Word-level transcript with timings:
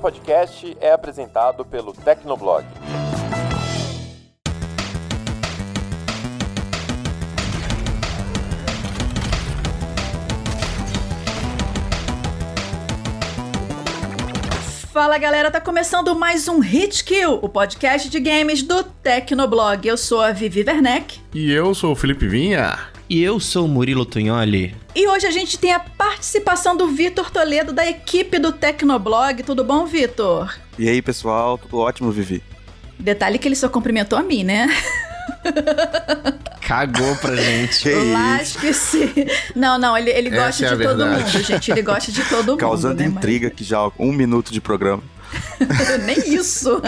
podcast 0.00 0.76
é 0.80 0.92
apresentado 0.92 1.62
pelo 1.64 1.92
Tecnoblog. 1.92 2.64
Fala 14.90 15.18
galera, 15.18 15.50
tá 15.50 15.60
começando 15.60 16.14
mais 16.16 16.48
um 16.48 16.60
Hit 16.60 17.04
Kill, 17.04 17.38
o 17.42 17.48
podcast 17.48 18.08
de 18.08 18.18
games 18.18 18.62
do 18.62 18.82
Tecnoblog. 18.82 19.86
Eu 19.86 19.96
sou 19.96 20.20
a 20.20 20.32
Vivi 20.32 20.64
Werneck. 20.66 21.20
E 21.34 21.52
eu 21.52 21.74
sou 21.74 21.92
o 21.92 21.96
Felipe 21.96 22.26
Vinha. 22.26 22.89
E 23.10 23.20
eu 23.24 23.40
sou 23.40 23.64
o 23.64 23.68
Murilo 23.68 24.04
Tunholi. 24.06 24.72
E 24.94 25.08
hoje 25.08 25.26
a 25.26 25.32
gente 25.32 25.58
tem 25.58 25.72
a 25.72 25.80
participação 25.80 26.76
do 26.76 26.86
Vitor 26.86 27.28
Toledo, 27.30 27.72
da 27.72 27.84
equipe 27.84 28.38
do 28.38 28.52
Tecnoblog. 28.52 29.42
Tudo 29.42 29.64
bom, 29.64 29.84
Vitor? 29.84 30.54
E 30.78 30.88
aí, 30.88 31.02
pessoal, 31.02 31.58
tudo 31.58 31.78
ótimo, 31.78 32.12
Vivi? 32.12 32.40
Detalhe 32.98 33.36
que 33.38 33.48
ele 33.48 33.56
só 33.56 33.68
cumprimentou 33.68 34.16
a 34.16 34.22
mim, 34.22 34.44
né? 34.44 34.68
Cagou 36.62 37.16
pra 37.16 37.34
gente. 37.34 37.82
Que 37.82 37.94
Lasque-se. 38.12 39.26
Não, 39.56 39.76
não, 39.76 39.98
ele, 39.98 40.10
ele 40.10 40.30
gosta 40.30 40.64
Essa 40.64 40.74
é 40.74 40.76
de 40.76 40.84
todo 40.84 40.96
verdade. 40.98 41.22
mundo, 41.32 41.42
gente. 41.44 41.70
Ele 41.72 41.82
gosta 41.82 42.12
de 42.12 42.22
todo 42.24 42.46
mundo. 42.52 42.58
Causando 42.58 42.94
né, 43.02 43.08
mas- 43.08 43.16
intriga 43.16 43.48
aqui 43.48 43.64
já 43.64 43.78
há 43.78 43.90
um 43.98 44.12
minuto 44.12 44.52
de 44.52 44.60
programa. 44.60 45.02
Nem 46.06 46.34
isso. 46.34 46.80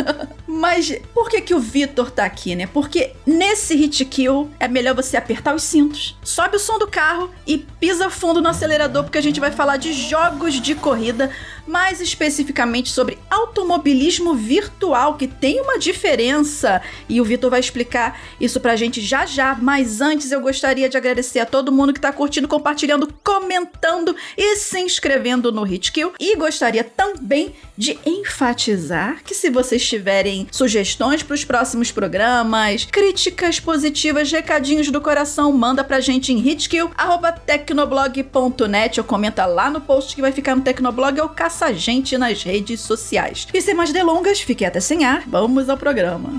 Mas 0.55 0.95
por 1.15 1.31
que 1.31 1.41
que 1.41 1.55
o 1.55 1.59
Vitor 1.59 2.11
tá 2.11 2.27
aqui, 2.27 2.55
né? 2.55 2.67
Porque 2.67 3.13
nesse 3.25 3.75
hit 3.75 4.05
kill 4.05 4.51
é 4.61 4.69
melhor 4.69 4.95
você 4.95 5.17
apertar 5.17 5.55
os 5.55 5.63
cintos, 5.63 6.15
sobe 6.23 6.57
o 6.57 6.61
som 6.61 6.79
do 6.79 6.87
carro 6.87 7.31
e 7.47 7.57
pisa 7.57 8.11
fundo 8.11 8.43
no 8.43 8.51
acelerador, 8.51 9.03
porque 9.03 9.17
a 9.17 9.23
gente 9.23 9.41
vai 9.41 9.51
falar 9.51 9.79
de 9.79 9.95
jogos 9.95 10.61
de 10.61 10.75
corrida, 10.75 11.31
mais 11.67 12.03
especificamente 12.03 12.91
sobre 12.91 13.19
automobilismo 13.31 14.35
virtual, 14.35 15.17
que 15.17 15.27
tem 15.27 15.59
uma 15.59 15.79
diferença. 15.79 16.83
E 17.09 17.19
o 17.19 17.25
Vitor 17.25 17.51
vai 17.51 17.61
explicar 17.61 18.21
isso 18.39 18.61
pra 18.61 18.77
gente 18.77 19.01
já 19.01 19.25
já. 19.25 19.57
Mas 19.59 20.03
antes 20.03 20.33
eu 20.33 20.41
gostaria 20.43 20.87
de 20.87 20.99
agradecer 20.99 21.39
a 21.39 21.47
todo 21.47 21.73
mundo 21.73 21.95
que 21.95 22.01
tá 22.01 22.13
curtindo, 22.13 22.47
compartilhando, 22.47 23.09
comentando 23.25 24.15
e 24.37 24.57
se 24.57 24.81
inscrevendo 24.81 25.51
no 25.51 25.63
Hit 25.63 25.93
Kill. 25.93 26.13
E 26.21 26.37
gostaria 26.37 26.85
também 26.85 27.55
de 27.77 27.99
enfatizar 28.05 29.23
que 29.25 29.35
se 29.35 29.49
vocês 29.49 29.87
tiverem 29.87 30.42
sugestões 30.51 31.23
para 31.23 31.35
os 31.35 31.45
próximos 31.45 31.93
programas, 31.93 32.89
críticas 32.91 33.61
positivas, 33.61 34.33
recadinhos 34.33 34.91
do 34.91 35.01
coração, 35.01 35.53
manda 35.53 35.85
pra 35.85 36.01
gente 36.01 36.33
em 36.33 36.39
hitkill@tecnoblog.net 36.39 39.01
ou 39.01 39.05
comenta 39.05 39.47
lá 39.47 39.71
no 39.71 39.81
post 39.81 40.15
que 40.15 40.21
vai 40.21 40.33
ficar 40.33 40.57
no 40.57 40.63
Tecnoblog 40.63 41.21
ou 41.21 41.29
caça 41.29 41.67
a 41.67 41.73
gente 41.73 42.19
nas 42.19 42.43
redes 42.43 42.81
sociais. 42.81 43.47
E 43.53 43.61
sem 43.61 43.75
mais 43.75 43.93
delongas, 43.93 44.41
fique 44.41 44.65
até 44.65 44.81
sem 44.81 45.05
ar, 45.05 45.23
vamos 45.27 45.69
ao 45.69 45.77
programa. 45.77 46.31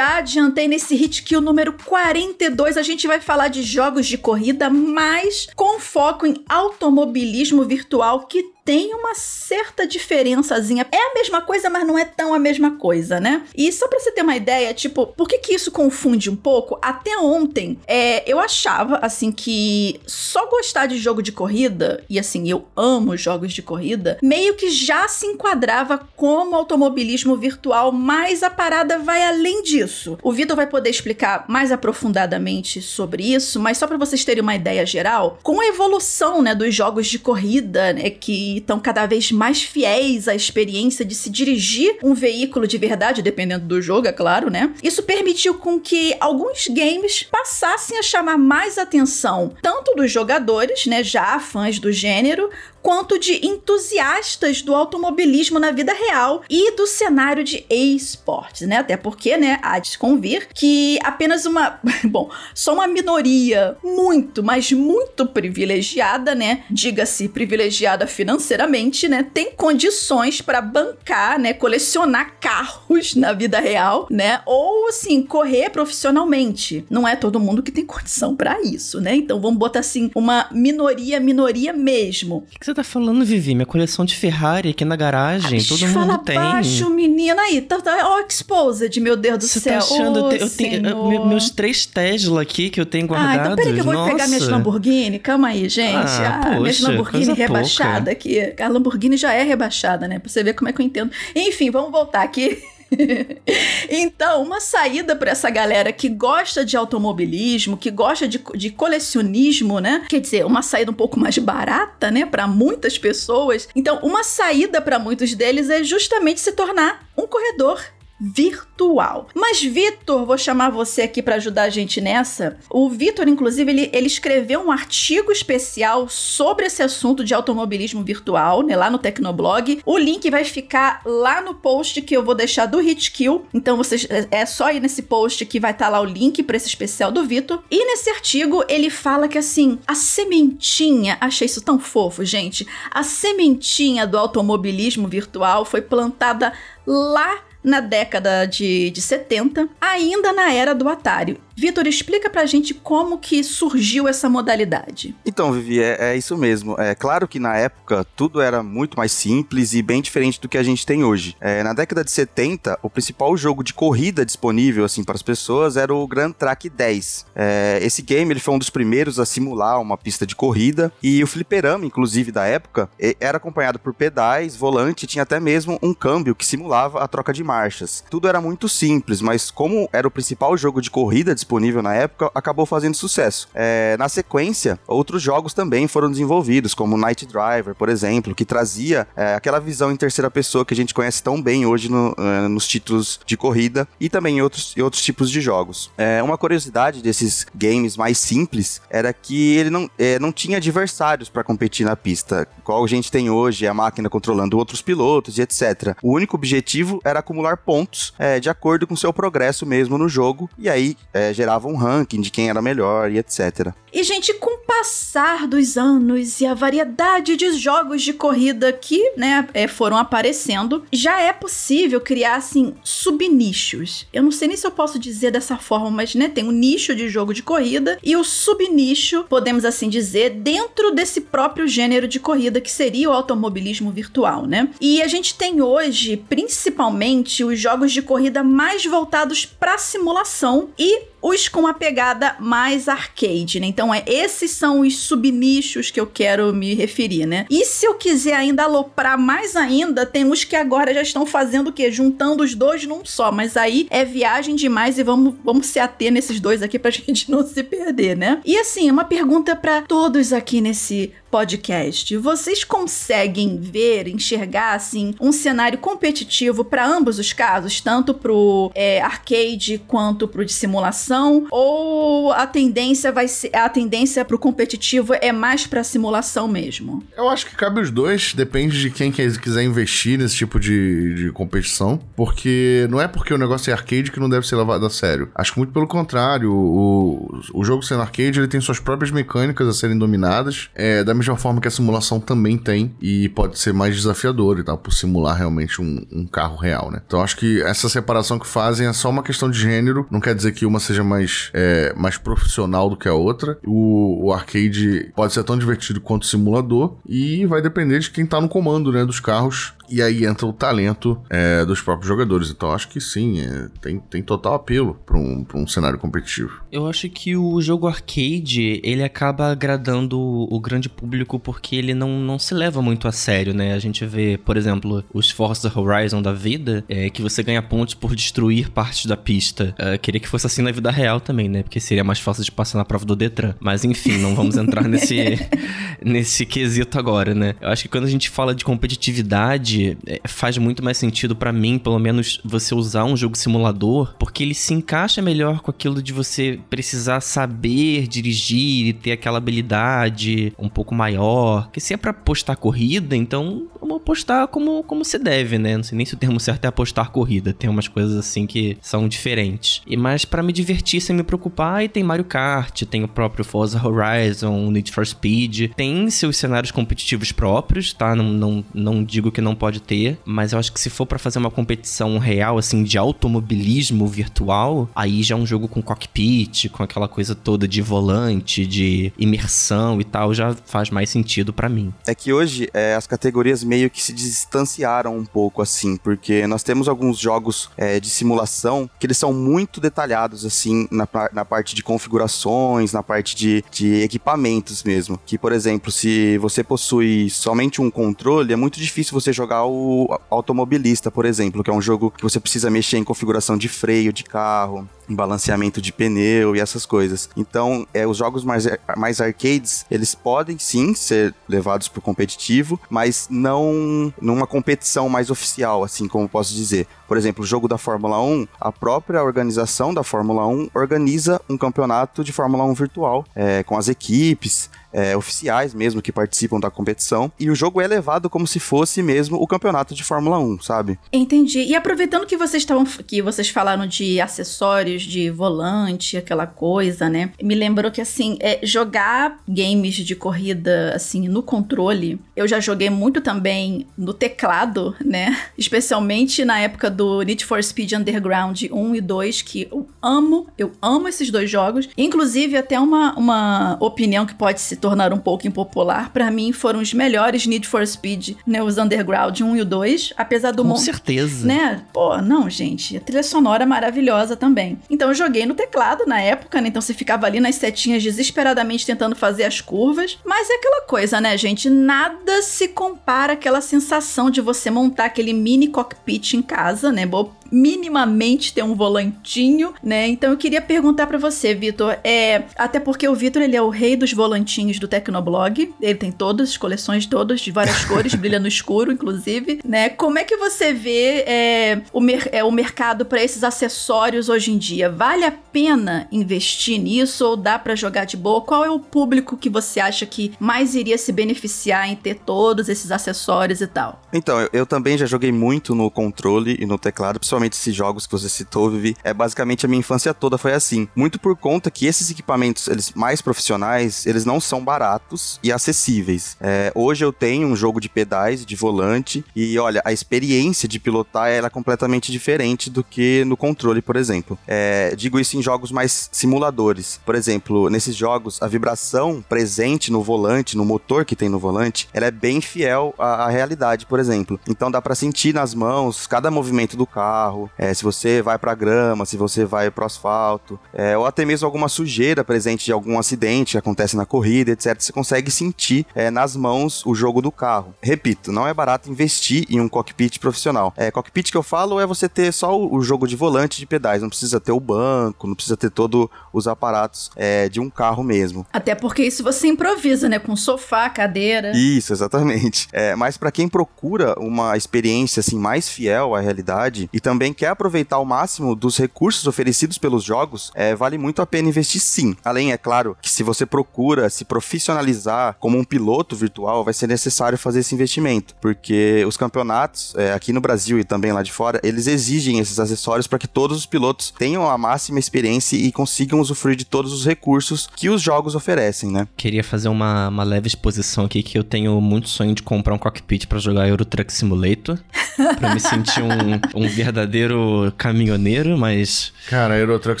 Já 0.02 0.16
adiantei 0.16 0.66
nesse 0.66 0.96
Hit 0.96 1.22
Kill 1.22 1.40
número 1.40 1.74
42, 1.84 2.76
a 2.76 2.82
gente 2.82 3.06
vai 3.06 3.20
falar 3.20 3.46
de 3.46 3.62
jogos 3.62 4.04
de 4.04 4.18
corrida, 4.18 4.68
mas 4.68 5.46
com 5.54 5.78
foco 5.78 6.26
em 6.26 6.42
automobilismo 6.48 7.64
virtual 7.64 8.26
que 8.26 8.42
tem 8.64 8.94
uma 8.94 9.14
certa 9.14 9.86
diferençazinha. 9.86 10.86
É 10.90 10.96
a 10.96 11.14
mesma 11.14 11.40
coisa, 11.42 11.68
mas 11.68 11.86
não 11.86 11.98
é 11.98 12.04
tão 12.04 12.32
a 12.32 12.38
mesma 12.38 12.72
coisa, 12.76 13.18
né? 13.18 13.42
E 13.56 13.70
só 13.72 13.88
pra 13.88 13.98
você 13.98 14.12
ter 14.12 14.22
uma 14.22 14.36
ideia, 14.36 14.72
tipo, 14.72 15.06
por 15.06 15.28
que 15.28 15.38
que 15.38 15.54
isso 15.54 15.70
confunde 15.70 16.30
um 16.30 16.36
pouco? 16.36 16.78
Até 16.80 17.16
ontem, 17.18 17.78
é, 17.86 18.30
eu 18.30 18.38
achava, 18.38 18.98
assim, 19.02 19.32
que 19.32 20.00
só 20.06 20.46
gostar 20.46 20.86
de 20.86 20.98
jogo 20.98 21.22
de 21.22 21.32
corrida, 21.32 22.04
e 22.08 22.18
assim, 22.18 22.48
eu 22.48 22.66
amo 22.76 23.16
jogos 23.16 23.52
de 23.52 23.62
corrida, 23.62 24.18
meio 24.22 24.54
que 24.54 24.70
já 24.70 25.08
se 25.08 25.26
enquadrava 25.26 26.08
como 26.16 26.54
automobilismo 26.54 27.36
virtual, 27.36 27.90
mas 27.92 28.42
a 28.42 28.50
parada 28.50 28.98
vai 28.98 29.24
além 29.24 29.62
disso. 29.62 30.18
O 30.22 30.32
Vitor 30.32 30.56
vai 30.56 30.66
poder 30.66 30.90
explicar 30.90 31.44
mais 31.48 31.72
aprofundadamente 31.72 32.80
sobre 32.80 33.34
isso, 33.34 33.58
mas 33.58 33.78
só 33.78 33.86
pra 33.86 33.96
vocês 33.96 34.24
terem 34.24 34.42
uma 34.42 34.54
ideia 34.54 34.86
geral, 34.86 35.38
com 35.42 35.60
a 35.60 35.66
evolução, 35.66 36.42
né, 36.42 36.54
dos 36.54 36.74
jogos 36.74 37.06
de 37.08 37.18
corrida, 37.18 37.92
né, 37.92 38.10
que 38.10 38.51
estão 38.58 38.80
cada 38.80 39.06
vez 39.06 39.30
mais 39.30 39.62
fiéis 39.62 40.28
à 40.28 40.34
experiência 40.34 41.04
de 41.04 41.14
se 41.14 41.30
dirigir 41.30 41.96
um 42.02 42.14
veículo 42.14 42.66
de 42.66 42.78
verdade, 42.78 43.22
dependendo 43.22 43.66
do 43.66 43.80
jogo, 43.80 44.06
é 44.06 44.12
claro, 44.12 44.50
né? 44.50 44.72
Isso 44.82 45.02
permitiu 45.02 45.54
com 45.54 45.78
que 45.78 46.14
alguns 46.20 46.66
games 46.68 47.22
passassem 47.24 47.98
a 47.98 48.02
chamar 48.02 48.38
mais 48.38 48.78
atenção, 48.78 49.54
tanto 49.62 49.94
dos 49.94 50.10
jogadores, 50.10 50.86
né, 50.86 51.02
já 51.02 51.38
fãs 51.38 51.78
do 51.78 51.92
gênero, 51.92 52.50
quanto 52.82 53.18
de 53.18 53.46
entusiastas 53.46 54.60
do 54.60 54.74
automobilismo 54.74 55.58
na 55.58 55.70
vida 55.70 55.92
real 55.92 56.42
e 56.50 56.74
do 56.76 56.86
cenário 56.86 57.44
de 57.44 57.64
esportes, 57.70 58.66
né? 58.66 58.78
Até 58.78 58.96
porque, 58.96 59.36
né, 59.36 59.58
há 59.62 59.78
de 59.78 59.96
convir 59.96 60.48
que 60.52 60.98
apenas 61.02 61.46
uma, 61.46 61.78
bom, 62.04 62.30
só 62.54 62.74
uma 62.74 62.86
minoria 62.86 63.76
muito, 63.82 64.42
mas 64.42 64.72
muito 64.72 65.26
privilegiada, 65.26 66.34
né? 66.34 66.64
Diga-se 66.68 67.28
privilegiada 67.28 68.06
financeiramente, 68.06 69.08
né, 69.08 69.24
tem 69.32 69.52
condições 69.52 70.40
para 70.40 70.60
bancar, 70.60 71.38
né, 71.38 71.52
colecionar 71.52 72.38
carros 72.40 73.14
na 73.14 73.32
vida 73.32 73.60
real, 73.60 74.06
né? 74.10 74.40
Ou 74.44 74.88
assim, 74.88 75.22
correr 75.22 75.70
profissionalmente. 75.70 76.84
Não 76.90 77.06
é 77.06 77.14
todo 77.14 77.38
mundo 77.38 77.62
que 77.62 77.70
tem 77.70 77.86
condição 77.86 78.34
para 78.34 78.60
isso, 78.62 79.00
né? 79.00 79.14
Então 79.14 79.40
vamos 79.40 79.58
botar 79.58 79.80
assim, 79.80 80.10
uma 80.14 80.48
minoria, 80.50 81.20
minoria 81.20 81.72
mesmo. 81.72 82.46
O 82.56 82.58
que 82.58 82.71
você 82.72 82.76
tá 82.76 82.84
falando, 82.84 83.24
Vivi? 83.24 83.54
Minha 83.54 83.66
coleção 83.66 84.04
de 84.04 84.16
Ferrari 84.16 84.70
aqui 84.70 84.84
na 84.84 84.96
garagem, 84.96 85.58
Ixi, 85.58 85.68
todo 85.68 85.86
fala 85.92 86.06
mundo 86.06 86.18
tem. 86.24 86.34
baixo, 86.36 86.88
menina 86.90 87.40
aí. 87.42 87.60
Tá, 87.60 87.80
tá, 87.80 87.98
ó, 88.04 88.20
exposed, 88.26 88.98
meu 89.00 89.16
Deus 89.16 89.38
do 89.38 89.46
Você 89.46 89.60
céu. 89.60 89.72
tá 89.72 89.78
achando? 89.78 90.24
Ô, 90.24 90.30
eu, 90.32 90.38
te- 90.38 90.42
eu 90.44 90.50
tenho 90.50 91.26
meus 91.26 91.50
três 91.50 91.84
Tesla 91.86 92.42
aqui 92.42 92.70
que 92.70 92.80
eu 92.80 92.86
tenho 92.86 93.04
Ah, 93.04 93.08
guardados. 93.08 93.40
então 93.44 93.56
peraí 93.56 93.72
que 93.74 93.80
eu 93.80 93.84
vou 93.84 94.04
pegar 94.06 94.26
minhas 94.26 94.42
Nossa. 94.42 94.52
Lamborghini. 94.52 95.18
Calma 95.18 95.48
aí, 95.48 95.68
gente. 95.68 95.94
Ah, 95.96 96.40
Ah, 96.44 96.60
minhas 96.60 96.78
poxa, 96.78 96.88
Lamborghini 96.90 97.26
coisa 97.26 97.34
rebaixada 97.40 97.94
pouca. 97.96 98.10
aqui. 98.12 98.62
A 98.62 98.68
Lamborghini 98.68 99.16
já 99.16 99.32
é 99.34 99.42
rebaixada, 99.42 100.08
né? 100.08 100.18
Pra 100.18 100.30
você 100.30 100.42
ver 100.42 100.54
como 100.54 100.68
é 100.68 100.72
que 100.72 100.80
eu 100.80 100.86
entendo. 100.86 101.10
Enfim, 101.36 101.70
vamos 101.70 101.90
voltar 101.90 102.22
aqui. 102.22 102.58
então, 103.88 104.42
uma 104.42 104.60
saída 104.60 105.16
para 105.16 105.30
essa 105.30 105.50
galera 105.50 105.92
que 105.92 106.08
gosta 106.08 106.64
de 106.64 106.76
automobilismo, 106.76 107.76
que 107.76 107.90
gosta 107.90 108.28
de, 108.28 108.42
de 108.54 108.70
colecionismo, 108.70 109.78
né? 109.78 110.04
Quer 110.08 110.20
dizer, 110.20 110.46
uma 110.46 110.62
saída 110.62 110.90
um 110.90 110.94
pouco 110.94 111.18
mais 111.18 111.36
barata, 111.38 112.10
né, 112.10 112.26
para 112.26 112.46
muitas 112.46 112.98
pessoas. 112.98 113.68
Então, 113.74 113.98
uma 114.02 114.22
saída 114.22 114.80
para 114.80 114.98
muitos 114.98 115.34
deles 115.34 115.70
é 115.70 115.82
justamente 115.82 116.40
se 116.40 116.52
tornar 116.52 117.08
um 117.16 117.26
corredor 117.26 117.82
virtual. 118.22 119.28
Mas 119.34 119.62
Vitor, 119.62 120.26
vou 120.26 120.36
chamar 120.36 120.70
você 120.70 121.02
aqui 121.02 121.22
para 121.22 121.36
ajudar 121.36 121.62
a 121.62 121.70
gente 121.70 122.00
nessa. 122.00 122.58
O 122.70 122.88
Vitor, 122.90 123.26
inclusive, 123.28 123.70
ele, 123.70 123.90
ele 123.92 124.06
escreveu 124.06 124.60
um 124.60 124.70
artigo 124.70 125.32
especial 125.32 126.08
sobre 126.08 126.66
esse 126.66 126.82
assunto 126.82 127.24
de 127.24 127.34
automobilismo 127.34 128.04
virtual, 128.04 128.62
né, 128.62 128.76
lá 128.76 128.90
no 128.90 128.98
Tecnoblog. 128.98 129.80
O 129.86 129.96
link 129.96 130.28
vai 130.30 130.44
ficar 130.44 131.00
lá 131.06 131.40
no 131.40 131.54
post 131.54 132.02
que 132.02 132.16
eu 132.16 132.24
vou 132.24 132.34
deixar 132.34 132.66
do 132.66 132.80
Hitkill. 132.80 133.46
Então 133.54 133.76
vocês 133.76 134.06
é 134.10 134.42
é 134.42 134.46
só 134.46 134.72
ir 134.72 134.80
nesse 134.80 135.02
post 135.02 135.46
que 135.46 135.60
vai 135.60 135.70
estar 135.70 135.88
lá 135.88 136.00
o 136.00 136.04
link 136.04 136.42
para 136.42 136.56
esse 136.56 136.66
especial 136.66 137.12
do 137.12 137.24
Vitor. 137.24 137.62
E 137.70 137.84
nesse 137.84 138.10
artigo 138.10 138.64
ele 138.68 138.90
fala 138.90 139.28
que 139.28 139.38
assim, 139.38 139.78
a 139.86 139.94
sementinha, 139.94 141.16
achei 141.20 141.46
isso 141.46 141.60
tão 141.60 141.78
fofo, 141.78 142.24
gente. 142.24 142.66
A 142.90 143.04
sementinha 143.04 144.04
do 144.04 144.18
automobilismo 144.18 145.06
virtual 145.06 145.64
foi 145.64 145.80
plantada 145.80 146.52
lá 146.84 147.40
na 147.62 147.80
década 147.80 148.44
de, 148.46 148.90
de 148.90 149.00
70, 149.00 149.68
ainda 149.80 150.32
na 150.32 150.52
era 150.52 150.74
do 150.74 150.88
Atari. 150.88 151.40
Vitor, 151.56 151.86
explica 151.86 152.30
pra 152.30 152.46
gente 152.46 152.74
como 152.74 153.18
que 153.18 153.42
surgiu 153.44 154.08
essa 154.08 154.28
modalidade. 154.28 155.14
Então, 155.24 155.52
Vivi, 155.52 155.80
é, 155.80 156.12
é 156.12 156.16
isso 156.16 156.36
mesmo. 156.36 156.74
É 156.78 156.94
claro 156.94 157.28
que 157.28 157.38
na 157.38 157.56
época 157.56 158.06
tudo 158.16 158.40
era 158.40 158.62
muito 158.62 158.96
mais 158.96 159.12
simples 159.12 159.74
e 159.74 159.82
bem 159.82 160.00
diferente 160.00 160.40
do 160.40 160.48
que 160.48 160.58
a 160.58 160.62
gente 160.62 160.86
tem 160.86 161.04
hoje. 161.04 161.36
É, 161.40 161.62
na 161.62 161.72
década 161.72 162.04
de 162.04 162.10
70, 162.10 162.78
o 162.82 162.90
principal 162.90 163.36
jogo 163.36 163.62
de 163.62 163.74
corrida 163.74 164.24
disponível 164.24 164.84
assim 164.84 165.04
para 165.04 165.14
as 165.14 165.22
pessoas 165.22 165.76
era 165.76 165.94
o 165.94 166.06
Grand 166.06 166.32
Track 166.32 166.68
10. 166.68 167.26
É, 167.34 167.78
esse 167.82 168.02
game 168.02 168.32
ele 168.32 168.40
foi 168.40 168.54
um 168.54 168.58
dos 168.58 168.70
primeiros 168.70 169.18
a 169.18 169.26
simular 169.26 169.80
uma 169.80 169.96
pista 169.96 170.26
de 170.26 170.34
corrida 170.34 170.92
e 171.02 171.22
o 171.22 171.26
fliperama, 171.26 171.84
inclusive 171.84 172.32
da 172.32 172.44
época, 172.44 172.88
era 173.20 173.36
acompanhado 173.36 173.78
por 173.78 173.94
pedais, 173.94 174.56
volante, 174.56 175.06
tinha 175.06 175.22
até 175.22 175.38
mesmo 175.38 175.78
um 175.82 175.94
câmbio 175.94 176.34
que 176.34 176.46
simulava 176.46 177.02
a 177.02 177.08
troca 177.08 177.32
de 177.32 177.44
marchas. 177.44 178.04
Tudo 178.10 178.28
era 178.28 178.40
muito 178.40 178.68
simples, 178.68 179.20
mas 179.20 179.50
como 179.50 179.88
era 179.92 180.06
o 180.06 180.10
principal 180.10 180.56
jogo 180.56 180.80
de 180.80 180.90
corrida 180.90 181.34
disponível 181.42 181.82
na 181.82 181.94
época, 181.94 182.30
acabou 182.34 182.64
fazendo 182.64 182.94
sucesso. 182.94 183.48
É, 183.54 183.96
na 183.98 184.08
sequência, 184.08 184.78
outros 184.86 185.20
jogos 185.20 185.52
também 185.52 185.86
foram 185.88 186.10
desenvolvidos, 186.10 186.74
como 186.74 186.96
Night 186.96 187.26
Driver, 187.26 187.74
por 187.74 187.88
exemplo, 187.88 188.34
que 188.34 188.44
trazia 188.44 189.06
é, 189.16 189.34
aquela 189.34 189.58
visão 189.58 189.90
em 189.90 189.96
terceira 189.96 190.30
pessoa 190.30 190.64
que 190.64 190.72
a 190.72 190.76
gente 190.76 190.94
conhece 190.94 191.22
tão 191.22 191.42
bem 191.42 191.66
hoje 191.66 191.90
no, 191.90 192.14
é, 192.16 192.48
nos 192.48 192.66
títulos 192.66 193.20
de 193.26 193.36
corrida 193.36 193.86
e 194.00 194.08
também 194.08 194.38
em 194.38 194.42
outros, 194.42 194.74
em 194.76 194.82
outros 194.82 195.02
tipos 195.02 195.30
de 195.30 195.40
jogos. 195.40 195.90
É, 195.98 196.22
uma 196.22 196.38
curiosidade 196.38 197.02
desses 197.02 197.44
games 197.54 197.96
mais 197.96 198.18
simples 198.18 198.80
era 198.88 199.12
que 199.12 199.56
ele 199.56 199.70
não, 199.70 199.90
é, 199.98 200.18
não 200.18 200.32
tinha 200.32 200.58
adversários 200.58 201.28
para 201.28 201.42
competir 201.42 201.84
na 201.84 201.96
pista, 201.96 202.46
qual 202.62 202.84
a 202.84 202.88
gente 202.88 203.10
tem 203.10 203.30
hoje, 203.30 203.66
a 203.66 203.74
máquina 203.74 204.08
controlando 204.08 204.56
outros 204.56 204.80
pilotos 204.80 205.38
e 205.38 205.42
etc. 205.42 205.96
O 206.02 206.12
único 206.14 206.36
objetivo 206.36 207.00
era 207.04 207.18
acumular 207.18 207.56
pontos 207.56 208.14
de 208.40 208.48
acordo 208.48 208.86
com 208.86 208.94
seu 208.94 209.12
progresso 209.12 209.66
mesmo 209.66 209.98
no 209.98 210.08
jogo, 210.08 210.48
e 210.58 210.68
aí 210.68 210.96
gerava 211.32 211.68
um 211.68 211.76
ranking 211.76 212.20
de 212.20 212.30
quem 212.30 212.48
era 212.48 212.62
melhor 212.62 213.10
e 213.10 213.18
etc. 213.18 213.72
E, 213.92 214.02
gente, 214.02 214.32
com 214.34 214.54
o 214.54 214.58
passar 214.66 215.46
dos 215.46 215.76
anos 215.76 216.40
e 216.40 216.46
a 216.46 216.54
variedade 216.54 217.36
de 217.36 217.52
jogos 217.52 218.00
de 218.02 218.14
corrida 218.14 218.72
que, 218.72 219.12
né, 219.18 219.46
é, 219.52 219.68
foram 219.68 219.98
aparecendo, 219.98 220.82
já 220.90 221.20
é 221.20 221.30
possível 221.30 222.00
criar, 222.00 222.36
assim, 222.36 222.74
subnichos. 222.82 224.06
Eu 224.12 224.22
não 224.22 224.30
sei 224.30 224.48
nem 224.48 224.56
se 224.56 224.66
eu 224.66 224.70
posso 224.70 224.98
dizer 224.98 225.30
dessa 225.30 225.58
forma, 225.58 225.90
mas, 225.90 226.14
né, 226.14 226.28
tem 226.28 226.44
um 226.44 226.50
nicho 226.50 226.94
de 226.94 227.08
jogo 227.08 227.34
de 227.34 227.42
corrida 227.42 227.98
e 228.02 228.16
o 228.16 228.24
subnicho, 228.24 229.24
podemos 229.28 229.64
assim 229.64 229.90
dizer, 229.90 230.30
dentro 230.30 230.90
desse 230.92 231.20
próprio 231.20 231.68
gênero 231.68 232.08
de 232.08 232.18
corrida 232.18 232.60
que 232.60 232.70
seria 232.70 233.10
o 233.10 233.12
automobilismo 233.12 233.90
virtual, 233.90 234.46
né? 234.46 234.70
E 234.80 235.02
a 235.02 235.08
gente 235.08 235.34
tem 235.34 235.60
hoje, 235.60 236.16
principalmente, 236.16 237.44
os 237.44 237.60
jogos 237.60 237.92
de 237.92 238.00
corrida 238.00 238.42
mais 238.42 238.86
voltados 238.86 239.44
para 239.44 239.78
simulação 239.78 240.70
e 240.78 241.12
os 241.22 241.48
com 241.48 241.66
a 241.66 241.72
pegada 241.72 242.36
mais 242.40 242.88
arcade, 242.88 243.60
né? 243.60 243.66
Então, 243.66 243.94
é, 243.94 244.02
esses 244.06 244.50
são 244.50 244.80
os 244.80 244.98
subnichos 244.98 245.90
que 245.90 246.00
eu 246.00 246.06
quero 246.06 246.52
me 246.52 246.74
referir, 246.74 247.24
né? 247.24 247.46
E 247.48 247.64
se 247.64 247.86
eu 247.86 247.94
quiser 247.94 248.34
ainda 248.34 248.64
aloprar 248.64 249.18
mais 249.18 249.54
ainda, 249.54 250.04
tem 250.04 250.28
os 250.28 250.42
que 250.42 250.56
agora 250.56 250.92
já 250.92 251.02
estão 251.02 251.24
fazendo 251.24 251.68
o 251.68 251.72
quê? 251.72 251.90
Juntando 251.90 252.42
os 252.42 252.54
dois 252.54 252.84
num 252.84 253.04
só. 253.04 253.30
Mas 253.30 253.56
aí 253.56 253.86
é 253.88 254.04
viagem 254.04 254.56
demais 254.56 254.98
e 254.98 255.02
vamos, 255.02 255.34
vamos 255.44 255.66
se 255.66 255.78
ater 255.78 256.10
nesses 256.10 256.40
dois 256.40 256.62
aqui 256.62 256.78
pra 256.78 256.90
gente 256.92 257.30
não 257.30 257.46
se 257.46 257.62
perder, 257.62 258.16
né? 258.16 258.40
E 258.44 258.58
assim, 258.58 258.90
uma 258.90 259.04
pergunta 259.04 259.54
para 259.54 259.82
todos 259.82 260.32
aqui 260.32 260.60
nesse 260.60 261.12
podcast. 261.32 262.14
Vocês 262.18 262.62
conseguem 262.62 263.58
ver, 263.58 264.06
enxergar 264.06 264.74
assim 264.74 265.14
um 265.18 265.32
cenário 265.32 265.78
competitivo 265.78 266.62
para 266.62 266.86
ambos 266.86 267.18
os 267.18 267.32
casos, 267.32 267.80
tanto 267.80 268.12
pro 268.12 268.70
é, 268.74 269.00
arcade 269.00 269.82
quanto 269.88 270.28
pro 270.28 270.44
de 270.44 270.52
simulação? 270.52 271.46
Ou 271.50 272.30
a 272.32 272.46
tendência 272.46 273.10
vai 273.10 273.26
ser 273.28 273.50
a 273.54 273.66
tendência 273.66 274.22
pro 274.26 274.38
competitivo 274.38 275.14
é 275.14 275.32
mais 275.32 275.66
para 275.66 275.82
simulação 275.82 276.46
mesmo? 276.46 277.02
Eu 277.16 277.30
acho 277.30 277.46
que 277.46 277.56
cabe 277.56 277.80
os 277.80 277.90
dois, 277.90 278.34
depende 278.34 278.78
de 278.78 278.90
quem 278.90 279.10
quiser 279.10 279.62
investir 279.62 280.18
nesse 280.18 280.36
tipo 280.36 280.60
de, 280.60 281.14
de 281.14 281.32
competição, 281.32 281.98
porque 282.14 282.86
não 282.90 283.00
é 283.00 283.08
porque 283.08 283.32
o 283.32 283.38
negócio 283.38 283.70
é 283.70 283.72
arcade 283.72 284.12
que 284.12 284.20
não 284.20 284.28
deve 284.28 284.46
ser 284.46 284.56
levado 284.56 284.84
a 284.84 284.90
sério. 284.90 285.30
Acho 285.34 285.52
que 285.54 285.58
muito 285.60 285.72
pelo 285.72 285.86
contrário, 285.86 286.52
o, 286.52 287.40
o 287.54 287.64
jogo 287.64 287.82
sendo 287.82 288.02
arcade 288.02 288.38
ele 288.38 288.48
tem 288.48 288.60
suas 288.60 288.78
próprias 288.78 289.10
mecânicas 289.10 289.66
a 289.66 289.72
serem 289.72 289.96
dominadas, 289.96 290.68
é, 290.74 291.02
da 291.02 291.21
mesma 291.22 291.36
forma 291.36 291.60
que 291.60 291.68
a 291.68 291.70
simulação 291.70 292.20
também 292.20 292.58
tem 292.58 292.94
e 293.00 293.28
pode 293.30 293.58
ser 293.58 293.72
mais 293.72 293.94
desafiador 293.94 294.58
e 294.58 294.64
tal, 294.64 294.76
por 294.76 294.92
simular 294.92 295.36
realmente 295.36 295.80
um, 295.80 296.04
um 296.12 296.26
carro 296.26 296.56
real, 296.56 296.90
né? 296.90 297.00
Então 297.06 297.22
acho 297.22 297.36
que 297.36 297.62
essa 297.62 297.88
separação 297.88 298.38
que 298.38 298.46
fazem 298.46 298.86
é 298.86 298.92
só 298.92 299.08
uma 299.08 299.22
questão 299.22 299.50
de 299.50 299.58
gênero, 299.58 300.06
não 300.10 300.20
quer 300.20 300.34
dizer 300.34 300.52
que 300.52 300.66
uma 300.66 300.80
seja 300.80 301.04
mais, 301.04 301.50
é, 301.54 301.94
mais 301.96 302.18
profissional 302.18 302.90
do 302.90 302.96
que 302.96 303.08
a 303.08 303.14
outra. 303.14 303.58
O, 303.64 304.26
o 304.26 304.32
arcade 304.32 305.12
pode 305.14 305.32
ser 305.32 305.44
tão 305.44 305.56
divertido 305.56 306.00
quanto 306.00 306.24
o 306.24 306.26
simulador 306.26 306.96
e 307.06 307.46
vai 307.46 307.62
depender 307.62 308.00
de 308.00 308.10
quem 308.10 308.26
tá 308.26 308.40
no 308.40 308.48
comando, 308.48 308.92
né, 308.92 309.04
dos 309.04 309.20
carros 309.20 309.74
e 309.92 310.00
aí 310.00 310.24
entra 310.24 310.46
o 310.46 310.54
talento 310.54 311.20
é, 311.28 311.66
dos 311.66 311.82
próprios 311.82 312.08
jogadores. 312.08 312.50
Então 312.50 312.72
acho 312.72 312.88
que 312.88 312.98
sim, 312.98 313.40
é, 313.40 313.68
tem, 313.82 314.00
tem 314.00 314.22
total 314.22 314.54
apelo 314.54 314.94
para 315.04 315.18
um, 315.18 315.44
um 315.54 315.66
cenário 315.66 315.98
competitivo. 315.98 316.62
Eu 316.72 316.86
acho 316.86 317.10
que 317.10 317.36
o 317.36 317.60
jogo 317.60 317.86
arcade 317.86 318.80
ele 318.82 319.04
acaba 319.04 319.52
agradando 319.52 320.18
o 320.18 320.58
grande 320.58 320.88
público 320.88 321.38
porque 321.38 321.76
ele 321.76 321.92
não, 321.92 322.18
não 322.20 322.38
se 322.38 322.54
leva 322.54 322.80
muito 322.80 323.06
a 323.06 323.12
sério, 323.12 323.52
né? 323.52 323.74
A 323.74 323.78
gente 323.78 324.06
vê, 324.06 324.38
por 324.42 324.56
exemplo, 324.56 325.04
os 325.12 325.30
Forza 325.30 325.70
Horizon 325.78 326.22
da 326.22 326.32
vida, 326.32 326.82
é, 326.88 327.10
que 327.10 327.20
você 327.20 327.42
ganha 327.42 327.60
pontos 327.60 327.92
por 327.92 328.16
destruir 328.16 328.70
partes 328.70 329.04
da 329.04 329.16
pista. 329.16 329.74
É, 329.76 329.98
queria 329.98 330.20
que 330.20 330.28
fosse 330.28 330.46
assim 330.46 330.62
na 330.62 330.72
vida 330.72 330.90
real 330.90 331.20
também, 331.20 331.50
né? 331.50 331.62
Porque 331.62 331.78
seria 331.80 332.02
mais 332.02 332.18
fácil 332.18 332.42
de 332.44 332.50
passar 332.50 332.78
na 332.78 332.84
prova 332.84 333.04
do 333.04 333.14
Detran. 333.14 333.54
Mas 333.60 333.84
enfim, 333.84 334.16
não 334.16 334.34
vamos 334.34 334.56
entrar 334.56 334.88
nesse, 334.88 335.38
nesse 336.02 336.46
quesito 336.46 336.98
agora, 336.98 337.34
né? 337.34 337.54
Eu 337.60 337.68
acho 337.68 337.82
que 337.82 337.88
quando 337.90 338.04
a 338.04 338.10
gente 338.10 338.30
fala 338.30 338.54
de 338.54 338.64
competitividade, 338.64 339.81
é, 340.06 340.20
faz 340.26 340.58
muito 340.58 340.82
mais 340.82 340.96
sentido 340.96 341.34
para 341.34 341.52
mim, 341.52 341.78
pelo 341.78 341.98
menos, 341.98 342.40
você 342.44 342.74
usar 342.74 343.04
um 343.04 343.16
jogo 343.16 343.36
simulador, 343.36 344.14
porque 344.18 344.42
ele 344.42 344.54
se 344.54 344.74
encaixa 344.74 345.22
melhor 345.22 345.60
com 345.60 345.70
aquilo 345.70 346.02
de 346.02 346.12
você 346.12 346.58
precisar 346.70 347.20
saber 347.20 348.06
dirigir 348.06 348.86
e 348.86 348.92
ter 348.92 349.12
aquela 349.12 349.38
habilidade 349.38 350.52
um 350.58 350.68
pouco 350.68 350.94
maior. 350.94 351.70
Que 351.70 351.80
se 351.80 351.94
é 351.94 351.96
pra 351.96 352.12
postar 352.12 352.56
corrida, 352.56 353.16
então 353.16 353.68
vamos 353.80 353.96
apostar 353.96 354.46
como, 354.48 354.82
como 354.84 355.04
se 355.04 355.18
deve, 355.18 355.58
né? 355.58 355.76
Não 355.76 355.84
sei 355.84 355.96
nem 355.96 356.06
se 356.06 356.14
o 356.14 356.18
termo 356.18 356.38
certo 356.38 356.64
é 356.64 356.68
apostar 356.68 357.10
corrida. 357.10 357.52
Tem 357.52 357.68
umas 357.68 357.88
coisas 357.88 358.16
assim 358.16 358.46
que 358.46 358.76
são 358.80 359.08
diferentes. 359.08 359.82
E 359.86 359.96
mas 359.96 360.24
para 360.24 360.42
me 360.42 360.52
divertir 360.52 361.00
sem 361.00 361.14
me 361.14 361.22
preocupar, 361.22 361.76
aí 361.76 361.88
tem 361.88 362.02
Mario 362.02 362.24
Kart, 362.24 362.82
tem 362.84 363.04
o 363.04 363.08
próprio 363.08 363.44
Forza 363.44 363.80
Horizon, 363.84 364.70
Need 364.70 364.92
for 364.92 365.06
Speed, 365.06 365.72
tem 365.76 366.08
seus 366.10 366.36
cenários 366.36 366.70
competitivos 366.70 367.32
próprios, 367.32 367.92
tá? 367.92 368.14
Não, 368.14 368.24
não, 368.24 368.64
não 368.72 369.04
digo 369.04 369.30
que 369.30 369.40
não 369.40 369.54
pode 369.54 369.71
ter, 369.80 370.18
mas 370.24 370.52
eu 370.52 370.58
acho 370.58 370.72
que 370.72 370.80
se 370.80 370.90
for 370.90 371.06
para 371.06 371.18
fazer 371.18 371.38
uma 371.38 371.50
competição 371.50 372.18
real, 372.18 372.58
assim, 372.58 372.82
de 372.82 372.98
automobilismo 372.98 374.06
virtual, 374.06 374.88
aí 374.94 375.22
já 375.22 375.34
é 375.34 375.38
um 375.38 375.46
jogo 375.46 375.68
com 375.68 375.82
cockpit, 375.82 376.68
com 376.68 376.82
aquela 376.82 377.08
coisa 377.08 377.34
toda 377.34 377.66
de 377.66 377.82
volante, 377.82 378.66
de 378.66 379.12
imersão 379.18 380.00
e 380.00 380.04
tal, 380.04 380.34
já 380.34 380.54
faz 380.66 380.90
mais 380.90 381.10
sentido 381.10 381.52
para 381.52 381.68
mim. 381.68 381.92
É 382.06 382.14
que 382.14 382.32
hoje 382.32 382.68
é, 382.72 382.94
as 382.94 383.06
categorias 383.06 383.64
meio 383.64 383.90
que 383.90 384.02
se 384.02 384.12
distanciaram 384.12 385.16
um 385.16 385.24
pouco, 385.24 385.62
assim, 385.62 385.96
porque 385.96 386.46
nós 386.46 386.62
temos 386.62 386.88
alguns 386.88 387.18
jogos 387.18 387.70
é, 387.76 388.00
de 388.00 388.10
simulação 388.10 388.88
que 388.98 389.06
eles 389.06 389.18
são 389.18 389.32
muito 389.32 389.80
detalhados, 389.80 390.44
assim, 390.44 390.86
na, 390.90 391.08
na 391.32 391.44
parte 391.44 391.74
de 391.74 391.82
configurações, 391.82 392.92
na 392.92 393.02
parte 393.02 393.34
de, 393.36 393.64
de 393.70 394.02
equipamentos 394.02 394.82
mesmo. 394.82 395.18
Que, 395.24 395.38
por 395.38 395.52
exemplo, 395.52 395.90
se 395.90 396.38
você 396.38 396.62
possui 396.62 397.30
somente 397.30 397.80
um 397.80 397.90
controle, 397.90 398.52
é 398.52 398.56
muito 398.56 398.78
difícil 398.78 399.12
você 399.12 399.32
jogar 399.32 399.51
jogar 399.52 399.66
o 399.66 400.18
Automobilista, 400.30 401.10
por 401.10 401.26
exemplo, 401.26 401.62
que 401.62 401.70
é 401.70 401.72
um 401.72 401.82
jogo 401.82 402.10
que 402.10 402.22
você 402.22 402.40
precisa 402.40 402.70
mexer 402.70 402.96
em 402.96 403.04
configuração 403.04 403.56
de 403.56 403.68
freio 403.68 404.12
de 404.12 404.24
carro, 404.24 404.88
balanceamento 405.08 405.80
de 405.80 405.92
pneu 405.92 406.56
e 406.56 406.60
essas 406.60 406.86
coisas. 406.86 407.28
Então, 407.36 407.86
é, 407.92 408.06
os 408.06 408.16
jogos 408.16 408.44
mais, 408.44 408.66
mais 408.96 409.20
arcades, 409.20 409.84
eles 409.90 410.14
podem 410.14 410.58
sim 410.58 410.94
ser 410.94 411.34
levados 411.48 411.88
para 411.88 412.02
competitivo, 412.02 412.80
mas 412.90 413.28
não 413.30 414.12
numa 414.20 414.46
competição 414.46 415.08
mais 415.08 415.30
oficial, 415.30 415.84
assim 415.84 416.08
como 416.08 416.28
posso 416.28 416.54
dizer. 416.54 416.86
Por 417.06 417.16
exemplo, 417.16 417.44
o 417.44 417.46
jogo 417.46 417.68
da 417.68 417.78
Fórmula 417.78 418.22
1, 418.22 418.46
a 418.60 418.72
própria 418.72 419.22
organização 419.22 419.92
da 419.92 420.02
Fórmula 420.02 420.46
1 420.46 420.70
organiza 420.74 421.40
um 421.48 421.56
campeonato 421.56 422.24
de 422.24 422.32
Fórmula 422.32 422.64
1 422.64 422.74
virtual, 422.74 423.24
é, 423.34 423.62
com 423.62 423.76
as 423.76 423.88
equipes, 423.88 424.70
é, 424.92 425.16
oficiais 425.16 425.72
mesmo 425.74 426.02
que 426.02 426.12
participam 426.12 426.60
da 426.60 426.70
competição. 426.70 427.32
E 427.40 427.50
o 427.50 427.54
jogo 427.54 427.80
é 427.80 427.86
levado 427.86 428.28
como 428.28 428.46
se 428.46 428.60
fosse 428.60 429.02
mesmo 429.02 429.36
o 429.40 429.46
campeonato 429.46 429.94
de 429.94 430.04
Fórmula 430.04 430.38
1, 430.38 430.60
sabe? 430.60 430.98
Entendi. 431.12 431.60
E 431.60 431.74
aproveitando 431.74 432.26
que 432.26 432.36
vocês 432.36 432.62
estavam 432.62 432.84
que 432.84 433.22
vocês 433.22 433.48
falaram 433.48 433.86
de 433.86 434.20
acessórios, 434.20 434.91
de 435.00 435.30
volante, 435.30 436.16
aquela 436.16 436.46
coisa, 436.46 437.08
né? 437.08 437.30
Me 437.42 437.54
lembrou 437.54 437.90
que 437.90 438.00
assim, 438.00 438.36
é, 438.40 438.60
jogar 438.62 439.40
games 439.48 439.94
de 439.94 440.14
corrida 440.14 440.92
assim 440.94 441.28
no 441.28 441.42
controle, 441.42 442.20
eu 442.36 442.46
já 442.46 442.60
joguei 442.60 442.90
muito 442.90 443.20
também 443.20 443.86
no 443.96 444.12
teclado, 444.12 444.94
né? 445.02 445.36
Especialmente 445.56 446.44
na 446.44 446.58
época 446.58 446.90
do 446.90 447.22
Need 447.22 447.44
for 447.44 447.62
Speed 447.62 447.92
Underground 447.92 448.62
1 448.70 448.94
e 448.94 449.00
2, 449.00 449.42
que 449.42 449.68
eu 449.70 449.88
amo, 450.02 450.48
eu 450.58 450.72
amo 450.82 451.08
esses 451.08 451.30
dois 451.30 451.48
jogos. 451.48 451.88
Inclusive, 451.96 452.56
até 452.56 452.78
uma, 452.78 453.14
uma 453.14 453.76
opinião 453.80 454.26
que 454.26 454.34
pode 454.34 454.60
se 454.60 454.76
tornar 454.76 455.12
um 455.12 455.18
pouco 455.18 455.46
impopular, 455.46 456.10
para 456.12 456.30
mim 456.30 456.52
foram 456.52 456.80
os 456.80 456.92
melhores 456.92 457.46
Need 457.46 457.66
for 457.66 457.86
Speed, 457.86 458.36
né, 458.46 458.62
os 458.62 458.78
Underground 458.78 459.40
1 459.40 459.56
e 459.56 459.60
o 459.60 459.64
2, 459.64 460.14
apesar 460.16 460.52
do... 460.52 460.64
Com 460.64 460.76
certeza. 460.76 461.46
Né? 461.46 461.82
Pô, 461.92 462.18
não, 462.18 462.50
gente, 462.50 462.96
a 462.96 463.00
trilha 463.00 463.22
sonora 463.22 463.62
é 463.62 463.66
maravilhosa 463.66 464.36
também. 464.36 464.78
Então 464.90 465.08
eu 465.08 465.14
joguei 465.14 465.46
no 465.46 465.54
teclado 465.54 466.04
na 466.06 466.20
época, 466.20 466.60
né, 466.60 466.68
então 466.68 466.82
você 466.82 466.94
ficava 466.94 467.26
ali 467.26 467.40
nas 467.40 467.54
setinhas 467.56 468.02
desesperadamente 468.02 468.86
tentando 468.86 469.16
fazer 469.16 469.44
as 469.44 469.60
curvas, 469.60 470.18
mas 470.24 470.48
é 470.50 470.54
aquela 470.54 470.82
coisa, 470.82 471.20
né, 471.20 471.36
gente, 471.36 471.68
nada 471.70 472.42
se 472.42 472.68
compara 472.68 473.34
àquela 473.34 473.60
sensação 473.60 474.30
de 474.30 474.40
você 474.40 474.70
montar 474.70 475.06
aquele 475.06 475.32
mini 475.32 475.68
cockpit 475.68 476.34
em 476.34 476.42
casa, 476.42 476.92
né, 476.92 477.06
minimamente 477.52 478.54
ter 478.54 478.64
um 478.64 478.74
volantinho, 478.74 479.74
né? 479.82 480.08
Então 480.08 480.30
eu 480.30 480.38
queria 480.38 480.62
perguntar 480.62 481.06
para 481.06 481.18
você, 481.18 481.54
Vitor, 481.54 481.98
é, 482.02 482.44
até 482.56 482.80
porque 482.80 483.06
o 483.06 483.14
Vitor 483.14 483.42
ele 483.42 483.54
é 483.54 483.60
o 483.60 483.68
rei 483.68 483.94
dos 483.94 484.14
volantinhos 484.14 484.78
do 484.78 484.88
Tecnoblog, 484.88 485.74
ele 485.78 485.94
tem 485.94 486.10
todas 486.10 486.48
as 486.48 486.56
coleções 486.56 487.04
todas 487.04 487.42
de 487.42 487.50
várias 487.50 487.84
cores, 487.84 488.14
brilha 488.14 488.40
no 488.40 488.48
escuro, 488.48 488.90
inclusive, 488.90 489.60
né? 489.64 489.90
Como 489.90 490.18
é 490.18 490.24
que 490.24 490.36
você 490.36 490.72
vê 490.72 491.24
é, 491.26 491.82
o, 491.92 492.00
mer 492.00 492.26
é, 492.32 492.42
o 492.42 492.50
mercado 492.50 493.04
para 493.04 493.22
esses 493.22 493.44
acessórios 493.44 494.30
hoje 494.30 494.50
em 494.50 494.56
dia? 494.56 494.71
Vale 494.96 495.24
a 495.24 495.32
pena 495.32 496.08
investir 496.10 496.80
nisso 496.80 497.26
ou 497.26 497.36
dá 497.36 497.58
para 497.58 497.76
jogar 497.76 498.04
de 498.04 498.16
boa? 498.16 498.40
Qual 498.40 498.64
é 498.64 498.70
o 498.70 498.80
público 498.80 499.36
que 499.36 499.50
você 499.50 499.80
acha 499.80 500.06
que 500.06 500.32
mais 500.40 500.74
iria 500.74 500.96
se 500.96 501.12
beneficiar 501.12 501.88
em 501.88 501.96
ter 501.96 502.14
todos 502.14 502.68
esses 502.68 502.90
acessórios 502.90 503.60
e 503.60 503.66
tal? 503.66 504.00
Então, 504.12 504.40
eu, 504.40 504.48
eu 504.52 504.66
também 504.66 504.96
já 504.96 505.06
joguei 505.06 505.32
muito 505.32 505.74
no 505.74 505.90
controle 505.90 506.56
e 506.58 506.66
no 506.66 506.78
teclado, 506.78 507.18
principalmente 507.18 507.54
esses 507.54 507.74
jogos 507.74 508.06
que 508.06 508.12
você 508.12 508.28
citou, 508.28 508.70
Vivi. 508.70 508.96
É 509.02 509.12
basicamente 509.12 509.66
a 509.66 509.68
minha 509.68 509.80
infância 509.80 510.14
toda 510.14 510.38
foi 510.38 510.52
assim. 510.52 510.88
Muito 510.94 511.18
por 511.20 511.36
conta 511.36 511.70
que 511.70 511.86
esses 511.86 512.10
equipamentos, 512.10 512.68
eles 512.68 512.92
mais 512.94 513.20
profissionais, 513.20 514.06
eles 514.06 514.24
não 514.24 514.40
são 514.40 514.62
baratos 514.64 515.38
e 515.42 515.52
acessíveis. 515.52 516.36
É, 516.40 516.72
hoje 516.74 517.04
eu 517.04 517.12
tenho 517.12 517.48
um 517.48 517.56
jogo 517.56 517.80
de 517.80 517.88
pedais, 517.88 518.44
de 518.44 518.56
volante, 518.56 519.24
e 519.34 519.58
olha, 519.58 519.82
a 519.84 519.92
experiência 519.92 520.68
de 520.68 520.78
pilotar 520.78 521.28
ela 521.28 521.46
é 521.46 521.50
completamente 521.50 522.12
diferente 522.12 522.70
do 522.70 522.84
que 522.84 523.24
no 523.24 523.36
controle, 523.36 523.82
por 523.82 523.96
exemplo. 523.96 524.38
É, 524.46 524.61
digo 524.96 525.18
isso 525.18 525.36
em 525.36 525.42
jogos 525.42 525.70
mais 525.70 526.08
simuladores. 526.12 527.00
Por 527.04 527.14
exemplo, 527.14 527.68
nesses 527.70 527.94
jogos, 527.96 528.40
a 528.42 528.46
vibração 528.46 529.24
presente 529.28 529.90
no 529.90 530.02
volante, 530.02 530.56
no 530.56 530.64
motor 530.64 531.04
que 531.04 531.16
tem 531.16 531.28
no 531.28 531.38
volante, 531.38 531.88
ela 531.92 532.06
é 532.06 532.10
bem 532.10 532.40
fiel 532.40 532.94
à, 532.98 533.24
à 533.24 533.28
realidade, 533.28 533.86
por 533.86 533.98
exemplo. 533.98 534.38
Então 534.48 534.70
dá 534.70 534.80
para 534.80 534.94
sentir 534.94 535.34
nas 535.34 535.54
mãos 535.54 536.06
cada 536.06 536.30
movimento 536.30 536.76
do 536.76 536.86
carro, 536.86 537.50
é, 537.58 537.72
se 537.72 537.82
você 537.82 538.22
vai 538.22 538.38
pra 538.38 538.54
grama, 538.54 539.06
se 539.06 539.16
você 539.16 539.44
vai 539.44 539.70
pro 539.70 539.84
asfalto, 539.84 540.58
é, 540.72 540.96
ou 540.96 541.06
até 541.06 541.24
mesmo 541.24 541.46
alguma 541.46 541.68
sujeira 541.68 542.24
presente 542.24 542.64
de 542.66 542.72
algum 542.72 542.98
acidente 542.98 543.52
que 543.52 543.58
acontece 543.58 543.96
na 543.96 544.06
corrida, 544.06 544.52
etc. 544.52 544.76
Você 544.78 544.92
consegue 544.92 545.30
sentir 545.30 545.86
é, 545.94 546.10
nas 546.10 546.36
mãos 546.36 546.84
o 546.86 546.94
jogo 546.94 547.20
do 547.20 547.32
carro. 547.32 547.74
Repito, 547.80 548.32
não 548.32 548.46
é 548.46 548.54
barato 548.54 548.90
investir 548.90 549.46
em 549.48 549.60
um 549.60 549.68
cockpit 549.68 550.18
profissional. 550.18 550.72
É, 550.76 550.90
cockpit 550.90 551.30
que 551.30 551.36
eu 551.36 551.42
falo 551.42 551.80
é 551.80 551.86
você 551.86 552.08
ter 552.08 552.32
só 552.32 552.58
o, 552.58 552.76
o 552.76 552.82
jogo 552.82 553.06
de 553.06 553.16
volante 553.16 553.58
de 553.58 553.66
pedais, 553.66 554.02
não 554.02 554.08
precisa 554.08 554.40
ter 554.40 554.51
o 554.52 554.60
banco, 554.60 555.26
não 555.26 555.34
precisa 555.34 555.56
ter 555.56 555.70
todos 555.70 556.06
os 556.32 556.46
aparatos 556.48 557.10
é, 557.16 557.48
de 557.48 557.60
um 557.60 557.68
carro 557.68 558.02
mesmo. 558.02 558.46
Até 558.52 558.74
porque 558.74 559.02
isso 559.02 559.22
você 559.22 559.48
improvisa, 559.48 560.08
né? 560.08 560.18
Com 560.18 560.36
sofá, 560.36 560.88
cadeira. 560.88 561.52
Isso, 561.54 561.92
exatamente. 561.92 562.68
É, 562.72 562.94
mas 562.94 563.16
para 563.16 563.30
quem 563.30 563.48
procura 563.48 564.14
uma 564.18 564.56
experiência 564.56 565.20
assim 565.20 565.38
mais 565.38 565.68
fiel 565.68 566.14
à 566.14 566.20
realidade 566.20 566.88
e 566.92 567.00
também 567.00 567.32
quer 567.32 567.48
aproveitar 567.48 567.98
o 567.98 568.04
máximo 568.04 568.54
dos 568.54 568.76
recursos 568.76 569.26
oferecidos 569.26 569.78
pelos 569.78 570.04
jogos, 570.04 570.50
é, 570.54 570.74
vale 570.74 570.98
muito 570.98 571.22
a 571.22 571.26
pena 571.26 571.48
investir 571.48 571.80
sim. 571.80 572.16
Além, 572.24 572.52
é 572.52 572.56
claro, 572.56 572.96
que 573.00 573.10
se 573.10 573.22
você 573.22 573.44
procura 573.44 574.08
se 574.10 574.24
profissionalizar 574.24 575.36
como 575.38 575.58
um 575.58 575.64
piloto 575.64 576.16
virtual, 576.16 576.64
vai 576.64 576.74
ser 576.74 576.86
necessário 576.86 577.38
fazer 577.38 577.60
esse 577.60 577.74
investimento, 577.74 578.34
porque 578.40 579.04
os 579.06 579.16
campeonatos 579.16 579.94
é, 579.96 580.12
aqui 580.12 580.32
no 580.32 580.40
Brasil 580.40 580.78
e 580.78 580.84
também 580.84 581.12
lá 581.12 581.22
de 581.22 581.32
fora, 581.32 581.60
eles 581.62 581.86
exigem 581.86 582.38
esses 582.38 582.58
acessórios 582.58 583.06
para 583.06 583.18
que 583.18 583.28
todos 583.28 583.56
os 583.56 583.66
pilotos 583.66 584.10
tenham 584.10 584.41
a 584.48 584.58
máxima 584.58 584.98
experiência 584.98 585.56
e 585.56 585.72
consigam 585.72 586.20
usufruir 586.20 586.56
de 586.56 586.64
todos 586.64 586.92
os 586.92 587.04
recursos 587.04 587.68
que 587.74 587.88
os 587.88 588.00
jogos 588.00 588.34
oferecem, 588.34 588.90
né? 588.90 589.06
Queria 589.16 589.44
fazer 589.44 589.68
uma, 589.68 590.08
uma 590.08 590.24
leve 590.24 590.46
exposição 590.46 591.04
aqui 591.04 591.22
que 591.22 591.38
eu 591.38 591.44
tenho 591.44 591.80
muito 591.80 592.08
sonho 592.08 592.34
de 592.34 592.42
comprar 592.42 592.74
um 592.74 592.78
cockpit 592.78 593.26
para 593.26 593.38
jogar 593.38 593.68
Euro 593.68 593.84
Truck 593.84 594.12
Simulator, 594.12 594.78
para 595.38 595.54
me 595.54 595.60
sentir 595.60 596.02
um, 596.02 596.62
um 596.64 596.68
verdadeiro 596.68 597.72
caminhoneiro, 597.76 598.56
mas 598.58 599.12
Cara, 599.28 599.54
a 599.54 599.58
Euro 599.58 599.78
Truck 599.78 600.00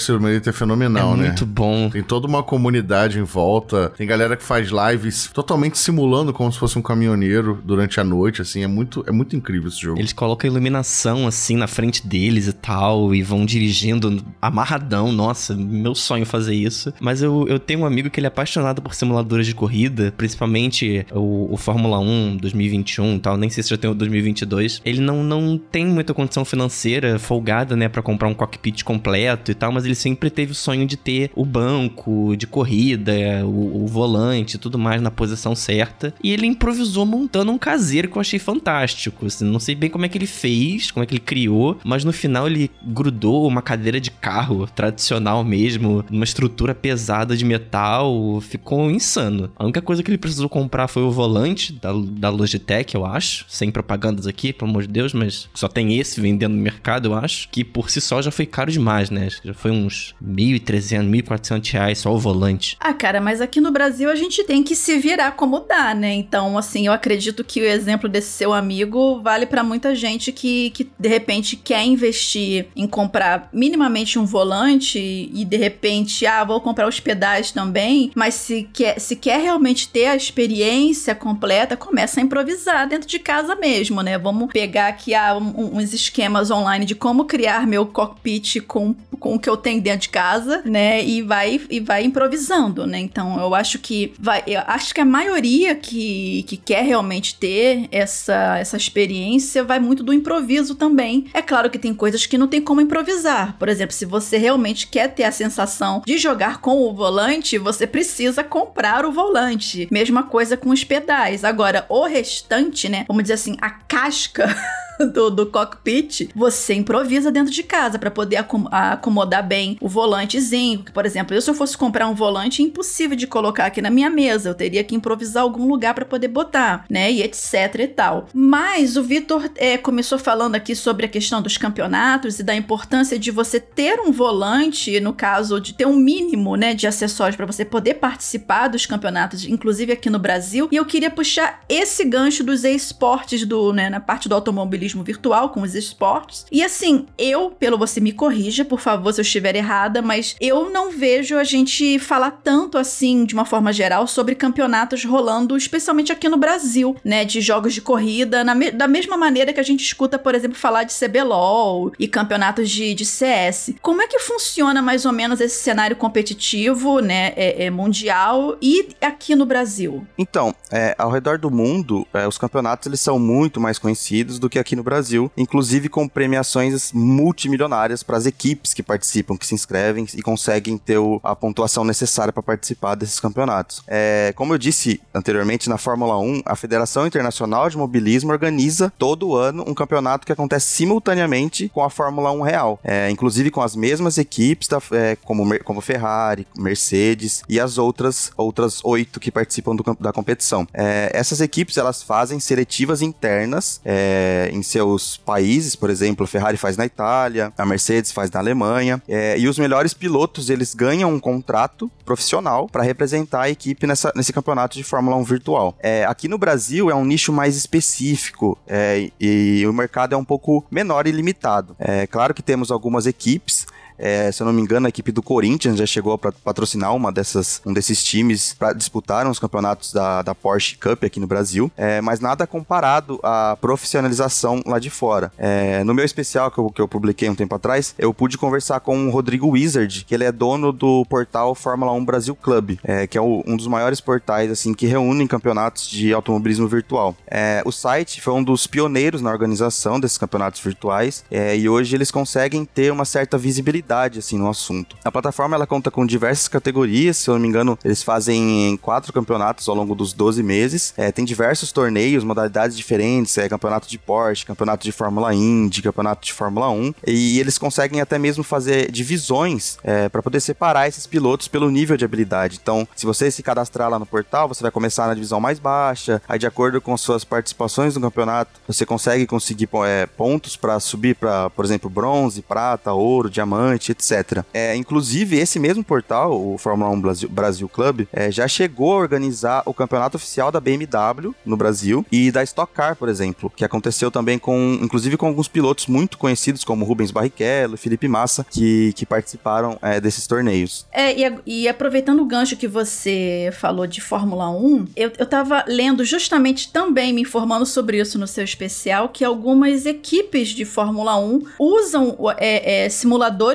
Simulator 0.00 0.48
é 0.48 0.52
fenomenal, 0.52 1.14
é 1.14 1.16
né? 1.16 1.26
muito 1.28 1.46
bom. 1.46 1.88
Tem 1.90 2.02
toda 2.02 2.26
uma 2.26 2.42
comunidade 2.42 3.18
em 3.18 3.22
volta. 3.22 3.90
Tem 3.96 4.06
galera 4.06 4.36
que 4.36 4.44
faz 4.44 4.68
lives 4.70 5.30
totalmente 5.32 5.78
simulando 5.78 6.32
como 6.32 6.52
se 6.52 6.58
fosse 6.58 6.78
um 6.78 6.82
caminhoneiro 6.82 7.60
durante 7.64 8.00
a 8.00 8.04
noite, 8.04 8.42
assim. 8.42 8.62
É 8.62 8.66
muito, 8.66 9.04
é 9.06 9.12
muito 9.12 9.36
incrível 9.36 9.68
esse 9.68 9.80
jogo. 9.80 9.98
Eles 9.98 10.12
colocam 10.12 10.48
a 10.48 10.52
iluminação 10.52 11.26
assim 11.26 11.56
na 11.56 11.66
frente 11.66 12.06
deles 12.06 12.46
e 12.46 12.52
tal, 12.52 13.14
e 13.14 13.22
vão 13.22 13.44
dirigindo 13.44 14.22
amarradão. 14.40 15.12
Nossa, 15.12 15.54
meu 15.54 15.94
sonho 15.94 16.26
fazer 16.26 16.54
isso. 16.54 16.92
Mas 17.00 17.22
eu, 17.22 17.46
eu 17.48 17.58
tenho 17.58 17.80
um 17.80 17.86
amigo 17.86 18.10
que 18.10 18.20
ele 18.20 18.26
é 18.26 18.28
apaixonado 18.28 18.80
por 18.82 18.94
simuladores 18.94 19.46
de 19.46 19.54
corrida, 19.54 20.12
principalmente 20.16 21.06
o, 21.12 21.52
o 21.52 21.56
Fórmula 21.56 21.98
1 21.98 22.38
2021 22.38 23.16
e 23.16 23.18
tal. 23.20 23.36
Nem 23.36 23.50
sei 23.50 23.62
se 23.62 23.70
já 23.70 23.76
tem 23.76 23.90
o 23.90 23.94
2022. 23.94 24.80
Ele 24.84 25.00
não, 25.00 25.22
não 25.22 25.58
tem 25.58 25.86
muita 25.86 26.14
condição 26.14 26.44
financeira 26.44 27.18
folgada, 27.18 27.76
né, 27.76 27.88
para 27.88 28.02
comprar 28.02 28.28
um 28.28 28.34
cockpit 28.34 28.82
completo 28.82 29.50
e 29.50 29.54
tal, 29.54 29.72
mas 29.72 29.84
ele 29.84 29.94
sempre 29.94 30.30
teve 30.30 30.52
o 30.52 30.54
sonho 30.54 30.86
de 30.86 30.96
ter 30.96 31.30
o 31.34 31.44
banco 31.44 32.36
de 32.36 32.46
corrida, 32.46 33.12
o, 33.44 33.84
o 33.84 33.86
volante 33.86 34.58
tudo 34.58 34.78
mais 34.78 35.00
na 35.02 35.10
posição 35.10 35.54
certa. 35.54 36.14
E 36.22 36.32
ele 36.32 36.46
improvisou 36.46 37.04
montando 37.04 37.52
um 37.52 37.58
caseiro 37.58 38.08
que 38.08 38.16
eu 38.16 38.20
achei 38.20 38.38
fantástico. 38.38 39.26
Assim, 39.26 39.44
não 39.44 39.60
sei 39.60 39.74
bem 39.74 39.90
como 39.90 40.04
é 40.04 40.08
que 40.08 40.18
ele 40.18 40.26
fez, 40.26 40.90
como 40.90 41.02
é 41.02 41.06
que 41.06 41.14
ele 41.14 41.20
criou, 41.20 41.78
mas 41.84 42.04
no 42.04 42.12
final 42.12 42.46
ele 42.46 42.70
grudou 42.82 43.46
uma 43.46 43.62
cadeira 43.62 44.00
de 44.00 44.10
carro 44.22 44.68
tradicional 44.68 45.42
mesmo, 45.42 46.04
numa 46.08 46.24
estrutura 46.24 46.72
pesada 46.72 47.36
de 47.36 47.44
metal, 47.44 48.40
ficou 48.40 48.88
insano. 48.88 49.50
A 49.56 49.64
única 49.64 49.82
coisa 49.82 50.00
que 50.00 50.10
ele 50.10 50.16
precisou 50.16 50.48
comprar 50.48 50.86
foi 50.86 51.02
o 51.02 51.10
volante 51.10 51.72
da, 51.72 51.90
da 51.92 52.30
Logitech, 52.30 52.94
eu 52.94 53.04
acho, 53.04 53.44
sem 53.48 53.72
propagandas 53.72 54.28
aqui, 54.28 54.52
pelo 54.52 54.70
amor 54.70 54.82
de 54.82 54.88
Deus, 54.88 55.12
mas 55.12 55.48
só 55.52 55.66
tem 55.66 55.98
esse 55.98 56.20
vendendo 56.20 56.54
no 56.54 56.62
mercado, 56.62 57.08
eu 57.08 57.14
acho, 57.14 57.48
que 57.48 57.64
por 57.64 57.90
si 57.90 58.00
só 58.00 58.22
já 58.22 58.30
foi 58.30 58.46
caro 58.46 58.70
demais, 58.70 59.10
né? 59.10 59.28
Já 59.44 59.52
foi 59.52 59.72
uns 59.72 60.14
1.300, 60.24 61.10
1.400 61.24 61.72
reais 61.72 61.98
só 61.98 62.14
o 62.14 62.18
volante. 62.18 62.76
Ah, 62.78 62.94
cara, 62.94 63.20
mas 63.20 63.40
aqui 63.40 63.60
no 63.60 63.72
Brasil 63.72 64.08
a 64.08 64.14
gente 64.14 64.44
tem 64.44 64.62
que 64.62 64.76
se 64.76 64.98
virar 64.98 65.32
como 65.32 65.60
dá, 65.60 65.94
né? 65.94 66.12
Então, 66.14 66.56
assim, 66.56 66.86
eu 66.86 66.92
acredito 66.92 67.42
que 67.42 67.60
o 67.60 67.64
exemplo 67.64 68.08
desse 68.08 68.28
seu 68.28 68.52
amigo 68.52 69.20
vale 69.20 69.46
pra 69.46 69.64
muita 69.64 69.96
gente 69.96 70.30
que, 70.30 70.70
que 70.70 70.88
de 70.96 71.08
repente 71.08 71.56
quer 71.56 71.84
investir 71.84 72.66
em 72.76 72.86
comprar 72.86 73.48
minimamente 73.52 74.01
um 74.18 74.24
volante 74.24 74.98
e 74.98 75.44
de 75.44 75.56
repente, 75.56 76.26
ah, 76.26 76.44
vou 76.44 76.60
comprar 76.60 76.88
os 76.88 77.00
pedais 77.00 77.50
também, 77.52 78.10
mas 78.14 78.34
se 78.34 78.68
quer, 78.72 78.98
se 79.00 79.16
quer 79.16 79.40
realmente 79.40 79.88
ter 79.88 80.06
a 80.06 80.16
experiência 80.16 81.14
completa, 81.14 81.76
começa 81.76 82.20
a 82.20 82.22
improvisar 82.22 82.88
dentro 82.88 83.08
de 83.08 83.18
casa 83.18 83.54
mesmo, 83.56 84.02
né? 84.02 84.18
Vamos 84.18 84.52
pegar 84.52 84.88
aqui 84.88 85.14
ah, 85.14 85.36
um- 85.36 85.78
uns 85.78 85.92
esquemas 85.92 86.50
online 86.50 86.84
de 86.84 86.94
como 86.94 87.24
criar 87.24 87.66
meu 87.66 87.86
cockpit 87.86 88.60
com, 88.66 88.94
com 89.18 89.34
o 89.34 89.38
que 89.38 89.48
eu 89.48 89.56
tenho 89.56 89.80
dentro 89.80 90.00
de 90.02 90.08
casa, 90.08 90.62
né? 90.64 91.02
E 91.04 91.22
vai, 91.22 91.60
e 91.70 91.80
vai 91.80 92.04
improvisando, 92.04 92.86
né? 92.86 92.98
Então 92.98 93.38
eu 93.40 93.54
acho 93.54 93.78
que 93.78 94.12
vai. 94.18 94.42
Eu 94.46 94.60
acho 94.66 94.94
que 94.94 95.00
a 95.00 95.04
maioria 95.04 95.74
que, 95.74 96.44
que 96.46 96.56
quer 96.56 96.84
realmente 96.84 97.34
ter 97.36 97.88
essa, 97.90 98.58
essa 98.58 98.76
experiência 98.76 99.64
vai 99.64 99.78
muito 99.78 100.02
do 100.02 100.12
improviso 100.12 100.74
também. 100.74 101.26
É 101.34 101.42
claro 101.42 101.70
que 101.70 101.78
tem 101.78 101.94
coisas 101.94 102.26
que 102.26 102.38
não 102.38 102.48
tem 102.48 102.60
como 102.60 102.80
improvisar. 102.80 103.56
Por 103.58 103.68
exemplo, 103.68 103.91
se 103.94 104.04
você 104.04 104.36
realmente 104.36 104.86
quer 104.86 105.08
ter 105.08 105.24
a 105.24 105.32
sensação 105.32 106.02
de 106.06 106.18
jogar 106.18 106.60
com 106.60 106.82
o 106.82 106.94
volante, 106.94 107.58
você 107.58 107.86
precisa 107.86 108.42
comprar 108.42 109.04
o 109.04 109.12
volante. 109.12 109.88
Mesma 109.90 110.24
coisa 110.24 110.56
com 110.56 110.70
os 110.70 110.84
pedais. 110.84 111.44
Agora, 111.44 111.86
o 111.88 112.06
restante, 112.06 112.88
né? 112.88 113.04
Vamos 113.08 113.24
dizer 113.24 113.34
assim, 113.34 113.56
a 113.60 113.70
casca. 113.70 114.54
Do, 115.12 115.30
do 115.30 115.46
cockpit, 115.46 116.30
você 116.34 116.74
improvisa 116.74 117.30
dentro 117.30 117.52
de 117.52 117.62
casa 117.62 117.98
para 117.98 118.10
poder 118.10 118.36
acom- 118.36 118.68
acomodar 118.70 119.46
bem 119.46 119.76
o 119.80 119.88
volantezinho. 119.88 120.84
Por 120.94 121.04
exemplo, 121.04 121.34
eu 121.34 121.40
se 121.40 121.50
eu 121.50 121.54
fosse 121.54 121.76
comprar 121.76 122.06
um 122.08 122.14
volante, 122.14 122.62
é 122.62 122.64
impossível 122.64 123.16
de 123.16 123.26
colocar 123.26 123.66
aqui 123.66 123.82
na 123.82 123.90
minha 123.90 124.08
mesa. 124.08 124.48
Eu 124.48 124.54
teria 124.54 124.84
que 124.84 124.94
improvisar 124.94 125.42
algum 125.42 125.68
lugar 125.68 125.94
para 125.94 126.04
poder 126.04 126.28
botar, 126.28 126.84
né? 126.88 127.10
E 127.10 127.22
etc 127.22 127.74
e 127.80 127.88
tal. 127.88 128.28
Mas 128.32 128.96
o 128.96 129.02
Vitor 129.02 129.50
é, 129.56 129.76
começou 129.76 130.18
falando 130.18 130.54
aqui 130.54 130.74
sobre 130.74 131.06
a 131.06 131.08
questão 131.08 131.42
dos 131.42 131.58
campeonatos 131.58 132.38
e 132.38 132.42
da 132.42 132.54
importância 132.54 133.18
de 133.18 133.30
você 133.30 133.58
ter 133.58 133.98
um 134.00 134.12
volante, 134.12 135.00
no 135.00 135.12
caso 135.12 135.60
de 135.60 135.74
ter 135.74 135.86
um 135.86 135.96
mínimo, 135.96 136.56
né, 136.56 136.74
de 136.74 136.86
acessórios 136.86 137.36
para 137.36 137.46
você 137.46 137.64
poder 137.64 137.94
participar 137.94 138.68
dos 138.68 138.86
campeonatos, 138.86 139.44
inclusive 139.44 139.92
aqui 139.92 140.10
no 140.10 140.18
Brasil. 140.18 140.68
E 140.70 140.76
eu 140.76 140.84
queria 140.84 141.10
puxar 141.10 141.60
esse 141.68 142.04
gancho 142.04 142.44
dos 142.44 142.64
esportes 142.64 143.46
do, 143.46 143.72
né, 143.72 143.88
na 143.88 144.00
parte 144.00 144.28
do 144.28 144.34
automobilismo 144.34 144.91
virtual 145.00 145.50
com 145.50 145.62
os 145.62 145.74
esportes. 145.76 146.44
E 146.50 146.62
assim, 146.64 147.06
eu, 147.16 147.50
pelo 147.50 147.78
você 147.78 148.00
me 148.00 148.10
corrija, 148.12 148.64
por 148.64 148.80
favor, 148.80 149.12
se 149.12 149.20
eu 149.20 149.22
estiver 149.22 149.54
errada, 149.54 150.02
mas 150.02 150.34
eu 150.40 150.70
não 150.70 150.90
vejo 150.90 151.36
a 151.38 151.44
gente 151.44 151.98
falar 152.00 152.32
tanto 152.42 152.76
assim, 152.76 153.24
de 153.24 153.34
uma 153.34 153.44
forma 153.44 153.72
geral, 153.72 154.06
sobre 154.08 154.34
campeonatos 154.34 155.04
rolando, 155.04 155.56
especialmente 155.56 156.10
aqui 156.10 156.28
no 156.28 156.36
Brasil, 156.36 156.96
né, 157.04 157.24
de 157.24 157.40
jogos 157.40 157.72
de 157.74 157.80
corrida, 157.80 158.42
me- 158.54 158.70
da 158.72 158.88
mesma 158.88 159.16
maneira 159.16 159.52
que 159.52 159.60
a 159.60 159.62
gente 159.62 159.84
escuta, 159.84 160.18
por 160.18 160.34
exemplo, 160.34 160.56
falar 160.58 160.82
de 160.84 160.92
CBLOL 160.92 161.92
e 161.98 162.08
campeonatos 162.08 162.70
de, 162.70 162.94
de 162.94 163.04
CS. 163.04 163.74
Como 163.80 164.02
é 164.02 164.08
que 164.08 164.18
funciona 164.18 164.82
mais 164.82 165.04
ou 165.04 165.12
menos 165.12 165.40
esse 165.40 165.62
cenário 165.62 165.94
competitivo, 165.96 167.00
né, 167.00 167.32
é, 167.36 167.66
é 167.66 167.70
mundial 167.70 168.56
e 168.60 168.88
aqui 169.00 169.34
no 169.36 169.46
Brasil? 169.46 170.06
Então, 170.18 170.54
é, 170.70 170.94
ao 170.98 171.10
redor 171.10 171.38
do 171.38 171.50
mundo, 171.50 172.06
é, 172.12 172.26
os 172.26 172.38
campeonatos 172.38 172.86
eles 172.86 173.00
são 173.00 173.18
muito 173.18 173.60
mais 173.60 173.78
conhecidos 173.78 174.38
do 174.38 174.48
que 174.48 174.58
aqui 174.58 174.71
aqui 174.72 174.76
no 174.76 174.82
Brasil, 174.82 175.30
inclusive 175.36 175.88
com 175.90 176.08
premiações 176.08 176.92
multimilionárias 176.92 178.02
para 178.02 178.16
as 178.16 178.24
equipes 178.24 178.72
que 178.72 178.82
participam, 178.82 179.36
que 179.36 179.46
se 179.46 179.54
inscrevem 179.54 180.06
e 180.14 180.22
conseguem 180.22 180.78
ter 180.78 180.96
o, 180.96 181.20
a 181.22 181.36
pontuação 181.36 181.84
necessária 181.84 182.32
para 182.32 182.42
participar 182.42 182.94
desses 182.94 183.20
campeonatos. 183.20 183.82
É, 183.86 184.32
como 184.34 184.54
eu 184.54 184.58
disse 184.58 185.00
anteriormente, 185.14 185.68
na 185.68 185.76
Fórmula 185.76 186.18
1, 186.18 186.42
a 186.46 186.56
Federação 186.56 187.06
Internacional 187.06 187.68
de 187.68 187.76
Mobilismo 187.76 188.32
organiza 188.32 188.90
todo 188.98 189.36
ano 189.36 189.62
um 189.66 189.74
campeonato 189.74 190.26
que 190.26 190.32
acontece 190.32 190.66
simultaneamente 190.68 191.68
com 191.68 191.84
a 191.84 191.90
Fórmula 191.90 192.32
1 192.32 192.40
real, 192.40 192.80
é, 192.82 193.10
inclusive 193.10 193.50
com 193.50 193.60
as 193.60 193.76
mesmas 193.76 194.16
equipes, 194.16 194.68
da, 194.68 194.80
é, 194.92 195.16
como, 195.16 195.58
como 195.64 195.82
Ferrari, 195.82 196.46
Mercedes 196.56 197.42
e 197.46 197.60
as 197.60 197.76
outras 197.76 198.32
outras 198.36 198.80
oito 198.84 199.20
que 199.20 199.30
participam 199.30 199.76
do, 199.76 199.84
da 200.00 200.12
competição. 200.12 200.66
É, 200.72 201.10
essas 201.12 201.40
equipes 201.42 201.76
elas 201.76 202.02
fazem 202.02 202.40
seletivas 202.40 203.02
internas 203.02 203.80
é, 203.84 204.48
em 204.62 204.64
seus 204.64 205.16
países, 205.16 205.74
por 205.74 205.90
exemplo, 205.90 206.24
a 206.24 206.26
Ferrari 206.26 206.56
faz 206.56 206.76
na 206.76 206.86
Itália, 206.86 207.52
a 207.58 207.66
Mercedes 207.66 208.12
faz 208.12 208.30
na 208.30 208.38
Alemanha, 208.38 209.02
é, 209.08 209.36
e 209.36 209.48
os 209.48 209.58
melhores 209.58 209.92
pilotos 209.92 210.48
eles 210.48 210.72
ganham 210.72 211.12
um 211.12 211.18
contrato 211.18 211.90
profissional 212.04 212.68
para 212.68 212.84
representar 212.84 213.42
a 213.42 213.50
equipe 213.50 213.86
nessa, 213.86 214.12
nesse 214.14 214.32
campeonato 214.32 214.76
de 214.76 214.84
Fórmula 214.84 215.16
1 215.16 215.24
virtual. 215.24 215.76
É, 215.80 216.04
aqui 216.04 216.28
no 216.28 216.38
Brasil 216.38 216.88
é 216.90 216.94
um 216.94 217.04
nicho 217.04 217.32
mais 217.32 217.56
específico 217.56 218.56
é, 218.66 219.10
e 219.20 219.66
o 219.66 219.72
mercado 219.72 220.14
é 220.14 220.16
um 220.16 220.24
pouco 220.24 220.64
menor 220.70 221.08
e 221.08 221.10
limitado. 221.10 221.74
É 221.78 222.06
claro 222.06 222.32
que 222.32 222.42
temos 222.42 222.70
algumas 222.70 223.06
equipes 223.06 223.66
é, 223.98 224.30
se 224.32 224.42
eu 224.42 224.46
não 224.46 224.52
me 224.52 224.60
engano, 224.60 224.86
a 224.86 224.88
equipe 224.88 225.12
do 225.12 225.22
Corinthians 225.22 225.78
já 225.78 225.86
chegou 225.86 226.16
para 226.18 226.32
patrocinar 226.32 226.94
uma 226.94 227.12
dessas, 227.12 227.60
um 227.64 227.72
desses 227.72 228.02
times 228.02 228.54
para 228.58 228.72
disputar 228.72 229.26
os 229.26 229.38
campeonatos 229.38 229.92
da, 229.92 230.22
da 230.22 230.34
Porsche 230.34 230.76
Cup 230.76 231.04
aqui 231.04 231.20
no 231.20 231.26
Brasil, 231.26 231.70
é, 231.76 232.00
mas 232.00 232.20
nada 232.20 232.46
comparado 232.46 233.20
à 233.22 233.56
profissionalização 233.60 234.60
lá 234.66 234.78
de 234.78 234.90
fora. 234.90 235.32
É, 235.38 235.84
no 235.84 235.94
meu 235.94 236.04
especial 236.04 236.50
que 236.50 236.58
eu, 236.58 236.70
que 236.70 236.80
eu 236.80 236.88
publiquei 236.88 237.28
um 237.28 237.34
tempo 237.34 237.54
atrás, 237.54 237.94
eu 237.98 238.12
pude 238.12 238.36
conversar 238.36 238.80
com 238.80 239.06
o 239.06 239.10
Rodrigo 239.10 239.48
Wizard, 239.48 240.04
que 240.04 240.14
ele 240.14 240.24
é 240.24 240.32
dono 240.32 240.72
do 240.72 241.04
portal 241.06 241.54
Fórmula 241.54 241.92
1 241.92 242.04
Brasil 242.04 242.34
Club, 242.34 242.78
é, 242.82 243.06
que 243.06 243.16
é 243.16 243.20
o, 243.20 243.42
um 243.46 243.56
dos 243.56 243.66
maiores 243.66 244.00
portais 244.00 244.50
assim 244.50 244.74
que 244.74 244.86
reúnem 244.86 245.26
campeonatos 245.26 245.88
de 245.88 246.12
automobilismo 246.12 246.66
virtual. 246.66 247.14
É, 247.26 247.62
o 247.64 247.70
site 247.70 248.20
foi 248.20 248.34
um 248.34 248.42
dos 248.42 248.66
pioneiros 248.66 249.22
na 249.22 249.30
organização 249.30 250.00
desses 250.00 250.18
campeonatos 250.18 250.60
virtuais 250.60 251.24
é, 251.30 251.56
e 251.56 251.68
hoje 251.68 251.94
eles 251.94 252.10
conseguem 252.10 252.64
ter 252.64 252.90
uma 252.90 253.04
certa 253.04 253.38
visibilidade 253.38 253.91
assim 253.92 254.38
no 254.38 254.48
assunto. 254.48 254.96
A 255.04 255.12
plataforma 255.12 255.56
ela 255.56 255.66
conta 255.66 255.90
com 255.90 256.06
diversas 256.06 256.48
categorias, 256.48 257.16
se 257.16 257.28
eu 257.28 257.34
não 257.34 257.40
me 257.40 257.48
engano, 257.48 257.78
eles 257.84 258.02
fazem 258.02 258.78
quatro 258.80 259.12
campeonatos 259.12 259.68
ao 259.68 259.74
longo 259.74 259.94
dos 259.94 260.12
12 260.12 260.42
meses. 260.42 260.94
É, 260.96 261.12
tem 261.12 261.24
diversos 261.24 261.72
torneios, 261.72 262.24
modalidades 262.24 262.76
diferentes, 262.76 263.36
é 263.38 263.48
campeonato 263.48 263.88
de 263.88 263.98
Porsche, 263.98 264.46
campeonato 264.46 264.84
de 264.84 264.92
Fórmula 264.92 265.34
Indy, 265.34 265.82
campeonato 265.82 266.26
de 266.26 266.32
Fórmula 266.32 266.70
1, 266.70 266.94
e 267.06 267.38
eles 267.38 267.58
conseguem 267.58 268.00
até 268.00 268.18
mesmo 268.18 268.44
fazer 268.44 268.90
divisões 268.90 269.78
é, 269.82 270.08
para 270.08 270.22
poder 270.22 270.40
separar 270.40 270.88
esses 270.88 271.06
pilotos 271.06 271.48
pelo 271.48 271.70
nível 271.70 271.96
de 271.96 272.04
habilidade. 272.04 272.58
Então, 272.60 272.86
se 272.94 273.06
você 273.06 273.30
se 273.30 273.42
cadastrar 273.42 273.88
lá 273.90 273.98
no 273.98 274.06
portal, 274.06 274.48
você 274.48 274.62
vai 274.62 274.70
começar 274.70 275.06
na 275.06 275.14
divisão 275.14 275.40
mais 275.40 275.58
baixa, 275.58 276.22
aí 276.28 276.38
de 276.38 276.46
acordo 276.46 276.80
com 276.80 276.96
suas 276.96 277.24
participações 277.24 277.94
no 277.94 278.00
campeonato, 278.00 278.60
você 278.66 278.86
consegue 278.86 279.26
conseguir 279.26 279.68
é, 279.86 280.06
pontos 280.06 280.56
para 280.56 280.78
subir 280.80 281.14
para, 281.14 281.50
por 281.50 281.64
exemplo, 281.64 281.88
bronze, 281.88 282.42
prata, 282.42 282.92
ouro, 282.92 283.30
diamante, 283.30 283.71
etc. 283.74 284.44
É, 284.52 284.74
inclusive, 284.76 285.38
esse 285.38 285.58
mesmo 285.58 285.84
portal, 285.84 286.32
o 286.32 286.58
Fórmula 286.58 286.90
1 286.90 287.00
Brasil, 287.00 287.28
Brasil 287.28 287.68
Club, 287.68 288.06
é, 288.12 288.30
já 288.30 288.46
chegou 288.48 288.92
a 288.92 288.96
organizar 288.96 289.62
o 289.66 289.74
campeonato 289.74 290.16
oficial 290.16 290.50
da 290.50 290.60
BMW 290.60 291.34
no 291.44 291.56
Brasil 291.56 292.04
e 292.10 292.30
da 292.30 292.42
Stock 292.42 292.72
Car, 292.72 292.96
por 292.96 293.08
exemplo, 293.08 293.52
que 293.54 293.64
aconteceu 293.64 294.10
também 294.10 294.38
com, 294.38 294.78
inclusive 294.80 295.16
com 295.16 295.26
alguns 295.26 295.48
pilotos 295.48 295.86
muito 295.86 296.18
conhecidos, 296.18 296.64
como 296.64 296.84
Rubens 296.84 297.10
Barrichello, 297.10 297.76
Felipe 297.76 298.08
Massa, 298.08 298.46
que, 298.50 298.92
que 298.94 299.06
participaram 299.06 299.78
é, 299.82 300.00
desses 300.00 300.26
torneios. 300.26 300.86
É, 300.92 301.18
e, 301.18 301.34
e, 301.46 301.68
aproveitando 301.68 302.20
o 302.20 302.26
gancho 302.26 302.56
que 302.56 302.68
você 302.68 303.50
falou 303.58 303.86
de 303.86 304.00
Fórmula 304.00 304.50
1, 304.50 304.88
eu, 304.96 305.12
eu 305.18 305.26
tava 305.26 305.64
lendo 305.66 306.04
justamente 306.04 306.72
também, 306.72 307.12
me 307.12 307.22
informando 307.22 307.66
sobre 307.66 308.00
isso 308.00 308.18
no 308.18 308.26
seu 308.26 308.44
especial, 308.44 309.08
que 309.08 309.24
algumas 309.24 309.86
equipes 309.86 310.48
de 310.48 310.64
Fórmula 310.64 311.18
1 311.18 311.42
usam 311.58 312.16
é, 312.38 312.84
é, 312.84 312.88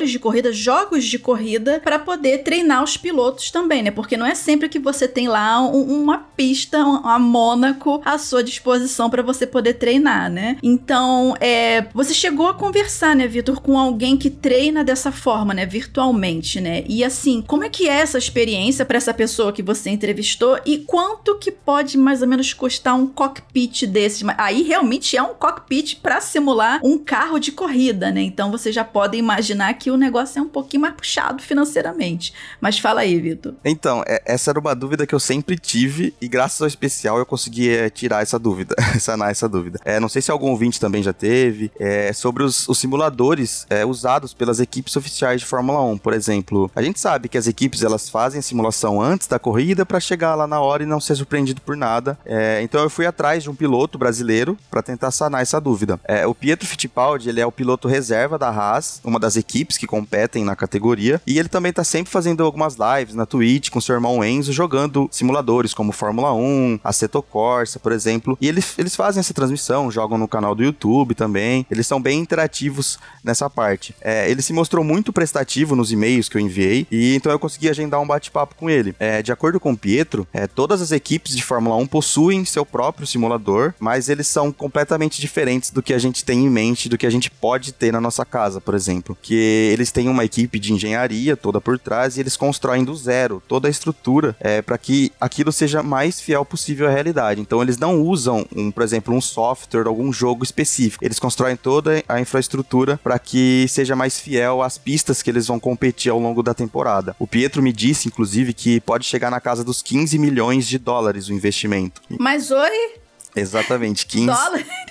simuladores 0.07 0.11
de 0.11 0.19
corrida, 0.19 0.51
jogos 0.51 1.05
de 1.05 1.19
corrida, 1.19 1.81
para 1.83 1.99
poder 1.99 2.39
treinar 2.39 2.83
os 2.83 2.97
pilotos 2.97 3.51
também, 3.51 3.83
né? 3.83 3.91
Porque 3.91 4.17
não 4.17 4.25
é 4.25 4.33
sempre 4.33 4.69
que 4.69 4.79
você 4.79 5.07
tem 5.07 5.27
lá 5.27 5.61
um, 5.61 6.01
uma 6.01 6.17
pista, 6.17 6.83
uma 6.83 7.19
Mônaco 7.19 8.01
à 8.05 8.17
sua 8.17 8.43
disposição 8.43 9.09
para 9.09 9.21
você 9.21 9.45
poder 9.45 9.73
treinar, 9.73 10.31
né? 10.31 10.57
Então, 10.63 11.35
é, 11.39 11.85
você 11.93 12.13
chegou 12.13 12.47
a 12.47 12.53
conversar, 12.53 13.15
né, 13.15 13.27
Vitor, 13.27 13.61
com 13.61 13.77
alguém 13.77 14.15
que 14.15 14.29
treina 14.29 14.83
dessa 14.83 15.11
forma, 15.11 15.53
né, 15.53 15.65
virtualmente, 15.65 16.61
né? 16.61 16.83
E 16.87 17.03
assim, 17.03 17.43
como 17.45 17.63
é 17.63 17.69
que 17.69 17.87
é 17.87 17.97
essa 17.97 18.17
experiência 18.17 18.85
para 18.85 18.97
essa 18.97 19.13
pessoa 19.13 19.51
que 19.51 19.61
você 19.61 19.89
entrevistou 19.89 20.59
e 20.65 20.79
quanto 20.79 21.37
que 21.37 21.51
pode 21.51 21.97
mais 21.97 22.21
ou 22.21 22.27
menos 22.27 22.53
custar 22.53 22.95
um 22.95 23.07
cockpit 23.07 23.85
desses? 23.85 24.23
Aí 24.37 24.61
realmente 24.63 25.17
é 25.17 25.21
um 25.21 25.33
cockpit 25.33 25.95
para 25.95 26.21
simular 26.21 26.79
um 26.83 26.97
carro 26.97 27.39
de 27.39 27.51
corrida, 27.51 28.11
né? 28.11 28.21
Então 28.21 28.51
você 28.51 28.71
já 28.71 28.83
pode 28.83 29.17
imaginar 29.17 29.73
que 29.73 29.91
o 29.91 29.96
negócio 29.97 30.39
é 30.39 30.41
um 30.41 30.47
pouquinho 30.47 30.81
mais 30.81 30.95
puxado 30.95 31.41
financeiramente. 31.41 32.33
Mas 32.59 32.79
fala 32.79 33.01
aí, 33.01 33.19
Vitor. 33.19 33.55
Então, 33.63 34.03
é, 34.07 34.21
essa 34.25 34.51
era 34.51 34.59
uma 34.59 34.75
dúvida 34.75 35.05
que 35.05 35.15
eu 35.15 35.19
sempre 35.19 35.57
tive 35.57 36.13
e 36.21 36.27
graças 36.27 36.61
ao 36.61 36.67
especial 36.67 37.17
eu 37.17 37.25
consegui 37.25 37.69
é, 37.69 37.89
tirar 37.89 38.21
essa 38.21 38.37
dúvida, 38.37 38.75
sanar 38.99 39.31
essa 39.31 39.47
dúvida. 39.47 39.79
É, 39.83 39.99
não 39.99 40.09
sei 40.09 40.21
se 40.21 40.31
algum 40.31 40.49
ouvinte 40.49 40.79
também 40.79 41.01
já 41.01 41.13
teve, 41.13 41.71
é, 41.79 42.11
sobre 42.13 42.43
os, 42.43 42.67
os 42.67 42.77
simuladores 42.77 43.65
é, 43.69 43.85
usados 43.85 44.33
pelas 44.33 44.59
equipes 44.59 44.95
oficiais 44.95 45.41
de 45.41 45.47
Fórmula 45.47 45.81
1, 45.81 45.97
por 45.97 46.13
exemplo. 46.13 46.71
A 46.75 46.81
gente 46.81 46.99
sabe 46.99 47.27
que 47.29 47.37
as 47.37 47.47
equipes 47.47 47.83
elas 47.83 48.09
fazem 48.09 48.39
a 48.39 48.43
simulação 48.43 49.01
antes 49.01 49.27
da 49.27 49.39
corrida 49.39 49.85
para 49.85 49.99
chegar 49.99 50.35
lá 50.35 50.47
na 50.47 50.59
hora 50.59 50.83
e 50.83 50.85
não 50.85 50.99
ser 50.99 51.15
surpreendido 51.15 51.61
por 51.61 51.75
nada. 51.75 52.17
É, 52.25 52.61
então 52.61 52.81
eu 52.81 52.89
fui 52.89 53.05
atrás 53.05 53.43
de 53.43 53.49
um 53.49 53.55
piloto 53.55 53.97
brasileiro 53.97 54.57
para 54.69 54.81
tentar 54.81 55.11
sanar 55.11 55.41
essa 55.41 55.59
dúvida. 55.59 55.99
É, 56.03 56.27
o 56.27 56.35
Pietro 56.35 56.67
Fittipaldi, 56.67 57.29
ele 57.29 57.41
é 57.41 57.45
o 57.45 57.51
piloto 57.51 57.87
reserva 57.87 58.37
da 58.37 58.49
Haas, 58.49 59.01
uma 59.03 59.19
das 59.19 59.35
equipes 59.35 59.77
que 59.77 59.86
competem 59.87 60.43
na 60.43 60.55
categoria. 60.55 61.21
E 61.25 61.39
ele 61.39 61.49
também 61.49 61.73
tá 61.73 61.83
sempre 61.83 62.11
fazendo 62.11 62.43
algumas 62.43 62.75
lives 62.75 63.15
na 63.15 63.25
Twitch 63.25 63.69
com 63.69 63.81
seu 63.81 63.95
irmão 63.95 64.23
Enzo, 64.23 64.51
jogando 64.51 65.09
simuladores 65.11 65.73
como 65.73 65.91
Fórmula 65.91 66.33
1, 66.33 66.81
Assetto 66.83 67.21
Corsa, 67.21 67.79
por 67.79 67.91
exemplo. 67.91 68.37
E 68.39 68.47
eles, 68.47 68.77
eles 68.77 68.95
fazem 68.95 69.19
essa 69.19 69.33
transmissão, 69.33 69.89
jogam 69.89 70.17
no 70.17 70.27
canal 70.27 70.53
do 70.53 70.63
YouTube 70.63 71.15
também. 71.15 71.65
Eles 71.71 71.87
são 71.87 72.01
bem 72.01 72.19
interativos 72.19 72.99
nessa 73.23 73.49
parte. 73.49 73.95
É, 74.01 74.29
ele 74.29 74.41
se 74.41 74.53
mostrou 74.53 74.83
muito 74.83 75.11
prestativo 75.13 75.75
nos 75.75 75.91
e-mails 75.91 76.29
que 76.29 76.37
eu 76.37 76.41
enviei, 76.41 76.87
e 76.91 77.15
então 77.15 77.31
eu 77.31 77.39
consegui 77.39 77.69
agendar 77.69 77.99
um 78.01 78.07
bate-papo 78.07 78.55
com 78.55 78.69
ele. 78.69 78.95
É, 78.99 79.21
de 79.21 79.31
acordo 79.31 79.59
com 79.59 79.71
o 79.71 79.77
Pietro, 79.77 80.27
é, 80.33 80.47
todas 80.47 80.81
as 80.81 80.91
equipes 80.91 81.35
de 81.35 81.43
Fórmula 81.43 81.75
1 81.77 81.87
possuem 81.87 82.45
seu 82.45 82.65
próprio 82.65 83.07
simulador, 83.07 83.73
mas 83.79 84.09
eles 84.09 84.27
são 84.27 84.51
completamente 84.51 85.21
diferentes 85.21 85.69
do 85.69 85.83
que 85.83 85.93
a 85.93 85.99
gente 85.99 86.23
tem 86.23 86.45
em 86.45 86.49
mente, 86.49 86.89
do 86.89 86.97
que 86.97 87.05
a 87.05 87.09
gente 87.09 87.29
pode 87.29 87.71
ter 87.71 87.91
na 87.91 88.01
nossa 88.01 88.25
casa, 88.25 88.59
por 88.59 88.73
exemplo. 88.73 89.17
Que 89.21 89.69
eles 89.77 89.91
têm 89.91 90.09
uma 90.09 90.25
equipe 90.25 90.59
de 90.59 90.73
engenharia 90.73 91.37
toda 91.37 91.61
por 91.61 91.77
trás 91.77 92.17
e 92.17 92.19
eles 92.19 92.35
constroem 92.35 92.83
do 92.83 92.95
zero 92.95 93.41
toda 93.47 93.67
a 93.67 93.71
estrutura 93.71 94.35
é, 94.39 94.61
para 94.61 94.77
que 94.77 95.11
aquilo 95.19 95.51
seja 95.51 95.83
mais 95.83 96.19
fiel 96.19 96.43
possível 96.43 96.87
à 96.87 96.91
realidade. 96.91 97.39
Então 97.39 97.61
eles 97.61 97.77
não 97.77 98.01
usam, 98.01 98.45
um, 98.55 98.71
por 98.71 98.83
exemplo, 98.83 99.13
um 99.13 99.21
software, 99.21 99.87
algum 99.87 100.11
jogo 100.11 100.43
específico. 100.43 101.03
Eles 101.03 101.19
constroem 101.19 101.55
toda 101.55 102.03
a 102.07 102.19
infraestrutura 102.19 102.99
para 103.03 103.19
que 103.19 103.65
seja 103.69 103.95
mais 103.95 104.19
fiel 104.19 104.61
às 104.61 104.77
pistas 104.77 105.21
que 105.21 105.29
eles 105.29 105.47
vão 105.47 105.59
competir 105.59 106.11
ao 106.11 106.19
longo 106.19 106.41
da 106.41 106.53
temporada. 106.53 107.15
O 107.19 107.27
Pietro 107.27 107.61
me 107.61 107.71
disse, 107.71 108.07
inclusive, 108.07 108.53
que 108.53 108.79
pode 108.81 109.05
chegar 109.05 109.29
na 109.29 109.39
casa 109.39 109.63
dos 109.63 109.81
15 109.81 110.17
milhões 110.17 110.67
de 110.67 110.77
dólares 110.77 111.27
o 111.27 111.33
investimento. 111.33 112.01
Mas 112.19 112.51
oi, 112.51 112.91
Exatamente, 113.39 114.05
15, 114.07 114.31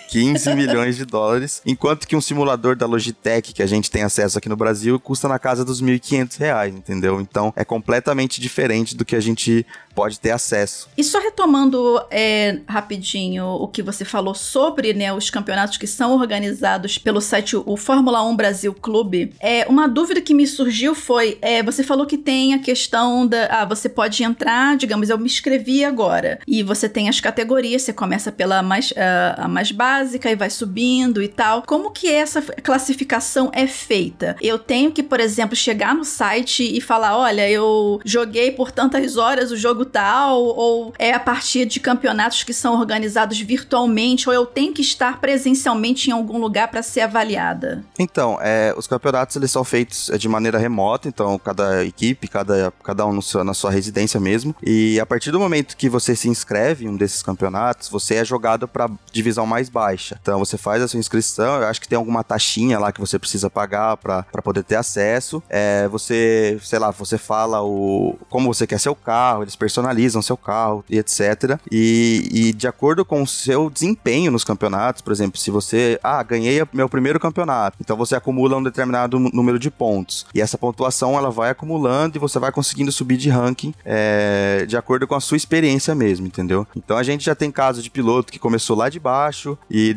15 0.08 0.54
milhões 0.54 0.96
de 0.96 1.04
dólares. 1.04 1.60
Enquanto 1.66 2.06
que 2.06 2.16
um 2.16 2.20
simulador 2.20 2.76
da 2.76 2.86
Logitech 2.86 3.52
que 3.52 3.62
a 3.62 3.66
gente 3.66 3.90
tem 3.90 4.02
acesso 4.02 4.38
aqui 4.38 4.48
no 4.48 4.56
Brasil 4.56 4.98
custa 5.00 5.28
na 5.28 5.38
casa 5.38 5.64
dos 5.64 5.82
1.500 5.82 6.38
reais, 6.38 6.74
entendeu? 6.74 7.20
Então 7.20 7.52
é 7.56 7.64
completamente 7.64 8.40
diferente 8.40 8.96
do 8.96 9.04
que 9.04 9.16
a 9.16 9.20
gente 9.20 9.66
pode 9.96 10.20
ter 10.20 10.30
acesso. 10.30 10.88
E 10.96 11.02
só 11.02 11.18
retomando 11.18 11.98
é, 12.10 12.58
rapidinho 12.68 13.46
o 13.46 13.66
que 13.66 13.82
você 13.82 14.04
falou 14.04 14.34
sobre 14.34 14.92
né, 14.92 15.10
os 15.10 15.30
campeonatos 15.30 15.78
que 15.78 15.86
são 15.86 16.14
organizados 16.14 16.98
pelo 16.98 17.18
site 17.22 17.56
o 17.56 17.76
Fórmula 17.78 18.22
1 18.22 18.36
Brasil 18.36 18.74
Clube, 18.74 19.32
é, 19.40 19.64
uma 19.66 19.88
dúvida 19.88 20.20
que 20.20 20.34
me 20.34 20.46
surgiu 20.46 20.94
foi: 20.94 21.38
é, 21.40 21.62
você 21.62 21.82
falou 21.82 22.04
que 22.04 22.18
tem 22.18 22.52
a 22.52 22.58
questão 22.58 23.26
da. 23.26 23.46
Ah, 23.46 23.64
você 23.64 23.88
pode 23.88 24.22
entrar, 24.22 24.76
digamos, 24.76 25.08
eu 25.08 25.16
me 25.16 25.24
inscrevi 25.24 25.82
agora. 25.82 26.38
E 26.46 26.62
você 26.62 26.88
tem 26.88 27.08
as 27.08 27.18
categorias, 27.18 27.82
você 27.82 27.92
começa 27.92 28.30
pela 28.30 28.62
mais, 28.62 28.90
uh, 28.90 29.38
a 29.38 29.48
mais 29.48 29.72
básica 29.72 30.30
e 30.30 30.36
vai 30.36 30.50
subindo 30.50 31.22
e 31.22 31.28
tal. 31.28 31.62
Como 31.62 31.90
que 31.90 32.08
essa 32.08 32.42
classificação 32.42 33.50
é 33.54 33.66
feita? 33.66 34.36
Eu 34.42 34.58
tenho 34.58 34.92
que, 34.92 35.02
por 35.02 35.20
exemplo, 35.20 35.56
chegar 35.56 35.94
no 35.94 36.04
site 36.04 36.76
e 36.76 36.80
falar, 36.82 37.16
olha, 37.16 37.48
eu 37.48 37.98
joguei 38.04 38.50
por 38.50 38.70
tantas 38.70 39.16
horas 39.16 39.50
o 39.50 39.56
jogo 39.56 39.85
tal, 39.86 40.42
ou 40.42 40.92
é 40.98 41.12
a 41.12 41.20
partir 41.20 41.66
de 41.66 41.80
campeonatos 41.80 42.42
que 42.42 42.52
são 42.52 42.78
organizados 42.78 43.38
virtualmente, 43.40 44.28
ou 44.28 44.34
eu 44.34 44.46
tenho 44.46 44.72
que 44.72 44.82
estar 44.82 45.20
presencialmente 45.20 46.10
em 46.10 46.12
algum 46.12 46.38
lugar 46.38 46.68
para 46.68 46.82
ser 46.82 47.02
avaliada? 47.02 47.84
Então, 47.98 48.38
é, 48.40 48.74
os 48.76 48.86
campeonatos 48.86 49.36
eles 49.36 49.50
são 49.50 49.64
feitos 49.64 50.10
é, 50.10 50.18
de 50.18 50.28
maneira 50.28 50.58
remota, 50.58 51.08
então 51.08 51.38
cada 51.38 51.84
equipe, 51.84 52.28
cada, 52.28 52.72
cada 52.82 53.06
um 53.06 53.20
seu, 53.20 53.44
na 53.44 53.54
sua 53.54 53.70
residência 53.70 54.20
mesmo, 54.20 54.54
e 54.62 54.98
a 55.00 55.06
partir 55.06 55.30
do 55.30 55.40
momento 55.40 55.76
que 55.76 55.88
você 55.88 56.14
se 56.14 56.28
inscreve 56.28 56.84
em 56.84 56.88
um 56.88 56.96
desses 56.96 57.22
campeonatos, 57.22 57.88
você 57.88 58.16
é 58.16 58.24
jogado 58.24 58.68
para 58.68 58.90
divisão 59.12 59.46
mais 59.46 59.68
baixa. 59.68 60.18
Então 60.20 60.38
você 60.38 60.56
faz 60.56 60.82
a 60.82 60.88
sua 60.88 61.00
inscrição, 61.00 61.60
eu 61.60 61.68
acho 61.68 61.80
que 61.80 61.88
tem 61.88 61.96
alguma 61.96 62.22
taxinha 62.22 62.78
lá 62.78 62.92
que 62.92 63.00
você 63.00 63.18
precisa 63.18 63.48
pagar 63.48 63.96
para 63.96 64.24
poder 64.42 64.62
ter 64.62 64.76
acesso. 64.76 65.42
É, 65.48 65.88
você, 65.88 66.58
sei 66.62 66.78
lá, 66.78 66.90
você 66.90 67.18
fala 67.18 67.62
o 67.62 68.16
como 68.28 68.52
você 68.52 68.66
quer 68.66 68.78
seu 68.78 68.94
carro, 68.94 69.42
eles 69.42 69.56
personalizam 69.76 70.22
seu 70.22 70.36
carro 70.36 70.84
e 70.88 70.98
etc. 70.98 71.58
E, 71.70 72.28
e 72.32 72.52
de 72.52 72.66
acordo 72.66 73.04
com 73.04 73.22
o 73.22 73.26
seu 73.26 73.68
desempenho 73.68 74.32
nos 74.32 74.44
campeonatos, 74.44 75.02
por 75.02 75.12
exemplo, 75.12 75.38
se 75.38 75.50
você, 75.50 76.00
ah, 76.02 76.22
ganhei 76.22 76.62
meu 76.72 76.88
primeiro 76.88 77.20
campeonato, 77.20 77.76
então 77.80 77.96
você 77.96 78.14
acumula 78.14 78.56
um 78.56 78.62
determinado 78.62 79.18
número 79.18 79.58
de 79.58 79.70
pontos. 79.70 80.26
E 80.34 80.40
essa 80.40 80.56
pontuação 80.56 81.16
ela 81.16 81.30
vai 81.30 81.50
acumulando 81.50 82.16
e 82.16 82.18
você 82.18 82.38
vai 82.38 82.50
conseguindo 82.50 82.90
subir 82.90 83.16
de 83.16 83.28
ranking 83.28 83.74
é, 83.84 84.64
de 84.66 84.76
acordo 84.76 85.06
com 85.06 85.14
a 85.14 85.20
sua 85.20 85.36
experiência 85.36 85.94
mesmo, 85.94 86.26
entendeu? 86.26 86.66
Então 86.74 86.96
a 86.96 87.02
gente 87.02 87.24
já 87.24 87.34
tem 87.34 87.50
casos 87.50 87.84
de 87.84 87.90
piloto 87.90 88.32
que 88.32 88.38
começou 88.38 88.76
lá 88.76 88.88
de 88.88 88.98
baixo 88.98 89.58
e 89.70 89.96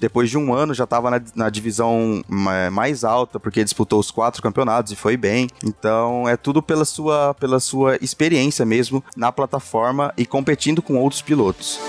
depois 0.00 0.30
de 0.30 0.38
um 0.38 0.54
ano 0.54 0.72
já 0.72 0.84
estava 0.84 1.10
na, 1.10 1.20
na, 1.34 1.50
divisão 1.50 2.22
mais 2.72 3.04
alta 3.04 3.40
porque 3.40 3.64
disputou 3.64 3.98
os 3.98 4.10
quatro 4.10 4.42
campeonatos 4.42 4.92
e 4.92 4.96
foi 4.96 5.16
bem. 5.16 5.48
Então 5.64 6.28
é 6.28 6.36
tudo 6.36 6.62
pela 6.62 6.84
sua, 6.84 7.34
pela 7.34 7.58
sua 7.58 7.96
experiência 8.00 8.64
mesmo 8.64 9.02
na 9.16 9.32
plataforma 9.32 10.12
e 10.16 10.26
competindo 10.26 10.82
com 10.82 10.96
outros 10.96 11.22
pilotos. 11.22 11.80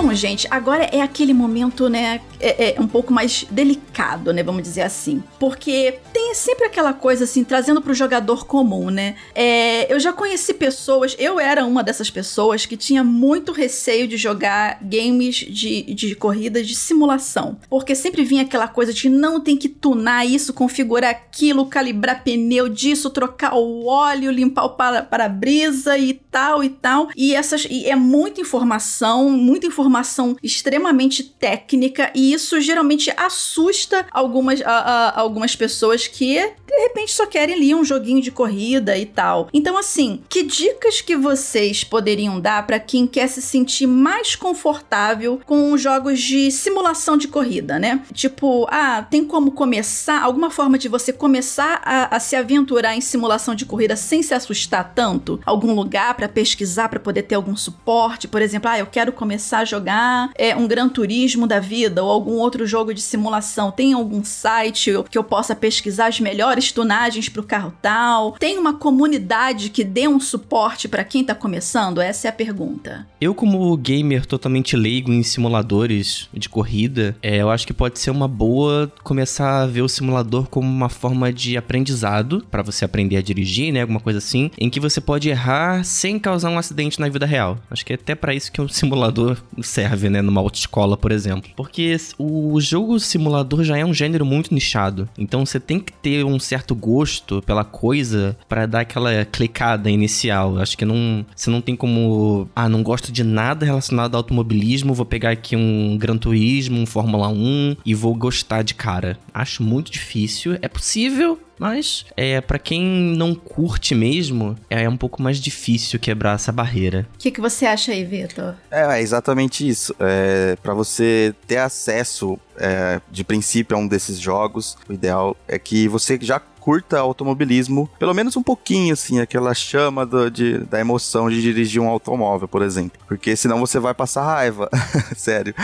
Bom, 0.00 0.14
gente, 0.14 0.46
agora 0.48 0.84
é 0.84 1.00
aquele 1.00 1.34
momento, 1.34 1.88
né, 1.88 2.20
é, 2.38 2.76
é, 2.76 2.80
um 2.80 2.86
pouco 2.86 3.12
mais 3.12 3.44
delicado, 3.50 4.32
né, 4.32 4.44
vamos 4.44 4.62
dizer 4.62 4.82
assim. 4.82 5.20
Porque 5.40 5.98
tem 6.12 6.36
sempre 6.36 6.66
aquela 6.66 6.92
coisa, 6.92 7.24
assim, 7.24 7.42
trazendo 7.42 7.82
pro 7.82 7.92
jogador 7.92 8.46
comum, 8.46 8.90
né. 8.90 9.16
É, 9.34 9.92
eu 9.92 9.98
já 9.98 10.12
conheci 10.12 10.54
pessoas, 10.54 11.16
eu 11.18 11.40
era 11.40 11.66
uma 11.66 11.82
dessas 11.82 12.08
pessoas 12.10 12.64
que 12.64 12.76
tinha 12.76 13.02
muito 13.02 13.50
receio 13.50 14.06
de 14.06 14.16
jogar 14.16 14.78
games 14.80 15.34
de, 15.34 15.82
de 15.92 16.14
corrida 16.14 16.62
de 16.62 16.76
simulação. 16.76 17.58
Porque 17.68 17.96
sempre 17.96 18.22
vinha 18.22 18.42
aquela 18.42 18.68
coisa 18.68 18.92
de 18.94 19.08
não 19.08 19.40
tem 19.40 19.56
que 19.56 19.68
tunar 19.68 20.24
isso, 20.24 20.54
configurar 20.54 21.10
aquilo, 21.10 21.66
calibrar 21.66 22.22
pneu 22.22 22.68
disso, 22.68 23.10
trocar 23.10 23.56
o 23.56 23.86
óleo, 23.86 24.30
limpar 24.30 24.64
o 24.64 24.70
para-brisa 24.70 25.90
para 25.90 25.98
e 25.98 26.14
tal 26.38 26.62
e 26.62 26.68
tal. 26.68 27.08
E 27.16 27.34
essas 27.34 27.66
e 27.68 27.86
é 27.86 27.96
muita 27.96 28.40
informação, 28.40 29.28
muita 29.30 29.66
informação 29.66 30.36
extremamente 30.40 31.24
técnica 31.24 32.12
e 32.14 32.32
isso 32.32 32.60
geralmente 32.60 33.12
assusta 33.16 34.06
algumas, 34.12 34.62
a, 34.62 34.70
a, 34.70 35.20
algumas 35.20 35.56
pessoas 35.56 36.06
que 36.06 36.38
de 36.68 36.82
repente 36.82 37.12
só 37.12 37.26
querem 37.26 37.54
ali 37.54 37.74
um 37.74 37.84
joguinho 37.84 38.20
de 38.20 38.30
corrida 38.30 38.96
e 38.96 39.06
tal. 39.06 39.48
Então, 39.52 39.76
assim, 39.76 40.20
que 40.28 40.42
dicas 40.42 41.00
que 41.00 41.16
vocês 41.16 41.82
poderiam 41.82 42.38
dar 42.38 42.66
para 42.66 42.78
quem 42.78 43.06
quer 43.06 43.26
se 43.26 43.40
sentir 43.40 43.86
mais 43.86 44.36
confortável 44.36 45.40
com 45.46 45.76
jogos 45.76 46.20
de 46.20 46.50
simulação 46.50 47.16
de 47.16 47.26
corrida, 47.26 47.78
né? 47.78 48.02
Tipo, 48.12 48.66
ah, 48.70 49.02
tem 49.02 49.24
como 49.24 49.52
começar, 49.52 50.22
alguma 50.22 50.50
forma 50.50 50.78
de 50.78 50.88
você 50.88 51.12
começar 51.12 51.80
a, 51.84 52.14
a 52.14 52.20
se 52.20 52.36
aventurar 52.36 52.94
em 52.94 53.00
simulação 53.00 53.54
de 53.54 53.64
corrida 53.64 53.96
sem 53.96 54.22
se 54.22 54.34
assustar 54.34 54.92
tanto? 54.94 55.40
Algum 55.44 55.74
lugar 55.74 56.14
para 56.14 56.27
pesquisar, 56.28 56.88
para 56.88 57.00
poder 57.00 57.22
ter 57.22 57.34
algum 57.34 57.56
suporte? 57.56 58.28
Por 58.28 58.42
exemplo, 58.42 58.70
ah, 58.70 58.78
eu 58.78 58.86
quero 58.86 59.12
começar 59.12 59.60
a 59.60 59.64
jogar 59.64 60.30
é, 60.36 60.54
um 60.54 60.66
Gran 60.66 60.88
Turismo 60.88 61.46
da 61.46 61.60
vida 61.60 62.02
ou 62.02 62.10
algum 62.10 62.34
outro 62.34 62.66
jogo 62.66 62.94
de 62.94 63.00
simulação. 63.00 63.70
Tem 63.70 63.92
algum 63.92 64.22
site 64.24 64.92
que 65.10 65.18
eu 65.18 65.24
possa 65.24 65.54
pesquisar 65.54 66.06
as 66.06 66.20
melhores 66.20 66.72
tunagens 66.72 67.28
para 67.28 67.40
o 67.40 67.44
carro 67.44 67.72
tal? 67.80 68.32
Tem 68.32 68.58
uma 68.58 68.74
comunidade 68.74 69.70
que 69.70 69.84
dê 69.84 70.06
um 70.06 70.20
suporte 70.20 70.88
para 70.88 71.04
quem 71.04 71.22
está 71.22 71.34
começando? 71.34 72.00
Essa 72.00 72.28
é 72.28 72.30
a 72.30 72.32
pergunta. 72.32 73.06
Eu, 73.20 73.34
como 73.34 73.76
gamer 73.76 74.26
totalmente 74.26 74.76
leigo 74.76 75.12
em 75.12 75.22
simuladores 75.22 76.28
de 76.32 76.48
corrida, 76.48 77.16
é, 77.22 77.38
eu 77.38 77.50
acho 77.50 77.66
que 77.66 77.72
pode 77.72 77.98
ser 77.98 78.10
uma 78.10 78.28
boa 78.28 78.92
começar 79.02 79.62
a 79.62 79.66
ver 79.66 79.82
o 79.82 79.88
simulador 79.88 80.48
como 80.48 80.68
uma 80.68 80.88
forma 80.88 81.32
de 81.32 81.56
aprendizado 81.56 82.44
para 82.50 82.62
você 82.62 82.84
aprender 82.84 83.16
a 83.16 83.22
dirigir, 83.22 83.72
né? 83.72 83.82
Alguma 83.82 84.00
coisa 84.00 84.18
assim, 84.18 84.50
em 84.58 84.70
que 84.70 84.80
você 84.80 85.00
pode 85.00 85.28
errar 85.28 85.84
sem 85.84 86.07
causar 86.16 86.48
um 86.50 86.58
acidente 86.58 87.00
na 87.00 87.08
vida 87.08 87.26
real. 87.26 87.58
Acho 87.68 87.84
que 87.84 87.92
é 87.92 87.96
até 87.96 88.14
para 88.14 88.32
isso 88.32 88.52
que 88.52 88.60
o 88.60 88.68
simulador 88.70 89.36
serve, 89.60 90.08
né? 90.08 90.22
Numa 90.22 90.40
autoescola, 90.40 90.96
por 90.96 91.10
exemplo. 91.10 91.50
Porque 91.56 91.96
o 92.16 92.60
jogo 92.60 93.00
simulador 93.00 93.64
já 93.64 93.76
é 93.76 93.84
um 93.84 93.92
gênero 93.92 94.24
muito 94.24 94.54
nichado. 94.54 95.08
Então 95.18 95.44
você 95.44 95.58
tem 95.58 95.80
que 95.80 95.92
ter 95.92 96.24
um 96.24 96.38
certo 96.38 96.72
gosto 96.76 97.42
pela 97.42 97.64
coisa 97.64 98.36
para 98.48 98.64
dar 98.66 98.80
aquela 98.80 99.24
clicada 99.24 99.90
inicial. 99.90 100.58
Acho 100.58 100.78
que 100.78 100.84
não, 100.84 101.26
você 101.34 101.50
não 101.50 101.60
tem 101.60 101.74
como, 101.74 102.48
ah, 102.54 102.68
não 102.68 102.84
gosto 102.84 103.10
de 103.10 103.24
nada 103.24 103.66
relacionado 103.66 104.14
ao 104.14 104.20
automobilismo, 104.20 104.94
vou 104.94 105.06
pegar 105.06 105.30
aqui 105.30 105.56
um 105.56 105.96
Gran 105.98 106.16
Turismo, 106.16 106.80
um 106.80 106.86
Fórmula 106.86 107.28
1 107.28 107.76
e 107.84 107.94
vou 107.94 108.14
gostar 108.14 108.62
de 108.62 108.74
cara. 108.74 109.18
Acho 109.34 109.62
muito 109.62 109.90
difícil. 109.90 110.58
É 110.62 110.68
possível, 110.68 111.38
mas 111.58 112.04
é 112.16 112.40
para 112.40 112.58
quem 112.58 112.82
não 112.82 113.34
curte 113.34 113.94
mesmo, 113.94 114.56
é 114.70 114.88
um 114.88 114.96
pouco 114.96 115.22
mais 115.22 115.38
difícil 115.38 115.98
quebrar 115.98 116.34
essa 116.34 116.52
barreira. 116.52 117.06
O 117.14 117.18
que, 117.18 117.30
que 117.30 117.40
você 117.40 117.66
acha 117.66 117.92
aí, 117.92 118.04
Vitor? 118.04 118.54
É, 118.70 118.98
é 118.98 119.02
exatamente 119.02 119.66
isso. 119.66 119.94
É, 119.98 120.56
para 120.62 120.74
você 120.74 121.34
ter 121.46 121.58
acesso 121.58 122.38
é, 122.56 123.00
de 123.10 123.24
princípio 123.24 123.76
a 123.76 123.80
um 123.80 123.86
desses 123.86 124.18
jogos, 124.18 124.76
o 124.88 124.92
ideal 124.92 125.36
é 125.46 125.58
que 125.58 125.88
você 125.88 126.18
já 126.20 126.40
curta 126.68 126.98
automobilismo, 126.98 127.88
pelo 127.98 128.12
menos 128.12 128.36
um 128.36 128.42
pouquinho, 128.42 128.92
assim, 128.92 129.20
aquela 129.20 129.54
chama 129.54 130.04
do, 130.04 130.30
de, 130.30 130.58
da 130.58 130.78
emoção 130.78 131.30
de 131.30 131.40
dirigir 131.40 131.80
um 131.80 131.88
automóvel, 131.88 132.46
por 132.46 132.60
exemplo. 132.60 133.00
Porque 133.08 133.34
senão 133.34 133.58
você 133.58 133.78
vai 133.78 133.94
passar 133.94 134.22
raiva, 134.22 134.68
sério. 135.16 135.54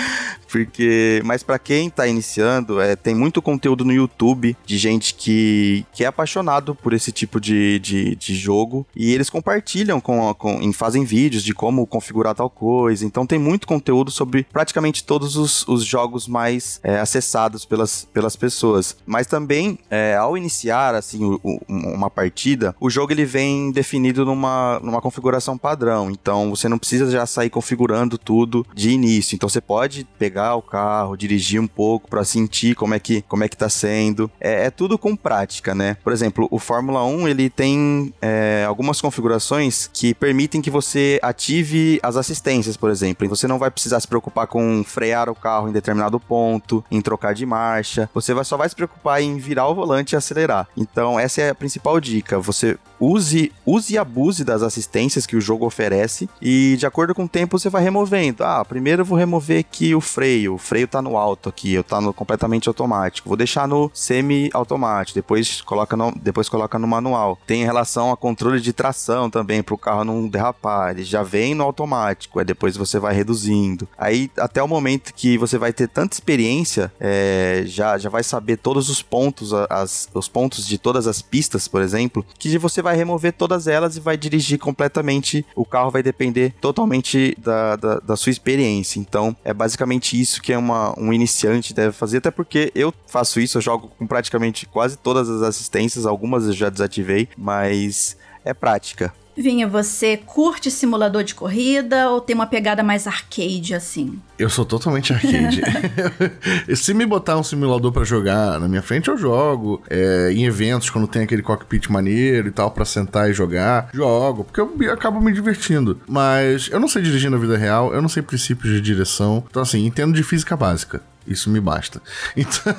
Porque, 0.50 1.20
mas 1.22 1.42
para 1.42 1.58
quem 1.58 1.90
tá 1.90 2.06
iniciando, 2.06 2.80
é, 2.80 2.96
tem 2.96 3.14
muito 3.14 3.42
conteúdo 3.42 3.84
no 3.84 3.92
YouTube 3.92 4.56
de 4.64 4.78
gente 4.78 5.12
que, 5.12 5.84
que 5.92 6.04
é 6.04 6.06
apaixonado 6.06 6.74
por 6.74 6.94
esse 6.94 7.12
tipo 7.12 7.38
de, 7.38 7.78
de, 7.80 8.16
de 8.16 8.34
jogo 8.34 8.86
e 8.96 9.12
eles 9.12 9.28
compartilham 9.28 10.00
com, 10.00 10.32
com, 10.32 10.72
fazem 10.72 11.04
vídeos 11.04 11.42
de 11.42 11.52
como 11.52 11.86
configurar 11.86 12.34
tal 12.34 12.48
coisa. 12.48 13.04
Então 13.04 13.26
tem 13.26 13.38
muito 13.38 13.66
conteúdo 13.66 14.10
sobre 14.10 14.44
praticamente 14.44 15.04
todos 15.04 15.36
os, 15.36 15.68
os 15.68 15.84
jogos 15.84 16.26
mais 16.26 16.80
é, 16.82 16.98
acessados 16.98 17.66
pelas, 17.66 18.08
pelas 18.10 18.36
pessoas. 18.36 18.96
Mas 19.04 19.26
também, 19.26 19.78
é, 19.90 20.14
ao 20.14 20.38
iniciar 20.38 20.93
assim 20.98 21.24
o, 21.24 21.40
o, 21.42 21.60
uma 21.68 22.10
partida, 22.10 22.74
o 22.80 22.90
jogo 22.90 23.12
ele 23.12 23.24
vem 23.24 23.70
definido 23.70 24.24
numa, 24.24 24.80
numa 24.80 25.00
configuração 25.00 25.56
padrão. 25.58 26.10
Então 26.10 26.50
você 26.50 26.68
não 26.68 26.78
precisa 26.78 27.10
já 27.10 27.26
sair 27.26 27.50
configurando 27.50 28.18
tudo 28.18 28.66
de 28.74 28.90
início. 28.90 29.34
Então 29.34 29.48
você 29.48 29.60
pode 29.60 30.06
pegar 30.18 30.56
o 30.56 30.62
carro, 30.62 31.16
dirigir 31.16 31.60
um 31.60 31.66
pouco 31.66 32.08
para 32.08 32.24
sentir 32.24 32.74
como 32.74 32.94
é 32.94 32.98
que 32.98 33.22
como 33.22 33.44
é 33.44 33.48
que 33.48 33.56
tá 33.56 33.68
sendo. 33.68 34.30
É, 34.40 34.66
é, 34.66 34.70
tudo 34.70 34.98
com 34.98 35.16
prática, 35.16 35.74
né? 35.74 35.96
Por 36.02 36.12
exemplo, 36.12 36.48
o 36.50 36.58
Fórmula 36.58 37.04
1 37.04 37.28
ele 37.28 37.50
tem 37.50 38.12
é, 38.20 38.64
algumas 38.66 39.00
configurações 39.00 39.88
que 39.92 40.14
permitem 40.14 40.60
que 40.60 40.70
você 40.70 41.18
ative 41.22 41.98
as 42.02 42.16
assistências, 42.16 42.76
por 42.76 42.90
exemplo. 42.90 43.28
Você 43.28 43.46
não 43.46 43.58
vai 43.58 43.70
precisar 43.70 44.00
se 44.00 44.08
preocupar 44.08 44.46
com 44.46 44.84
frear 44.84 45.28
o 45.28 45.34
carro 45.34 45.68
em 45.68 45.72
determinado 45.72 46.18
ponto 46.20 46.84
em 46.90 47.00
trocar 47.00 47.34
de 47.34 47.44
marcha. 47.44 48.08
Você 48.14 48.34
vai, 48.34 48.44
só 48.44 48.56
vai 48.56 48.68
se 48.68 48.76
preocupar 48.76 49.22
em 49.22 49.36
virar 49.38 49.68
o 49.68 49.74
volante 49.74 50.14
e 50.14 50.16
acelerar. 50.16 50.68
Então, 50.90 51.18
essa 51.18 51.40
é 51.40 51.50
a 51.50 51.54
principal 51.54 51.98
dica. 51.98 52.38
Você 52.38 52.78
use, 53.00 53.50
use 53.66 53.94
e 53.94 53.98
abuse 53.98 54.44
das 54.44 54.62
assistências 54.62 55.26
que 55.26 55.36
o 55.36 55.40
jogo 55.40 55.66
oferece 55.66 56.28
e 56.40 56.76
de 56.78 56.86
acordo 56.86 57.14
com 57.14 57.24
o 57.24 57.28
tempo 57.28 57.58
você 57.58 57.68
vai 57.68 57.82
removendo. 57.82 58.44
Ah, 58.44 58.64
primeiro 58.64 59.02
eu 59.02 59.06
vou 59.06 59.18
remover 59.18 59.60
aqui 59.60 59.94
o 59.94 60.00
freio. 60.00 60.54
O 60.54 60.58
freio 60.58 60.86
tá 60.86 61.00
no 61.00 61.16
alto 61.16 61.48
aqui, 61.48 61.72
eu 61.72 61.82
tá 61.82 62.00
no 62.00 62.12
completamente 62.12 62.68
automático. 62.68 63.28
Vou 63.28 63.36
deixar 63.36 63.66
no 63.66 63.90
semi-automático, 63.94 65.14
depois 65.14 65.62
coloca 65.62 65.96
no, 65.96 66.12
depois 66.16 66.48
coloca 66.48 66.78
no 66.78 66.86
manual. 66.86 67.38
Tem 67.46 67.64
relação 67.64 68.12
a 68.12 68.16
controle 68.16 68.60
de 68.60 68.72
tração 68.72 69.30
também 69.30 69.62
para 69.62 69.74
o 69.74 69.78
carro 69.78 70.04
não 70.04 70.28
derrapar. 70.28 70.90
Ele 70.90 71.04
já 71.04 71.22
vem 71.22 71.54
no 71.54 71.64
automático, 71.64 72.38
aí 72.38 72.44
depois 72.44 72.76
você 72.76 72.98
vai 72.98 73.14
reduzindo. 73.14 73.88
Aí 73.96 74.30
até 74.38 74.62
o 74.62 74.68
momento 74.68 75.14
que 75.14 75.38
você 75.38 75.56
vai 75.56 75.72
ter 75.72 75.88
tanta 75.88 76.14
experiência 76.14 76.92
é, 77.00 77.62
já, 77.66 77.96
já 77.98 78.10
vai 78.10 78.22
saber 78.22 78.56
todos 78.56 78.88
os 78.88 79.02
pontos, 79.02 79.52
as, 79.70 80.08
os 80.12 80.28
pontos 80.28 80.66
de 80.74 80.78
todas 80.78 81.06
as 81.06 81.22
pistas, 81.22 81.68
por 81.68 81.80
exemplo, 81.80 82.26
que 82.38 82.58
você 82.58 82.82
vai 82.82 82.96
remover 82.96 83.32
todas 83.32 83.68
elas 83.68 83.96
e 83.96 84.00
vai 84.00 84.16
dirigir 84.16 84.58
completamente. 84.58 85.46
O 85.54 85.64
carro 85.64 85.90
vai 85.90 86.02
depender 86.02 86.54
totalmente 86.60 87.36
da, 87.38 87.76
da, 87.76 87.98
da 88.00 88.16
sua 88.16 88.30
experiência. 88.30 88.98
Então, 88.98 89.36
é 89.44 89.54
basicamente 89.54 90.20
isso 90.20 90.42
que 90.42 90.52
é 90.52 90.58
uma, 90.58 90.98
um 90.98 91.12
iniciante 91.12 91.72
deve 91.72 91.92
fazer, 91.92 92.18
até 92.18 92.30
porque 92.30 92.72
eu 92.74 92.92
faço 93.06 93.40
isso, 93.40 93.58
eu 93.58 93.62
jogo 93.62 93.90
com 93.98 94.06
praticamente 94.06 94.66
quase 94.66 94.96
todas 94.96 95.28
as 95.28 95.42
assistências, 95.42 96.06
algumas 96.06 96.46
eu 96.46 96.52
já 96.52 96.68
desativei, 96.68 97.28
mas 97.36 98.16
é 98.44 98.52
prática. 98.52 99.12
Vinha, 99.36 99.66
você 99.66 100.16
curte 100.16 100.70
simulador 100.70 101.24
de 101.24 101.34
corrida 101.34 102.08
ou 102.10 102.20
tem 102.20 102.34
uma 102.34 102.46
pegada 102.46 102.82
mais 102.82 103.06
arcade 103.06 103.74
assim? 103.74 104.18
Eu 104.38 104.48
sou 104.48 104.64
totalmente 104.64 105.12
arcade. 105.12 105.60
Se 106.76 106.94
me 106.94 107.04
botar 107.04 107.36
um 107.36 107.42
simulador 107.42 107.92
para 107.92 108.04
jogar 108.04 108.60
na 108.60 108.68
minha 108.68 108.82
frente, 108.82 109.08
eu 109.08 109.16
jogo. 109.16 109.82
É, 109.90 110.30
em 110.32 110.44
eventos, 110.44 110.90
quando 110.90 111.06
tem 111.06 111.22
aquele 111.22 111.42
cockpit 111.42 111.88
maneiro 111.88 112.48
e 112.48 112.50
tal, 112.50 112.70
para 112.70 112.84
sentar 112.84 113.30
e 113.30 113.32
jogar, 113.32 113.90
jogo, 113.92 114.44
porque 114.44 114.60
eu, 114.60 114.72
eu 114.80 114.92
acabo 114.92 115.20
me 115.20 115.32
divertindo. 115.32 116.00
Mas 116.08 116.68
eu 116.70 116.78
não 116.78 116.88
sei 116.88 117.02
dirigir 117.02 117.30
na 117.30 117.36
vida 117.36 117.56
real, 117.56 117.92
eu 117.92 118.00
não 118.00 118.08
sei 118.08 118.22
princípios 118.22 118.72
de 118.72 118.80
direção. 118.80 119.44
Então, 119.50 119.62
assim, 119.62 119.84
entendo 119.84 120.14
de 120.14 120.22
física 120.22 120.56
básica. 120.56 121.02
Isso 121.26 121.50
me 121.50 121.60
basta. 121.60 122.00
Então, 122.36 122.74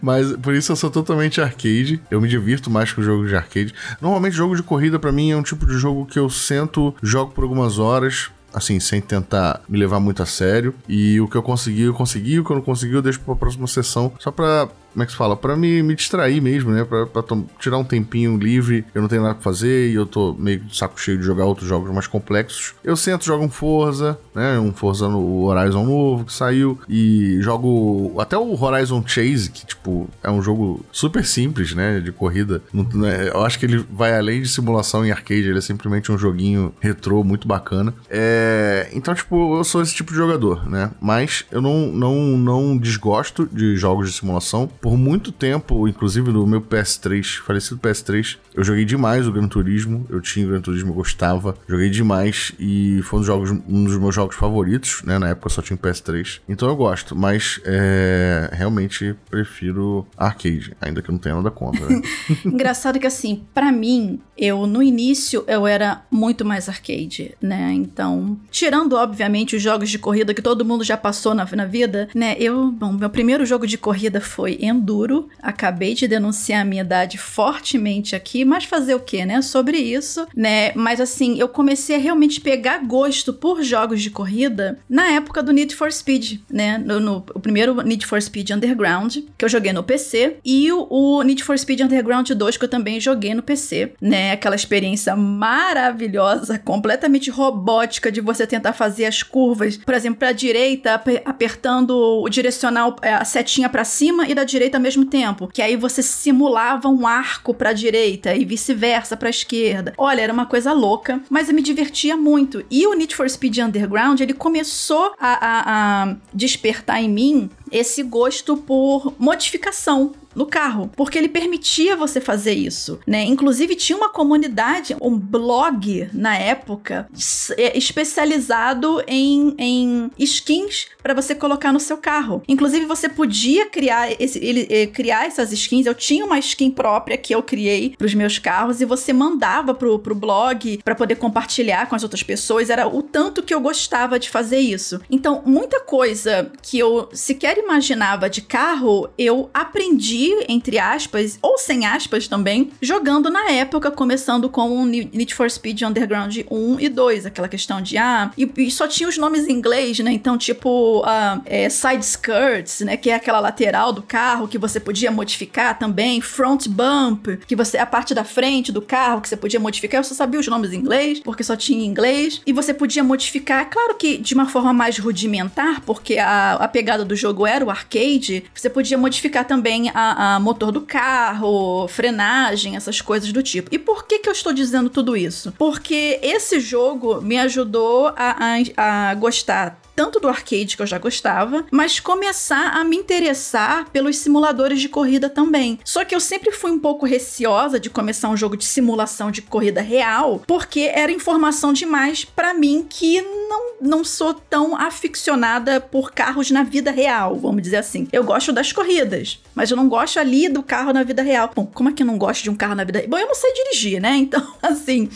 mas 0.00 0.32
por 0.36 0.54
isso 0.54 0.72
eu 0.72 0.76
sou 0.76 0.90
totalmente 0.90 1.40
arcade. 1.40 2.00
Eu 2.10 2.20
me 2.20 2.28
divirto 2.28 2.70
mais 2.70 2.92
com 2.92 3.02
jogos 3.02 3.28
de 3.28 3.36
arcade. 3.36 3.74
Normalmente, 4.00 4.36
jogo 4.36 4.54
de 4.54 4.62
corrida 4.62 4.98
para 4.98 5.10
mim 5.10 5.30
é 5.30 5.36
um 5.36 5.42
tipo 5.42 5.66
de 5.66 5.74
jogo 5.74 6.06
que 6.06 6.18
eu 6.18 6.28
sento, 6.28 6.94
jogo 7.02 7.32
por 7.32 7.44
algumas 7.44 7.78
horas, 7.78 8.30
assim, 8.52 8.78
sem 8.80 9.00
tentar 9.00 9.60
me 9.68 9.78
levar 9.78 10.00
muito 10.00 10.22
a 10.22 10.26
sério. 10.26 10.74
E 10.88 11.20
o 11.20 11.28
que 11.28 11.36
eu 11.36 11.42
consegui, 11.42 11.82
eu 11.82 11.94
consegui. 11.94 12.38
O 12.38 12.44
que 12.44 12.50
eu 12.50 12.56
não 12.56 12.62
consegui, 12.62 12.94
eu 12.94 13.02
deixo 13.02 13.20
pra 13.20 13.34
próxima 13.34 13.66
sessão. 13.66 14.12
Só 14.18 14.30
pra 14.30 14.68
como 14.98 15.04
é 15.04 15.06
que 15.06 15.12
se 15.12 15.18
fala? 15.18 15.36
Pra 15.36 15.56
me, 15.56 15.80
me 15.80 15.94
distrair 15.94 16.40
mesmo, 16.40 16.72
né? 16.72 16.84
Pra, 16.84 17.06
pra 17.06 17.22
tirar 17.60 17.78
um 17.78 17.84
tempinho 17.84 18.36
livre, 18.36 18.84
eu 18.92 19.00
não 19.00 19.08
tenho 19.08 19.22
nada 19.22 19.34
pra 19.34 19.44
fazer 19.44 19.92
e 19.92 19.94
eu 19.94 20.04
tô 20.04 20.34
meio 20.34 20.58
de 20.58 20.76
saco 20.76 21.00
cheio 21.00 21.16
de 21.16 21.22
jogar 21.22 21.44
outros 21.44 21.68
jogos 21.68 21.88
mais 21.92 22.08
complexos. 22.08 22.74
Eu 22.82 22.96
sento, 22.96 23.24
jogo 23.24 23.44
um 23.44 23.48
Forza, 23.48 24.18
né? 24.34 24.58
Um 24.58 24.72
Forza 24.72 25.08
no 25.08 25.44
Horizon 25.44 25.84
novo 25.84 26.24
que 26.24 26.32
saiu 26.32 26.80
e 26.88 27.38
jogo 27.40 28.20
até 28.20 28.36
o 28.36 28.60
Horizon 28.60 29.04
Chase, 29.06 29.50
que, 29.50 29.64
tipo, 29.64 30.08
é 30.20 30.28
um 30.28 30.42
jogo 30.42 30.84
super 30.90 31.24
simples, 31.24 31.74
né? 31.74 32.00
De 32.00 32.10
corrida. 32.10 32.60
É, 33.06 33.28
eu 33.28 33.44
acho 33.44 33.56
que 33.56 33.66
ele 33.66 33.84
vai 33.92 34.18
além 34.18 34.42
de 34.42 34.48
simulação 34.48 35.06
em 35.06 35.12
arcade, 35.12 35.48
ele 35.48 35.58
é 35.58 35.62
simplesmente 35.62 36.10
um 36.10 36.18
joguinho 36.18 36.74
retrô 36.80 37.22
muito 37.22 37.46
bacana. 37.46 37.94
É... 38.10 38.90
Então, 38.92 39.14
tipo, 39.14 39.58
eu 39.58 39.62
sou 39.62 39.80
esse 39.80 39.94
tipo 39.94 40.10
de 40.10 40.18
jogador, 40.18 40.68
né? 40.68 40.90
Mas 41.00 41.44
eu 41.52 41.62
não, 41.62 41.86
não, 41.86 42.16
não 42.36 42.76
desgosto 42.76 43.46
de 43.46 43.76
jogos 43.76 44.10
de 44.10 44.16
simulação 44.16 44.68
por 44.88 44.96
muito 44.96 45.30
tempo, 45.30 45.86
inclusive 45.86 46.32
no 46.32 46.46
meu 46.46 46.62
PS3, 46.62 47.40
falecido 47.40 47.78
PS3, 47.78 48.38
eu 48.54 48.64
joguei 48.64 48.86
demais 48.86 49.28
o 49.28 49.32
Gran 49.32 49.46
Turismo. 49.46 50.06
Eu 50.08 50.18
tinha 50.18 50.46
o 50.46 50.48
Gran 50.48 50.62
Turismo, 50.62 50.92
eu 50.92 50.94
gostava. 50.94 51.54
Joguei 51.68 51.90
demais 51.90 52.52
e 52.58 53.02
foi 53.02 53.18
um 53.18 53.20
dos, 53.20 53.26
jogos, 53.26 53.50
um 53.50 53.84
dos 53.84 53.98
meus 53.98 54.14
jogos 54.14 54.34
favoritos, 54.34 55.02
né? 55.04 55.18
Na 55.18 55.28
época 55.28 55.48
eu 55.48 55.50
só 55.50 55.60
tinha 55.60 55.76
o 55.76 55.78
PS3. 55.78 56.40
Então 56.48 56.66
eu 56.70 56.74
gosto, 56.74 57.14
mas 57.14 57.60
é, 57.66 58.48
realmente 58.50 59.14
prefiro 59.28 60.06
arcade, 60.16 60.74
ainda 60.80 61.02
que 61.02 61.10
eu 61.10 61.12
não 61.12 61.18
tenha 61.18 61.34
nada 61.34 61.50
contra. 61.50 61.86
Né? 61.86 62.00
Engraçado 62.46 62.98
que 62.98 63.06
assim, 63.06 63.42
para 63.52 63.70
mim, 63.70 64.18
eu 64.38 64.66
no 64.66 64.82
início 64.82 65.44
eu 65.46 65.66
era 65.66 66.02
muito 66.10 66.46
mais 66.46 66.66
arcade, 66.66 67.34
né? 67.42 67.72
Então, 67.74 68.38
tirando 68.50 68.94
obviamente 68.94 69.54
os 69.54 69.60
jogos 69.60 69.90
de 69.90 69.98
corrida 69.98 70.32
que 70.32 70.40
todo 70.40 70.64
mundo 70.64 70.82
já 70.82 70.96
passou 70.96 71.34
na, 71.34 71.44
na 71.44 71.66
vida, 71.66 72.08
né? 72.14 72.34
Eu, 72.38 72.72
bom, 72.72 72.94
meu 72.94 73.10
primeiro 73.10 73.44
jogo 73.44 73.66
de 73.66 73.76
corrida 73.76 74.18
foi 74.18 74.56
Enduro. 74.78 75.28
Acabei 75.42 75.94
de 75.94 76.08
denunciar 76.08 76.62
a 76.62 76.64
minha 76.64 76.82
idade 76.82 77.18
fortemente 77.18 78.14
aqui, 78.14 78.44
mas 78.44 78.64
fazer 78.64 78.94
o 78.94 79.00
que, 79.00 79.24
né? 79.24 79.42
Sobre 79.42 79.76
isso, 79.78 80.26
né? 80.34 80.72
Mas 80.74 81.00
assim, 81.00 81.38
eu 81.38 81.48
comecei 81.48 81.96
a 81.96 81.98
realmente 81.98 82.40
pegar 82.40 82.78
gosto 82.86 83.32
por 83.32 83.62
jogos 83.62 84.00
de 84.00 84.10
corrida 84.10 84.78
na 84.88 85.08
época 85.08 85.42
do 85.42 85.52
Need 85.52 85.74
for 85.74 85.92
Speed, 85.92 86.40
né? 86.50 86.78
No, 86.78 87.00
no 87.00 87.24
o 87.34 87.40
primeiro 87.40 87.82
Need 87.82 88.06
for 88.06 88.20
Speed 88.20 88.50
Underground, 88.50 89.18
que 89.36 89.44
eu 89.44 89.48
joguei 89.48 89.72
no 89.72 89.82
PC, 89.82 90.36
e 90.44 90.70
o, 90.72 90.86
o 90.88 91.22
Need 91.22 91.42
for 91.42 91.58
Speed 91.58 91.80
Underground 91.80 92.30
2, 92.30 92.56
que 92.56 92.64
eu 92.64 92.68
também 92.68 93.00
joguei 93.00 93.34
no 93.34 93.42
PC, 93.42 93.92
né? 94.00 94.32
Aquela 94.32 94.54
experiência 94.56 95.14
maravilhosa, 95.16 96.58
completamente 96.58 97.30
robótica 97.30 98.10
de 98.10 98.20
você 98.20 98.46
tentar 98.46 98.72
fazer 98.72 99.06
as 99.06 99.22
curvas, 99.22 99.76
por 99.76 99.94
exemplo, 99.94 100.18
pra 100.18 100.32
direita, 100.32 101.02
apertando 101.24 101.90
o 102.22 102.28
direcional, 102.28 102.96
é, 103.02 103.14
a 103.14 103.24
setinha 103.24 103.68
para 103.68 103.84
cima 103.84 104.28
e 104.28 104.34
da 104.34 104.44
direita 104.44 104.57
ao 104.76 104.80
mesmo 104.80 105.04
tempo. 105.04 105.48
Que 105.48 105.62
aí 105.62 105.76
você 105.76 106.02
simulava 106.02 106.88
um 106.88 107.06
arco 107.06 107.54
pra 107.54 107.72
direita 107.72 108.34
e 108.34 108.44
vice-versa 108.44 109.16
pra 109.16 109.30
esquerda. 109.30 109.94
Olha, 109.96 110.20
era 110.20 110.32
uma 110.32 110.46
coisa 110.46 110.72
louca, 110.72 111.20
mas 111.28 111.48
eu 111.48 111.54
me 111.54 111.62
divertia 111.62 112.16
muito. 112.16 112.64
E 112.70 112.86
o 112.86 112.94
Need 112.94 113.14
for 113.14 113.28
Speed 113.28 113.58
Underground, 113.58 114.20
ele 114.20 114.34
começou 114.34 115.12
a, 115.18 115.32
a, 115.32 116.02
a 116.10 116.16
despertar 116.32 117.02
em 117.02 117.08
mim 117.08 117.50
esse 117.70 118.02
gosto 118.02 118.56
por 118.56 119.14
modificação 119.18 120.12
no 120.38 120.46
carro, 120.46 120.90
porque 120.94 121.18
ele 121.18 121.28
permitia 121.28 121.96
você 121.96 122.20
fazer 122.20 122.54
isso, 122.54 123.00
né? 123.04 123.24
Inclusive 123.24 123.74
tinha 123.74 123.98
uma 123.98 124.08
comunidade, 124.08 124.96
um 125.02 125.18
blog 125.18 126.08
na 126.12 126.36
época 126.38 127.08
é, 127.56 127.76
especializado 127.76 129.02
em, 129.06 129.54
em 129.58 130.10
skins 130.18 130.86
para 131.02 131.12
você 131.12 131.34
colocar 131.34 131.72
no 131.72 131.80
seu 131.80 131.96
carro. 131.96 132.42
Inclusive 132.46 132.86
você 132.86 133.08
podia 133.08 133.68
criar 133.68 134.12
esse, 134.20 134.38
ele, 134.38 134.66
eh, 134.70 134.86
criar 134.86 135.26
essas 135.26 135.50
skins. 135.52 135.86
Eu 135.86 135.94
tinha 135.94 136.24
uma 136.24 136.38
skin 136.38 136.70
própria 136.70 137.16
que 137.16 137.34
eu 137.34 137.42
criei 137.42 137.94
para 137.96 138.06
os 138.06 138.14
meus 138.14 138.38
carros 138.38 138.80
e 138.80 138.84
você 138.84 139.12
mandava 139.12 139.74
pro, 139.74 139.98
pro 139.98 140.14
blog 140.14 140.80
para 140.84 140.94
poder 140.94 141.16
compartilhar 141.16 141.88
com 141.88 141.96
as 141.96 142.02
outras 142.04 142.22
pessoas. 142.22 142.70
Era 142.70 142.86
o 142.86 143.02
tanto 143.02 143.42
que 143.42 143.52
eu 143.52 143.60
gostava 143.60 144.18
de 144.18 144.30
fazer 144.30 144.60
isso. 144.60 145.00
Então 145.10 145.42
muita 145.44 145.80
coisa 145.80 146.52
que 146.62 146.78
eu 146.78 147.08
sequer 147.12 147.58
imaginava 147.58 148.30
de 148.30 148.42
carro 148.42 149.08
eu 149.18 149.50
aprendi 149.52 150.27
entre 150.48 150.78
aspas, 150.78 151.38
ou 151.42 151.58
sem 151.58 151.86
aspas 151.86 152.28
também, 152.28 152.70
jogando 152.80 153.30
na 153.30 153.50
época, 153.50 153.90
começando 153.90 154.48
com 154.48 154.82
o 154.82 154.86
Need 154.86 155.34
for 155.34 155.50
Speed 155.50 155.82
Underground 155.82 156.36
1 156.50 156.80
e 156.80 156.88
2, 156.88 157.26
aquela 157.26 157.48
questão 157.48 157.80
de, 157.80 157.96
ah, 157.96 158.30
e, 158.36 158.50
e 158.56 158.70
só 158.70 158.86
tinha 158.86 159.08
os 159.08 159.18
nomes 159.18 159.46
em 159.46 159.52
inglês, 159.52 159.98
né? 160.00 160.12
Então, 160.12 160.36
tipo, 160.38 161.02
é, 161.44 161.68
side 161.68 162.04
skirts, 162.04 162.80
né? 162.80 162.96
Que 162.96 163.10
é 163.10 163.14
aquela 163.14 163.40
lateral 163.40 163.92
do 163.92 164.02
carro 164.02 164.48
que 164.48 164.58
você 164.58 164.80
podia 164.80 165.10
modificar 165.10 165.78
também, 165.78 166.20
front 166.20 166.66
bump, 166.68 167.38
que 167.46 167.56
você, 167.56 167.78
a 167.78 167.86
parte 167.86 168.14
da 168.14 168.24
frente 168.24 168.72
do 168.72 168.82
carro 168.82 169.20
que 169.20 169.28
você 169.28 169.36
podia 169.36 169.60
modificar, 169.60 170.00
eu 170.00 170.04
só 170.04 170.14
sabia 170.14 170.40
os 170.40 170.46
nomes 170.46 170.72
em 170.72 170.76
inglês, 170.76 171.20
porque 171.20 171.42
só 171.42 171.56
tinha 171.56 171.84
em 171.84 171.86
inglês, 171.86 172.40
e 172.46 172.52
você 172.52 172.72
podia 172.72 173.02
modificar, 173.02 173.68
claro 173.70 173.94
que 173.96 174.16
de 174.18 174.34
uma 174.34 174.48
forma 174.48 174.72
mais 174.72 174.98
rudimentar, 174.98 175.82
porque 175.82 176.18
a, 176.18 176.54
a 176.54 176.68
pegada 176.68 177.04
do 177.04 177.16
jogo 177.16 177.46
era 177.46 177.64
o 177.64 177.70
arcade, 177.70 178.44
você 178.54 178.70
podia 178.70 178.98
modificar 178.98 179.44
também 179.44 179.90
a, 179.90 180.17
a, 180.18 180.40
motor 180.40 180.72
do 180.72 180.80
carro, 180.80 181.86
frenagem, 181.86 182.74
essas 182.74 183.00
coisas 183.00 183.32
do 183.32 183.40
tipo. 183.40 183.72
E 183.72 183.78
por 183.78 184.04
que, 184.04 184.18
que 184.18 184.28
eu 184.28 184.32
estou 184.32 184.52
dizendo 184.52 184.90
tudo 184.90 185.16
isso? 185.16 185.54
Porque 185.56 186.18
esse 186.20 186.58
jogo 186.58 187.22
me 187.22 187.38
ajudou 187.38 188.08
a, 188.16 188.36
a, 188.76 189.10
a 189.10 189.14
gostar 189.14 189.80
tanto 189.98 190.20
do 190.20 190.28
arcade 190.28 190.76
que 190.76 190.82
eu 190.82 190.86
já 190.86 190.96
gostava, 190.96 191.66
mas 191.72 191.98
começar 191.98 192.68
a 192.76 192.84
me 192.84 192.96
interessar 192.96 193.90
pelos 193.90 194.18
simuladores 194.18 194.80
de 194.80 194.88
corrida 194.88 195.28
também. 195.28 195.80
Só 195.84 196.04
que 196.04 196.14
eu 196.14 196.20
sempre 196.20 196.52
fui 196.52 196.70
um 196.70 196.78
pouco 196.78 197.04
receosa 197.04 197.80
de 197.80 197.90
começar 197.90 198.28
um 198.28 198.36
jogo 198.36 198.56
de 198.56 198.64
simulação 198.64 199.32
de 199.32 199.42
corrida 199.42 199.80
real, 199.80 200.40
porque 200.46 200.82
era 200.94 201.10
informação 201.10 201.72
demais 201.72 202.24
para 202.24 202.54
mim 202.54 202.86
que 202.88 203.20
não, 203.22 203.72
não 203.80 204.04
sou 204.04 204.32
tão 204.32 204.76
aficionada 204.76 205.80
por 205.80 206.12
carros 206.12 206.48
na 206.52 206.62
vida 206.62 206.92
real, 206.92 207.34
vamos 207.34 207.60
dizer 207.60 207.78
assim. 207.78 208.06
Eu 208.12 208.22
gosto 208.22 208.52
das 208.52 208.72
corridas, 208.72 209.42
mas 209.52 209.68
eu 209.72 209.76
não 209.76 209.88
gosto 209.88 210.20
ali 210.20 210.48
do 210.48 210.62
carro 210.62 210.92
na 210.92 211.02
vida 211.02 211.22
real. 211.22 211.50
Bom, 211.52 211.66
como 211.66 211.88
é 211.88 211.92
que 211.92 212.04
eu 212.04 212.06
não 212.06 212.18
gosto 212.18 212.44
de 212.44 212.50
um 212.50 212.54
carro 212.54 212.76
na 212.76 212.84
vida 212.84 213.00
real? 213.00 213.10
Bom, 213.10 213.18
eu 213.18 213.26
não 213.26 213.34
sei 213.34 213.52
dirigir, 213.52 214.00
né? 214.00 214.14
Então, 214.28 214.46
assim, 214.62 215.08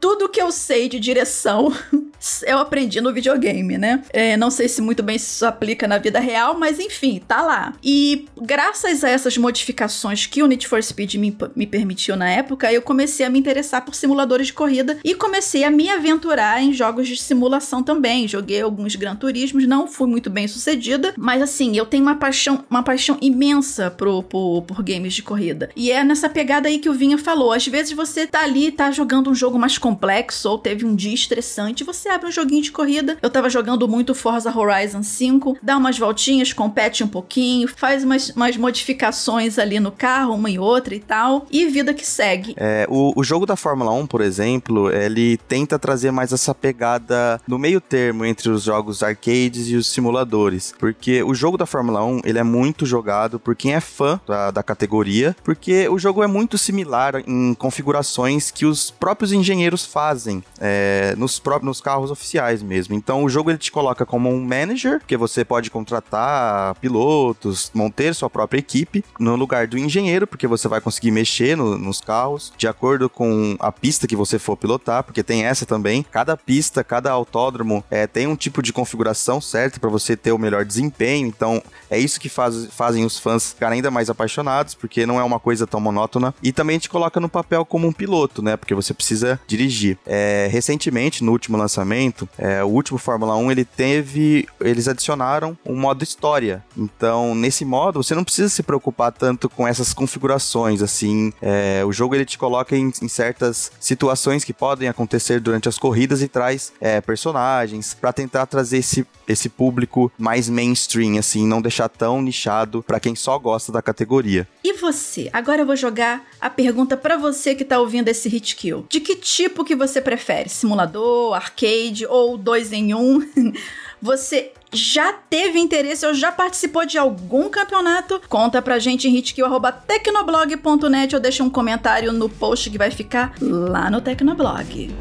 tudo 0.00 0.28
que 0.28 0.40
eu 0.40 0.50
sei 0.52 0.88
de 0.88 0.98
direção 1.00 1.72
eu 2.46 2.58
aprendi 2.58 3.00
no 3.00 3.12
videogame, 3.12 3.78
né? 3.78 4.02
É, 4.12 4.36
não 4.36 4.50
sei 4.50 4.68
se 4.68 4.80
muito 4.80 5.02
bem 5.02 5.18
se 5.18 5.36
isso 5.36 5.46
aplica 5.46 5.86
na 5.86 5.98
vida 5.98 6.18
real, 6.18 6.58
mas 6.58 6.78
enfim, 6.78 7.20
tá 7.26 7.42
lá. 7.42 7.74
E 7.82 8.26
graças 8.40 9.04
a 9.04 9.08
essas 9.08 9.36
modificações 9.36 10.26
que 10.26 10.42
o 10.42 10.46
Need 10.46 10.66
for 10.66 10.82
Speed 10.82 11.14
me, 11.14 11.36
me 11.54 11.66
permitiu 11.66 12.16
na 12.16 12.28
época, 12.28 12.72
eu 12.72 12.82
comecei 12.82 13.24
a 13.24 13.30
me 13.30 13.38
interessar 13.38 13.84
por 13.84 13.94
simuladores 13.94 14.48
de 14.48 14.52
corrida 14.52 14.98
e 15.04 15.14
comecei 15.14 15.64
a 15.64 15.70
me 15.70 15.88
aventurar 15.88 16.62
em 16.62 16.72
jogos 16.72 17.08
de 17.08 17.16
simulação 17.16 17.82
também. 17.82 18.26
Joguei 18.26 18.60
alguns 18.60 18.96
Gran 18.96 19.16
Turismos, 19.16 19.66
não 19.66 19.86
fui 19.86 20.08
muito 20.08 20.30
bem 20.30 20.48
sucedida, 20.48 21.14
mas 21.16 21.42
assim, 21.42 21.76
eu 21.76 21.86
tenho 21.86 22.02
uma 22.02 22.16
paixão, 22.16 22.64
uma 22.68 22.82
paixão 22.82 23.18
imensa 23.20 23.90
pro, 23.90 24.22
por, 24.22 24.62
por 24.62 24.82
games 24.82 25.14
de 25.14 25.22
corrida. 25.22 25.70
E 25.76 25.90
é 25.90 26.02
nessa 26.02 26.28
pegada 26.28 26.68
aí 26.68 26.78
que 26.78 26.88
o 26.88 26.94
Vinha 26.94 27.18
falou. 27.18 27.52
Às 27.52 27.66
vezes 27.66 27.92
você 27.92 28.26
tá 28.26 28.42
ali, 28.42 28.70
tá 28.70 28.90
jogando 28.90 29.30
um 29.30 29.34
jogo 29.34 29.58
mais 29.58 29.78
complexo 29.86 30.50
ou 30.50 30.58
teve 30.58 30.84
um 30.84 30.96
dia 30.96 31.14
estressante, 31.14 31.84
você 31.84 32.08
abre 32.08 32.26
um 32.26 32.32
joguinho 32.32 32.60
de 32.60 32.72
corrida. 32.72 33.16
Eu 33.22 33.30
tava 33.30 33.48
jogando 33.48 33.86
muito 33.86 34.16
Forza 34.16 34.52
Horizon 34.52 35.00
5, 35.00 35.58
dá 35.62 35.76
umas 35.76 35.96
voltinhas, 35.96 36.52
compete 36.52 37.04
um 37.04 37.06
pouquinho, 37.06 37.68
faz 37.68 38.02
umas, 38.02 38.30
umas 38.30 38.56
modificações 38.56 39.60
ali 39.60 39.78
no 39.78 39.92
carro, 39.92 40.34
uma 40.34 40.50
e 40.50 40.58
outra 40.58 40.92
e 40.92 40.98
tal, 40.98 41.46
e 41.52 41.66
vida 41.66 41.94
que 41.94 42.04
segue. 42.04 42.56
É, 42.56 42.84
o, 42.90 43.12
o 43.14 43.22
jogo 43.22 43.46
da 43.46 43.54
Fórmula 43.54 43.92
1, 43.92 44.08
por 44.08 44.22
exemplo, 44.22 44.90
ele 44.90 45.36
tenta 45.36 45.78
trazer 45.78 46.10
mais 46.10 46.32
essa 46.32 46.52
pegada 46.52 47.40
no 47.46 47.56
meio 47.56 47.80
termo 47.80 48.24
entre 48.24 48.48
os 48.48 48.64
jogos 48.64 49.04
arcades 49.04 49.68
e 49.68 49.76
os 49.76 49.86
simuladores, 49.86 50.74
porque 50.80 51.22
o 51.22 51.32
jogo 51.32 51.56
da 51.56 51.64
Fórmula 51.64 52.04
1, 52.04 52.22
ele 52.24 52.40
é 52.40 52.42
muito 52.42 52.84
jogado 52.84 53.38
por 53.38 53.54
quem 53.54 53.74
é 53.74 53.80
fã 53.80 54.20
da, 54.26 54.50
da 54.50 54.64
categoria, 54.64 55.36
porque 55.44 55.88
o 55.88 55.96
jogo 55.96 56.24
é 56.24 56.26
muito 56.26 56.58
similar 56.58 57.22
em 57.24 57.54
configurações 57.54 58.50
que 58.50 58.66
os 58.66 58.90
próprios 58.90 59.32
engenheiros 59.32 59.75
fazem 59.84 60.42
é, 60.60 61.14
nos, 61.16 61.38
próprios, 61.38 61.66
nos 61.66 61.80
carros 61.80 62.10
oficiais 62.10 62.62
mesmo. 62.62 62.94
Então 62.94 63.24
o 63.24 63.28
jogo 63.28 63.50
ele 63.50 63.58
te 63.58 63.72
coloca 63.72 64.06
como 64.06 64.30
um 64.30 64.44
manager, 64.44 65.00
que 65.06 65.16
você 65.16 65.44
pode 65.44 65.70
contratar 65.70 66.74
pilotos, 66.76 67.70
manter 67.74 68.14
sua 68.14 68.30
própria 68.30 68.58
equipe, 68.58 69.04
no 69.18 69.36
lugar 69.36 69.66
do 69.66 69.78
engenheiro, 69.78 70.26
porque 70.26 70.46
você 70.46 70.68
vai 70.68 70.80
conseguir 70.80 71.10
mexer 71.10 71.56
no, 71.56 71.76
nos 71.76 72.00
carros 72.00 72.52
de 72.56 72.66
acordo 72.66 73.08
com 73.10 73.56
a 73.58 73.70
pista 73.70 74.06
que 74.06 74.16
você 74.16 74.38
for 74.38 74.56
pilotar, 74.56 75.02
porque 75.02 75.22
tem 75.22 75.44
essa 75.44 75.66
também. 75.66 76.04
Cada 76.10 76.36
pista, 76.36 76.82
cada 76.82 77.10
autódromo 77.10 77.84
é, 77.90 78.06
tem 78.06 78.26
um 78.26 78.36
tipo 78.36 78.62
de 78.62 78.72
configuração 78.72 79.40
certa 79.40 79.78
para 79.80 79.90
você 79.90 80.16
ter 80.16 80.32
o 80.32 80.38
melhor 80.38 80.64
desempenho. 80.64 81.26
Então 81.26 81.62
é 81.90 81.98
isso 81.98 82.20
que 82.20 82.28
faz, 82.28 82.66
fazem 82.66 83.04
os 83.04 83.18
fãs 83.18 83.52
ficarem 83.52 83.76
ainda 83.76 83.90
mais 83.90 84.10
apaixonados, 84.10 84.74
porque 84.74 85.06
não 85.06 85.20
é 85.20 85.24
uma 85.24 85.40
coisa 85.40 85.66
tão 85.66 85.80
monótona. 85.80 86.34
E 86.42 86.52
também 86.52 86.78
te 86.78 86.88
coloca 86.88 87.20
no 87.20 87.28
papel 87.28 87.64
como 87.64 87.86
um 87.86 87.92
piloto, 87.92 88.42
né? 88.42 88.56
Porque 88.56 88.74
você 88.74 88.94
precisa 88.94 89.38
dirigir. 89.46 89.65
É, 90.06 90.48
recentemente, 90.50 91.22
no 91.22 91.32
último 91.32 91.56
lançamento, 91.56 92.28
é, 92.38 92.62
o 92.62 92.68
último 92.68 92.98
Fórmula 92.98 93.36
1, 93.36 93.50
ele 93.50 93.64
teve. 93.64 94.48
Eles 94.60 94.88
adicionaram 94.88 95.56
um 95.64 95.76
modo 95.76 96.02
história. 96.02 96.64
Então, 96.76 97.34
nesse 97.34 97.64
modo, 97.64 98.02
você 98.02 98.14
não 98.14 98.24
precisa 98.24 98.48
se 98.48 98.62
preocupar 98.62 99.12
tanto 99.12 99.48
com 99.48 99.66
essas 99.66 99.92
configurações, 99.92 100.82
assim. 100.82 101.32
É, 101.40 101.82
o 101.84 101.92
jogo 101.92 102.14
ele 102.14 102.24
te 102.24 102.38
coloca 102.38 102.76
em, 102.76 102.92
em, 103.02 103.08
certas 103.08 103.72
situações 103.80 104.44
que 104.44 104.52
podem 104.52 104.88
acontecer 104.88 105.40
durante 105.40 105.68
as 105.68 105.78
corridas 105.78 106.22
e 106.22 106.28
traz 106.28 106.72
é, 106.80 107.00
personagens 107.00 107.94
para 107.94 108.12
tentar 108.12 108.46
trazer 108.46 108.78
esse, 108.78 109.06
esse 109.26 109.48
público 109.48 110.10
mais 110.18 110.48
mainstream, 110.48 111.18
assim, 111.18 111.46
não 111.46 111.62
deixar 111.62 111.88
tão 111.88 112.20
nichado 112.22 112.82
para 112.82 113.00
quem 113.00 113.14
só 113.14 113.38
gosta 113.38 113.72
da 113.72 113.82
categoria. 113.82 114.46
E 114.62 114.74
você? 114.74 115.30
Agora 115.32 115.62
eu 115.62 115.66
vou 115.66 115.76
jogar 115.76 116.24
a 116.40 116.50
pergunta 116.50 116.96
para 116.96 117.16
você 117.16 117.54
que 117.54 117.64
tá 117.64 117.78
ouvindo 117.78 118.08
esse 118.08 118.28
Hit 118.28 118.56
Kill. 118.56 118.86
De 118.88 119.00
que 119.00 119.16
tipo 119.16 119.55
que 119.64 119.76
você 119.76 120.00
prefere? 120.00 120.48
Simulador, 120.48 121.34
arcade 121.34 122.06
ou 122.06 122.36
dois 122.36 122.72
em 122.72 122.94
um? 122.94 123.20
Você 124.00 124.52
já 124.72 125.10
teve 125.12 125.58
interesse 125.58 126.04
ou 126.06 126.12
já 126.12 126.30
participou 126.30 126.84
de 126.84 126.98
algum 126.98 127.48
campeonato? 127.48 128.20
Conta 128.28 128.60
pra 128.60 128.78
gente 128.78 129.08
em 129.08 129.16
hitkill.tecnoblog.net 129.16 131.14
ou 131.14 131.20
deixa 131.20 131.42
um 131.42 131.48
comentário 131.48 132.12
no 132.12 132.28
post 132.28 132.68
que 132.68 132.76
vai 132.76 132.90
ficar 132.90 133.32
lá 133.40 133.90
no 133.90 134.02
Tecnoblog. 134.02 134.94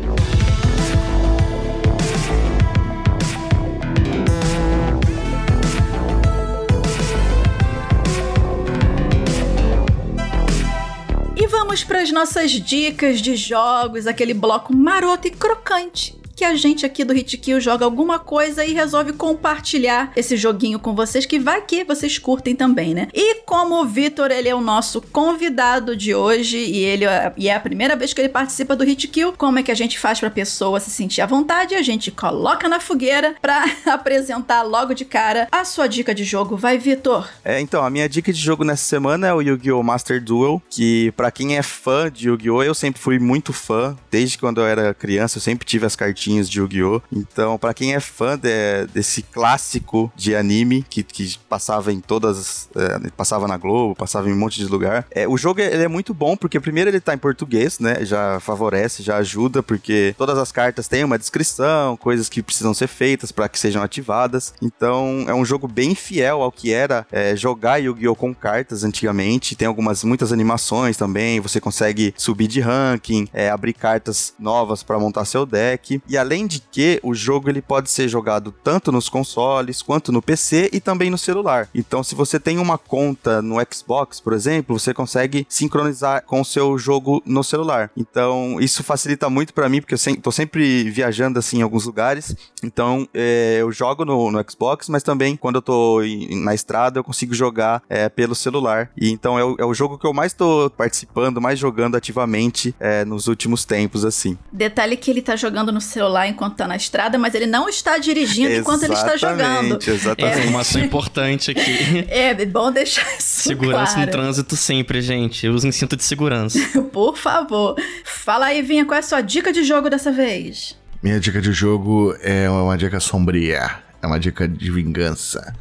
Vamos 11.66 11.84
para 11.84 12.04
as 12.04 12.12
nossas 12.12 12.52
dicas 12.52 13.20
de 13.20 13.36
jogos, 13.36 14.06
aquele 14.06 14.36
bloco 14.36 14.72
maroto 14.72 15.28
e 15.28 15.32
crocante 15.32 16.16
que 16.36 16.44
a 16.44 16.54
gente 16.56 16.86
aqui 16.86 17.04
do 17.06 17.14
Hit 17.14 17.38
Kill 17.38 17.62
joga 17.62 17.86
alguma 17.86 18.20
coisa 18.20 18.66
e 18.66 18.74
resolve 18.74 19.14
compartilhar 19.14 20.12
esse 20.16 20.36
joguinho 20.36 20.78
com 20.78 20.94
vocês, 20.94 21.26
que 21.26 21.40
vai 21.40 21.62
que 21.62 21.86
vocês 21.86 22.18
curtem 22.18 22.56
também, 22.56 22.94
né? 22.94 23.08
E 23.14 23.42
como 23.46 23.82
o 23.82 23.86
Vitor, 23.86 24.30
ele 24.32 24.50
é 24.50 24.54
o 24.54 24.60
nosso 24.60 25.02
convidado 25.02 25.96
de 25.96 26.14
hoje 26.14 26.58
e 26.58 26.80
ele 26.80 27.06
e 27.38 27.48
é 27.48 27.56
a 27.56 27.60
primeira 27.60 27.96
vez 27.96 28.14
que 28.14 28.20
ele 28.20 28.30
participa 28.30 28.76
do 28.76 28.84
Hit 28.84 29.08
Kill, 29.08 29.34
como 29.34 29.60
é 29.60 29.64
que 29.64 29.72
a 29.72 29.76
gente 29.76 29.98
faz 29.98 30.20
pra 30.20 30.30
pessoa 30.30 30.80
se 30.80 30.90
sentir 30.90 31.22
à 31.22 31.26
vontade? 31.26 31.74
A 31.74 31.82
gente 31.82 32.12
coloca 32.12 32.68
na 32.68 32.80
fogueira 32.80 33.36
pra 33.42 33.64
apresentar 33.88 34.64
logo 34.64 34.94
de 34.94 35.06
cara 35.06 35.48
a 35.52 35.64
sua 35.64 35.88
dica 35.88 36.14
de 36.14 36.26
jogo. 36.26 36.58
Vai, 36.58 36.78
Vitor! 36.78 37.30
É, 37.46 37.62
então, 37.62 37.84
a 37.86 37.90
minha 37.90 38.10
dica 38.10 38.34
de 38.34 38.40
jogo 38.40 38.64
nessa 38.66 38.84
semana 38.84 39.28
é 39.28 39.34
o 39.34 39.42
Yu-Gi-Oh! 39.42 39.84
Master 39.84 40.22
Duel, 40.22 40.62
que 40.70 41.12
para 41.12 41.32
quem 41.32 41.58
é 41.58 41.64
fã 41.64 42.12
de 42.12 42.28
Yu-Gi-Oh! 42.28 42.64
eu 42.64 42.74
sempre 42.74 43.02
fui 43.02 43.20
muito 43.20 43.54
fã, 43.54 43.96
desde 44.12 44.38
quando 44.38 44.60
eu 44.60 44.66
era 44.66 44.94
criança, 44.94 45.38
eu 45.38 45.42
sempre 45.42 45.66
tive 45.66 45.86
as 45.86 45.96
cartinhas 45.96 46.25
cartinhas 46.26 46.50
de 46.50 46.60
Yu-Gi-Oh! 46.60 47.02
Então, 47.12 47.58
para 47.58 47.74
quem 47.74 47.94
é 47.94 48.00
fã 48.00 48.38
de, 48.38 48.88
desse 48.92 49.22
clássico 49.22 50.12
de 50.16 50.36
anime 50.36 50.84
que, 50.90 51.04
que 51.04 51.38
passava 51.48 51.94
em 51.94 52.00
todas. 52.00 52.68
É, 52.76 53.10
passava 53.12 53.48
na 53.48 53.58
Globo, 53.58 53.96
passava 53.96 54.30
em 54.30 54.34
um 54.34 54.38
monte 54.38 54.58
de 54.58 54.66
lugar. 54.66 55.06
É, 55.12 55.28
o 55.28 55.38
jogo 55.38 55.62
ele 55.62 55.84
é 55.84 55.88
muito 55.88 56.14
bom 56.14 56.36
porque, 56.36 56.60
primeiro, 56.60 56.90
ele 56.90 57.00
tá 57.00 57.14
em 57.14 57.18
português, 57.18 57.80
né? 57.80 58.04
Já 58.04 58.40
favorece, 58.40 59.04
já 59.04 59.18
ajuda, 59.18 59.62
porque 59.62 60.16
todas 60.18 60.38
as 60.38 60.52
cartas 60.52 60.88
têm 60.88 61.04
uma 61.04 61.20
descrição, 61.20 61.96
coisas 61.98 62.28
que 62.28 62.42
precisam 62.42 62.74
ser 62.74 62.88
feitas 62.88 63.32
para 63.32 63.48
que 63.48 63.60
sejam 63.60 63.84
ativadas. 63.84 64.54
Então, 64.62 65.26
é 65.28 65.34
um 65.34 65.46
jogo 65.46 65.68
bem 65.68 65.94
fiel 65.94 66.42
ao 66.42 66.52
que 66.52 66.74
era 66.74 67.06
é, 67.12 67.36
jogar 67.36 67.78
Yu-Gi-Oh! 67.78 68.16
com 68.16 68.34
cartas 68.34 68.84
antigamente. 68.84 69.56
Tem 69.56 69.68
algumas, 69.68 70.04
muitas 70.04 70.32
animações 70.32 70.98
também. 70.98 71.40
Você 71.40 71.60
consegue 71.60 72.14
subir 72.18 72.48
de 72.48 72.60
ranking, 72.60 73.28
é, 73.34 73.50
abrir 73.50 73.74
cartas 73.74 74.34
novas 74.40 74.84
para 74.84 75.00
montar 75.00 75.26
seu 75.26 75.46
deck. 75.46 76.02
E 76.08 76.15
além 76.18 76.48
de 76.48 76.60
que 76.60 77.00
o 77.04 77.14
jogo 77.14 77.50
ele 77.50 77.62
pode 77.62 77.90
ser 77.90 78.08
jogado 78.08 78.54
tanto 78.64 78.92
nos 78.92 79.10
consoles 79.10 79.82
quanto 79.82 80.12
no 80.12 80.22
PC 80.22 80.70
e 80.72 80.80
também 80.80 81.10
no 81.10 81.18
celular. 81.18 81.70
Então, 81.74 82.04
se 82.04 82.16
você 82.16 82.40
tem 82.40 82.58
uma 82.58 82.78
conta 82.78 83.42
no 83.42 83.56
Xbox, 83.72 84.20
por 84.20 84.34
exemplo, 84.34 84.80
você 84.80 84.94
consegue 84.94 85.46
sincronizar 85.50 86.24
com 86.26 86.42
o 86.42 86.46
seu 86.46 86.78
jogo 86.78 87.22
no 87.26 87.44
celular. 87.44 87.92
Então, 87.96 88.58
isso 88.60 88.84
facilita 88.84 89.30
muito 89.30 89.54
para 89.54 89.68
mim, 89.70 89.82
porque 89.82 89.96
eu 89.96 90.22
tô 90.22 90.32
sempre 90.32 90.90
viajando 90.90 91.40
assim 91.40 91.60
em 91.60 91.62
alguns 91.62 91.86
lugares. 91.86 92.36
Então, 92.64 93.08
é, 93.14 93.58
eu 93.60 93.72
jogo 93.72 94.06
no, 94.06 94.32
no, 94.32 94.46
Xbox, 94.50 94.90
mas 94.90 95.04
também 95.04 95.36
quando 95.36 95.56
eu 95.56 95.62
tô 95.62 96.02
na 96.44 96.54
estrada 96.54 97.00
eu 97.00 97.04
consigo 97.04 97.34
jogar 97.34 97.82
é, 97.90 98.08
pelo 98.10 98.36
celular. 98.36 98.90
E 98.98 99.10
então 99.12 99.38
é 99.38 99.44
o, 99.44 99.56
é 99.60 99.66
o, 99.66 99.74
jogo 99.74 99.98
que 99.98 100.08
eu 100.08 100.14
mais 100.14 100.34
tô 100.34 100.72
participando, 100.78 101.42
mais 101.42 101.60
jogando 101.60 101.96
ativamente 101.96 102.76
é, 102.80 103.04
nos 103.04 103.28
últimos 103.28 103.66
tempos, 103.66 104.06
assim. 104.06 104.38
Detalhe 104.52 104.98
que 104.98 105.12
ele 105.12 105.22
tá 105.22 105.36
jogando 105.36 105.72
no 105.72 105.82
celular 105.82 106.05
celular 106.06 106.28
enquanto 106.28 106.56
tá 106.56 106.68
na 106.68 106.76
estrada, 106.76 107.18
mas 107.18 107.34
ele 107.34 107.48
não 107.48 107.68
está 107.68 107.98
dirigindo 107.98 108.54
enquanto 108.54 108.84
ele 108.84 108.94
está 108.94 109.18
jogando. 109.18 109.80
Exatamente. 109.86 110.38
É 110.38 110.40
informação 110.40 110.82
importante 110.86 111.52
aqui. 111.52 112.06
É, 112.08 112.30
é 112.30 112.46
bom 112.46 112.72
deixar 112.72 113.06
isso 113.18 113.42
Segurança 113.46 113.96
claro. 113.96 114.06
no 114.06 114.12
trânsito 114.12 114.56
sempre, 114.56 115.02
gente. 115.02 115.48
Usem 115.48 115.72
cinto 115.72 115.96
de 115.96 116.04
segurança. 116.04 116.60
Por 116.94 117.18
favor. 117.18 117.76
Fala 118.04 118.48
aí, 118.48 118.62
Vinha, 118.62 118.86
qual 118.86 118.96
é 118.96 119.00
a 119.00 119.04
sua 119.04 119.22
dica 119.22 119.52
de 119.52 119.64
jogo 119.64 119.90
dessa 119.90 120.12
vez? 120.12 120.78
Minha 121.02 121.20
dica 121.20 121.42
de 121.42 121.52
jogo 121.52 122.16
é 122.22 122.50
uma 122.50 122.78
dica 122.78 123.00
sombria. 123.00 123.72
É 124.02 124.08
uma 124.08 124.20
dica 124.20 124.48
de 124.48 124.72
vingança. 124.72 125.54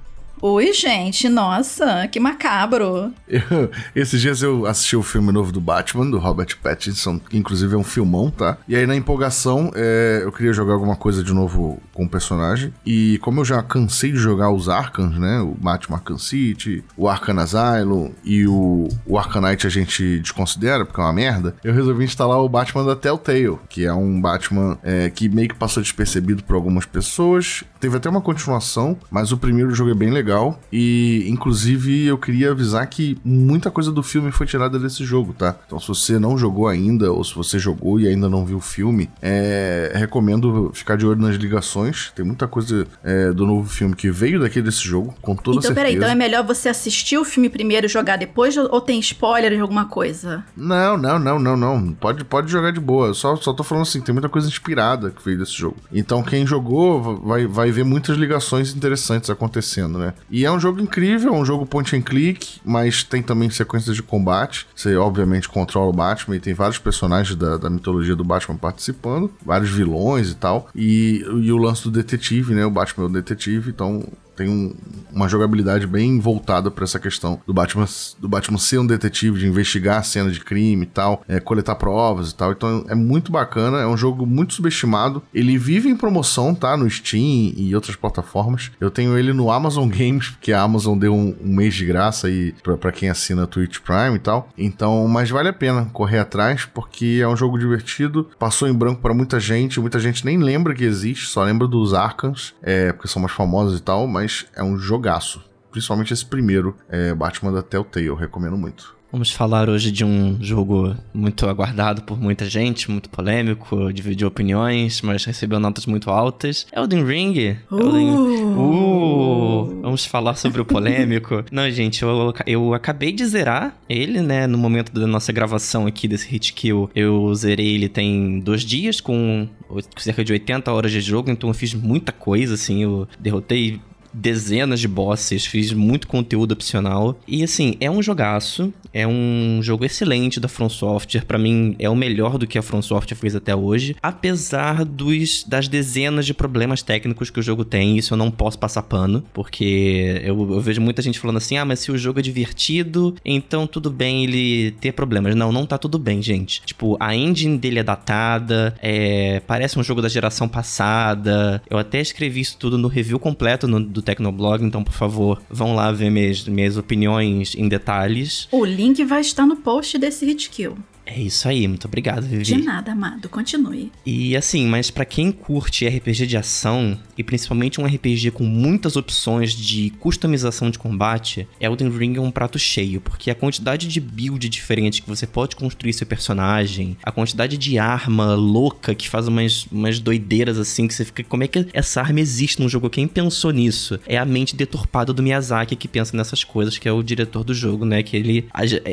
Oi, 0.46 0.74
gente, 0.74 1.26
nossa, 1.26 2.06
que 2.06 2.20
macabro. 2.20 3.14
Eu, 3.26 3.70
esses 3.96 4.20
dias 4.20 4.42
eu 4.42 4.66
assisti 4.66 4.94
o 4.94 5.02
filme 5.02 5.32
novo 5.32 5.50
do 5.50 5.58
Batman, 5.58 6.10
do 6.10 6.18
Robert 6.18 6.58
Pattinson, 6.62 7.18
que 7.18 7.38
inclusive 7.38 7.74
é 7.74 7.78
um 7.78 7.82
filmão, 7.82 8.30
tá? 8.30 8.58
E 8.68 8.76
aí 8.76 8.86
na 8.86 8.94
empolgação, 8.94 9.72
é, 9.74 10.20
eu 10.22 10.30
queria 10.30 10.52
jogar 10.52 10.74
alguma 10.74 10.96
coisa 10.96 11.24
de 11.24 11.32
novo 11.32 11.80
com 11.94 12.04
o 12.04 12.08
personagem. 12.10 12.74
E 12.84 13.16
como 13.22 13.40
eu 13.40 13.44
já 13.46 13.62
cansei 13.62 14.12
de 14.12 14.18
jogar 14.18 14.50
os 14.50 14.68
Arkans, 14.68 15.18
né? 15.18 15.40
O 15.40 15.54
Batman 15.58 15.96
Arkham 15.96 16.18
City, 16.18 16.84
o 16.94 17.08
Arkham 17.08 17.38
Asylum 17.38 18.12
e 18.22 18.46
o, 18.46 18.88
o 19.06 19.18
Arcanite 19.18 19.66
a 19.66 19.70
gente 19.70 20.18
desconsidera, 20.18 20.84
porque 20.84 21.00
é 21.00 21.04
uma 21.04 21.12
merda, 21.14 21.56
eu 21.64 21.72
resolvi 21.72 22.04
instalar 22.04 22.38
o 22.40 22.50
Batman 22.50 22.84
da 22.84 22.94
Telltale, 22.94 23.58
que 23.70 23.86
é 23.86 23.94
um 23.94 24.20
Batman 24.20 24.76
é, 24.82 25.08
que 25.08 25.26
meio 25.26 25.48
que 25.48 25.54
passou 25.54 25.82
despercebido 25.82 26.44
por 26.44 26.54
algumas 26.54 26.84
pessoas. 26.84 27.64
Teve 27.84 27.98
até 27.98 28.08
uma 28.08 28.22
continuação, 28.22 28.96
mas 29.10 29.30
o 29.30 29.36
primeiro 29.36 29.74
jogo 29.74 29.90
é 29.90 29.94
bem 29.94 30.10
legal. 30.10 30.58
E, 30.72 31.26
inclusive, 31.28 32.06
eu 32.06 32.16
queria 32.16 32.50
avisar 32.50 32.86
que 32.86 33.18
muita 33.22 33.70
coisa 33.70 33.92
do 33.92 34.02
filme 34.02 34.32
foi 34.32 34.46
tirada 34.46 34.78
desse 34.78 35.04
jogo, 35.04 35.34
tá? 35.34 35.54
Então, 35.66 35.78
se 35.78 35.88
você 35.88 36.18
não 36.18 36.38
jogou 36.38 36.66
ainda, 36.66 37.12
ou 37.12 37.22
se 37.22 37.34
você 37.34 37.58
jogou 37.58 38.00
e 38.00 38.08
ainda 38.08 38.26
não 38.26 38.46
viu 38.46 38.56
o 38.56 38.60
filme, 38.62 39.10
é... 39.20 39.92
recomendo 39.94 40.70
ficar 40.72 40.96
de 40.96 41.04
olho 41.04 41.20
nas 41.20 41.36
ligações. 41.36 42.10
Tem 42.16 42.24
muita 42.24 42.48
coisa 42.48 42.86
é, 43.02 43.30
do 43.32 43.44
novo 43.44 43.68
filme 43.68 43.94
que 43.94 44.10
veio 44.10 44.40
daqui 44.40 44.62
desse 44.62 44.82
jogo, 44.82 45.14
com 45.20 45.36
toda 45.36 45.58
então, 45.58 45.60
certeza. 45.60 45.74
Peraí, 45.74 45.94
então 45.94 46.08
é 46.08 46.14
melhor 46.14 46.42
você 46.42 46.70
assistir 46.70 47.18
o 47.18 47.24
filme 47.24 47.50
primeiro 47.50 47.84
e 47.84 47.88
jogar 47.90 48.16
depois, 48.16 48.56
ou 48.56 48.80
tem 48.80 48.98
spoiler 48.98 49.54
de 49.54 49.60
alguma 49.60 49.84
coisa? 49.84 50.42
Não, 50.56 50.96
não, 50.96 51.18
não, 51.18 51.38
não, 51.38 51.54
não. 51.54 51.92
Pode, 51.92 52.24
pode 52.24 52.50
jogar 52.50 52.70
de 52.70 52.80
boa. 52.80 53.12
Só, 53.12 53.36
só 53.36 53.52
tô 53.52 53.62
falando 53.62 53.82
assim, 53.82 54.00
tem 54.00 54.14
muita 54.14 54.30
coisa 54.30 54.48
inspirada 54.48 55.10
que 55.10 55.22
veio 55.22 55.36
desse 55.36 55.52
jogo. 55.52 55.76
Então, 55.92 56.22
quem 56.22 56.46
jogou 56.46 57.20
vai, 57.22 57.46
vai 57.46 57.73
ver 57.74 57.84
muitas 57.84 58.16
ligações 58.16 58.74
interessantes 58.74 59.28
acontecendo, 59.28 59.98
né? 59.98 60.14
E 60.30 60.44
é 60.44 60.50
um 60.50 60.60
jogo 60.60 60.80
incrível, 60.80 61.34
é 61.34 61.36
um 61.36 61.44
jogo 61.44 61.66
point 61.66 61.94
and 61.96 62.02
click, 62.02 62.60
mas 62.64 63.02
tem 63.02 63.22
também 63.22 63.50
sequências 63.50 63.94
de 63.96 64.02
combate. 64.02 64.66
Você, 64.74 64.96
obviamente, 64.96 65.48
controla 65.48 65.90
o 65.90 65.92
Batman 65.92 66.36
e 66.36 66.40
tem 66.40 66.54
vários 66.54 66.78
personagens 66.78 67.36
da, 67.36 67.56
da 67.56 67.68
mitologia 67.68 68.16
do 68.16 68.24
Batman 68.24 68.56
participando, 68.56 69.30
vários 69.44 69.70
vilões 69.70 70.30
e 70.30 70.34
tal. 70.34 70.68
E, 70.74 71.24
e 71.42 71.52
o 71.52 71.56
lance 71.56 71.84
do 71.84 71.90
detetive, 71.90 72.54
né? 72.54 72.64
O 72.64 72.70
Batman 72.70 73.06
é 73.06 73.08
o 73.08 73.12
detetive, 73.12 73.70
então 73.70 74.04
tem 74.36 74.48
um, 74.48 74.74
uma 75.12 75.28
jogabilidade 75.28 75.86
bem 75.86 76.18
voltada 76.18 76.70
para 76.70 76.84
essa 76.84 76.98
questão 76.98 77.40
do 77.46 77.54
Batman, 77.54 77.86
do 78.18 78.28
Batman 78.28 78.58
ser 78.58 78.78
um 78.78 78.86
detetive, 78.86 79.38
de 79.38 79.46
investigar 79.46 79.98
a 79.98 80.02
cena 80.02 80.30
de 80.30 80.40
crime 80.40 80.82
e 80.82 80.86
tal, 80.86 81.22
é, 81.28 81.40
coletar 81.40 81.74
provas 81.76 82.30
e 82.30 82.34
tal. 82.34 82.52
Então 82.52 82.84
é 82.88 82.94
muito 82.94 83.30
bacana, 83.30 83.78
é 83.78 83.86
um 83.86 83.96
jogo 83.96 84.26
muito 84.26 84.54
subestimado. 84.54 85.22
Ele 85.32 85.56
vive 85.56 85.88
em 85.88 85.96
promoção, 85.96 86.54
tá? 86.54 86.76
No 86.76 86.88
Steam 86.88 87.52
e 87.56 87.74
outras 87.74 87.96
plataformas. 87.96 88.70
Eu 88.80 88.90
tenho 88.90 89.16
ele 89.16 89.32
no 89.32 89.50
Amazon 89.50 89.88
Games, 89.90 90.28
porque 90.30 90.52
a 90.52 90.62
Amazon 90.62 90.98
deu 90.98 91.14
um, 91.14 91.34
um 91.40 91.54
mês 91.54 91.74
de 91.74 91.84
graça 91.84 92.26
aí 92.26 92.54
para 92.62 92.92
quem 92.92 93.08
assina 93.08 93.46
Twitch 93.46 93.78
Prime 93.80 94.16
e 94.16 94.18
tal. 94.18 94.48
Então, 94.56 95.06
mas 95.08 95.30
vale 95.30 95.48
a 95.48 95.52
pena 95.52 95.88
correr 95.92 96.18
atrás, 96.18 96.64
porque 96.64 97.20
é 97.22 97.28
um 97.28 97.36
jogo 97.36 97.58
divertido. 97.58 98.28
Passou 98.38 98.68
em 98.68 98.72
branco 98.72 99.00
para 99.00 99.14
muita 99.14 99.38
gente, 99.38 99.80
muita 99.80 99.98
gente 99.98 100.24
nem 100.24 100.38
lembra 100.38 100.74
que 100.74 100.84
existe, 100.84 101.26
só 101.26 101.44
lembra 101.44 101.66
dos 101.66 101.94
Arkans, 101.94 102.54
é, 102.62 102.92
porque 102.92 103.08
são 103.08 103.20
mais 103.20 103.32
famosos 103.32 103.78
e 103.78 103.82
tal, 103.82 104.06
mas 104.06 104.23
mas 104.24 104.46
é 104.56 104.64
um 104.64 104.78
jogaço. 104.78 105.44
Principalmente 105.70 106.12
esse 106.12 106.24
primeiro, 106.24 106.76
é, 106.88 107.14
Batman 107.14 107.52
da 107.52 107.62
Telltale, 107.62 108.06
eu 108.06 108.14
recomendo 108.14 108.56
muito. 108.56 108.94
Vamos 109.12 109.30
falar 109.30 109.68
hoje 109.68 109.92
de 109.92 110.04
um 110.04 110.42
jogo 110.42 110.96
muito 111.12 111.48
aguardado 111.48 112.02
por 112.02 112.20
muita 112.20 112.46
gente, 112.46 112.90
muito 112.90 113.08
polêmico, 113.08 113.92
dividiu 113.92 114.26
opiniões, 114.26 115.02
mas 115.02 115.24
recebeu 115.24 115.60
notas 115.60 115.86
muito 115.86 116.10
altas. 116.10 116.66
Elden 116.72 117.04
Ring. 117.04 117.56
Uh. 117.70 117.80
Elden... 117.80 118.12
Uh. 118.12 119.80
Vamos 119.82 120.04
falar 120.04 120.34
sobre 120.34 120.60
o 120.60 120.64
polêmico. 120.64 121.44
Não, 121.52 121.70
gente, 121.70 122.02
eu, 122.02 122.34
eu 122.44 122.74
acabei 122.74 123.12
de 123.12 123.24
zerar 123.24 123.76
ele, 123.88 124.20
né? 124.20 124.48
No 124.48 124.58
momento 124.58 124.90
da 124.92 125.06
nossa 125.06 125.32
gravação 125.32 125.86
aqui 125.86 126.08
desse 126.08 126.28
hit 126.28 126.52
kill, 126.52 126.90
eu 126.92 127.32
zerei 127.36 127.76
ele 127.76 127.88
tem 127.88 128.40
dois 128.40 128.62
dias, 128.62 129.00
com 129.00 129.48
cerca 129.96 130.24
de 130.24 130.32
80 130.32 130.72
horas 130.72 130.90
de 130.90 131.00
jogo, 131.00 131.30
então 131.30 131.50
eu 131.50 131.54
fiz 131.54 131.72
muita 131.72 132.10
coisa, 132.10 132.54
assim. 132.54 132.82
Eu 132.82 133.06
derrotei 133.20 133.80
dezenas 134.14 134.80
de 134.80 134.88
bosses, 134.88 135.44
fiz 135.44 135.72
muito 135.72 136.06
conteúdo 136.06 136.52
opcional. 136.52 137.18
E 137.26 137.42
assim, 137.42 137.76
é 137.80 137.90
um 137.90 138.02
jogaço, 138.02 138.72
é 138.92 139.06
um 139.06 139.60
jogo 139.62 139.84
excelente 139.84 140.38
da 140.38 140.48
From 140.48 140.68
Software, 140.68 141.24
para 141.24 141.38
mim 141.38 141.74
é 141.78 141.90
o 141.90 141.96
melhor 141.96 142.38
do 142.38 142.46
que 142.46 142.56
a 142.56 142.62
From 142.62 142.80
Software 142.80 143.16
fez 143.16 143.34
até 143.34 143.54
hoje, 143.54 143.96
apesar 144.00 144.84
dos 144.84 145.44
das 145.44 145.66
dezenas 145.66 146.24
de 146.24 146.32
problemas 146.32 146.82
técnicos 146.82 147.30
que 147.30 147.40
o 147.40 147.42
jogo 147.42 147.64
tem, 147.64 147.98
isso 147.98 148.14
eu 148.14 148.18
não 148.18 148.30
posso 148.30 148.58
passar 148.58 148.82
pano, 148.82 149.24
porque 149.32 150.20
eu, 150.22 150.52
eu 150.52 150.60
vejo 150.60 150.80
muita 150.80 151.02
gente 151.02 151.18
falando 151.18 151.38
assim: 151.38 151.56
"Ah, 151.56 151.64
mas 151.64 151.80
se 151.80 151.90
o 151.90 151.98
jogo 151.98 152.20
é 152.20 152.22
divertido, 152.22 153.14
então 153.24 153.66
tudo 153.66 153.90
bem 153.90 154.24
ele 154.24 154.70
ter 154.72 154.92
problemas". 154.92 155.34
Não, 155.34 155.50
não 155.50 155.66
tá 155.66 155.76
tudo 155.76 155.98
bem, 155.98 156.22
gente. 156.22 156.62
Tipo, 156.64 156.96
a 157.00 157.16
engine 157.16 157.58
dele 157.58 157.80
é 157.80 157.82
datada, 157.82 158.76
é, 158.80 159.40
parece 159.46 159.78
um 159.78 159.82
jogo 159.82 160.00
da 160.00 160.08
geração 160.08 160.48
passada. 160.48 161.60
Eu 161.68 161.78
até 161.78 162.00
escrevi 162.00 162.40
isso 162.40 162.56
tudo 162.58 162.78
no 162.78 162.88
review 162.88 163.18
completo 163.18 163.66
no, 163.66 163.80
do 163.80 164.02
Tecnoblog, 164.04 164.64
então 164.64 164.84
por 164.84 164.92
favor, 164.92 165.42
vão 165.50 165.74
lá 165.74 165.90
ver 165.90 166.10
minhas, 166.10 166.46
minhas 166.46 166.76
opiniões 166.76 167.54
em 167.54 167.68
detalhes. 167.68 168.48
O 168.52 168.64
link 168.64 169.04
vai 169.04 169.20
estar 169.20 169.46
no 169.46 169.56
post 169.56 169.98
desse 169.98 170.24
Hitkill. 170.24 170.76
É 171.06 171.20
isso 171.20 171.46
aí, 171.48 171.68
muito 171.68 171.86
obrigado, 171.86 172.26
Vivi. 172.26 172.44
De 172.44 172.56
nada, 172.56 172.92
amado. 172.92 173.28
Continue. 173.28 173.92
E 174.06 174.36
assim, 174.36 174.66
mas 174.66 174.90
para 174.90 175.04
quem 175.04 175.30
curte 175.30 175.86
RPG 175.86 176.26
de 176.26 176.36
ação, 176.36 176.98
e 177.16 177.22
principalmente 177.22 177.80
um 177.80 177.86
RPG 177.86 178.30
com 178.30 178.44
muitas 178.44 178.96
opções 178.96 179.52
de 179.52 179.90
customização 180.00 180.70
de 180.70 180.78
combate, 180.78 181.46
Elden 181.60 181.90
Ring 181.90 182.16
é 182.16 182.20
um 182.20 182.30
prato 182.30 182.58
cheio, 182.58 183.00
porque 183.00 183.30
a 183.30 183.34
quantidade 183.34 183.86
de 183.86 184.00
build 184.00 184.48
diferente 184.48 185.02
que 185.02 185.08
você 185.08 185.26
pode 185.26 185.56
construir 185.56 185.92
seu 185.92 186.06
personagem, 186.06 186.96
a 187.02 187.12
quantidade 187.12 187.58
de 187.58 187.78
arma 187.78 188.34
louca 188.34 188.94
que 188.94 189.08
faz 189.08 189.28
umas, 189.28 189.66
umas 189.70 189.98
doideiras 190.00 190.58
assim, 190.58 190.88
que 190.88 190.94
você 190.94 191.04
fica, 191.04 191.22
como 191.24 191.44
é 191.44 191.48
que 191.48 191.66
essa 191.72 192.00
arma 192.00 192.20
existe 192.20 192.60
num 192.60 192.68
jogo? 192.68 192.88
Quem 192.88 193.06
pensou 193.06 193.50
nisso? 193.50 194.00
É 194.06 194.16
a 194.16 194.24
mente 194.24 194.56
deturpada 194.56 195.12
do 195.12 195.22
Miyazaki 195.22 195.76
que 195.76 195.88
pensa 195.88 196.16
nessas 196.16 196.42
coisas, 196.44 196.78
que 196.78 196.88
é 196.88 196.92
o 196.92 197.02
diretor 197.02 197.44
do 197.44 197.54
jogo, 197.54 197.84
né? 197.84 198.02
Que 198.02 198.16
ele, 198.16 198.48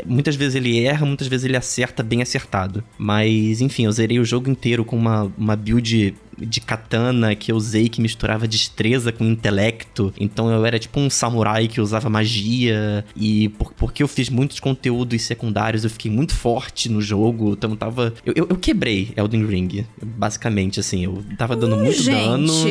muitas 0.05 0.35
vezes 0.35 0.55
ele 0.55 0.83
erra, 0.83 1.05
muitas 1.05 1.27
vezes 1.27 1.45
ele 1.45 1.57
acerta 1.57 2.00
Tá 2.01 2.03
bem 2.03 2.21
acertado. 2.23 2.83
Mas, 2.97 3.61
enfim, 3.61 3.85
eu 3.85 3.91
zerei 3.91 4.19
o 4.19 4.25
jogo 4.25 4.49
inteiro 4.49 4.83
com 4.83 4.95
uma, 4.95 5.31
uma 5.37 5.55
build 5.55 6.15
de 6.39 6.59
katana 6.59 7.35
que 7.35 7.51
eu 7.51 7.55
usei 7.55 7.87
que 7.87 8.01
misturava 8.01 8.47
destreza 8.47 9.11
com 9.11 9.23
intelecto. 9.23 10.11
Então 10.19 10.49
eu 10.49 10.65
era 10.65 10.79
tipo 10.79 10.99
um 10.99 11.09
samurai 11.09 11.67
que 11.67 11.79
usava 11.79 12.09
magia. 12.09 13.05
E 13.15 13.49
por, 13.49 13.71
porque 13.73 14.01
eu 14.01 14.07
fiz 14.07 14.29
muitos 14.29 14.59
conteúdos 14.59 15.21
secundários, 15.21 15.83
eu 15.83 15.89
fiquei 15.89 16.09
muito 16.09 16.33
forte 16.33 16.89
no 16.89 17.01
jogo. 17.01 17.53
Então 17.53 17.75
tava. 17.75 18.13
Eu, 18.25 18.33
eu, 18.35 18.47
eu 18.49 18.55
quebrei 18.57 19.13
Elden 19.15 19.45
Ring, 19.45 19.85
basicamente, 20.01 20.79
assim. 20.79 21.03
Eu 21.03 21.23
tava 21.37 21.55
dando 21.55 21.75
uh, 21.75 21.79
muito 21.79 22.01
gente. 22.01 22.15
dano. 22.15 22.67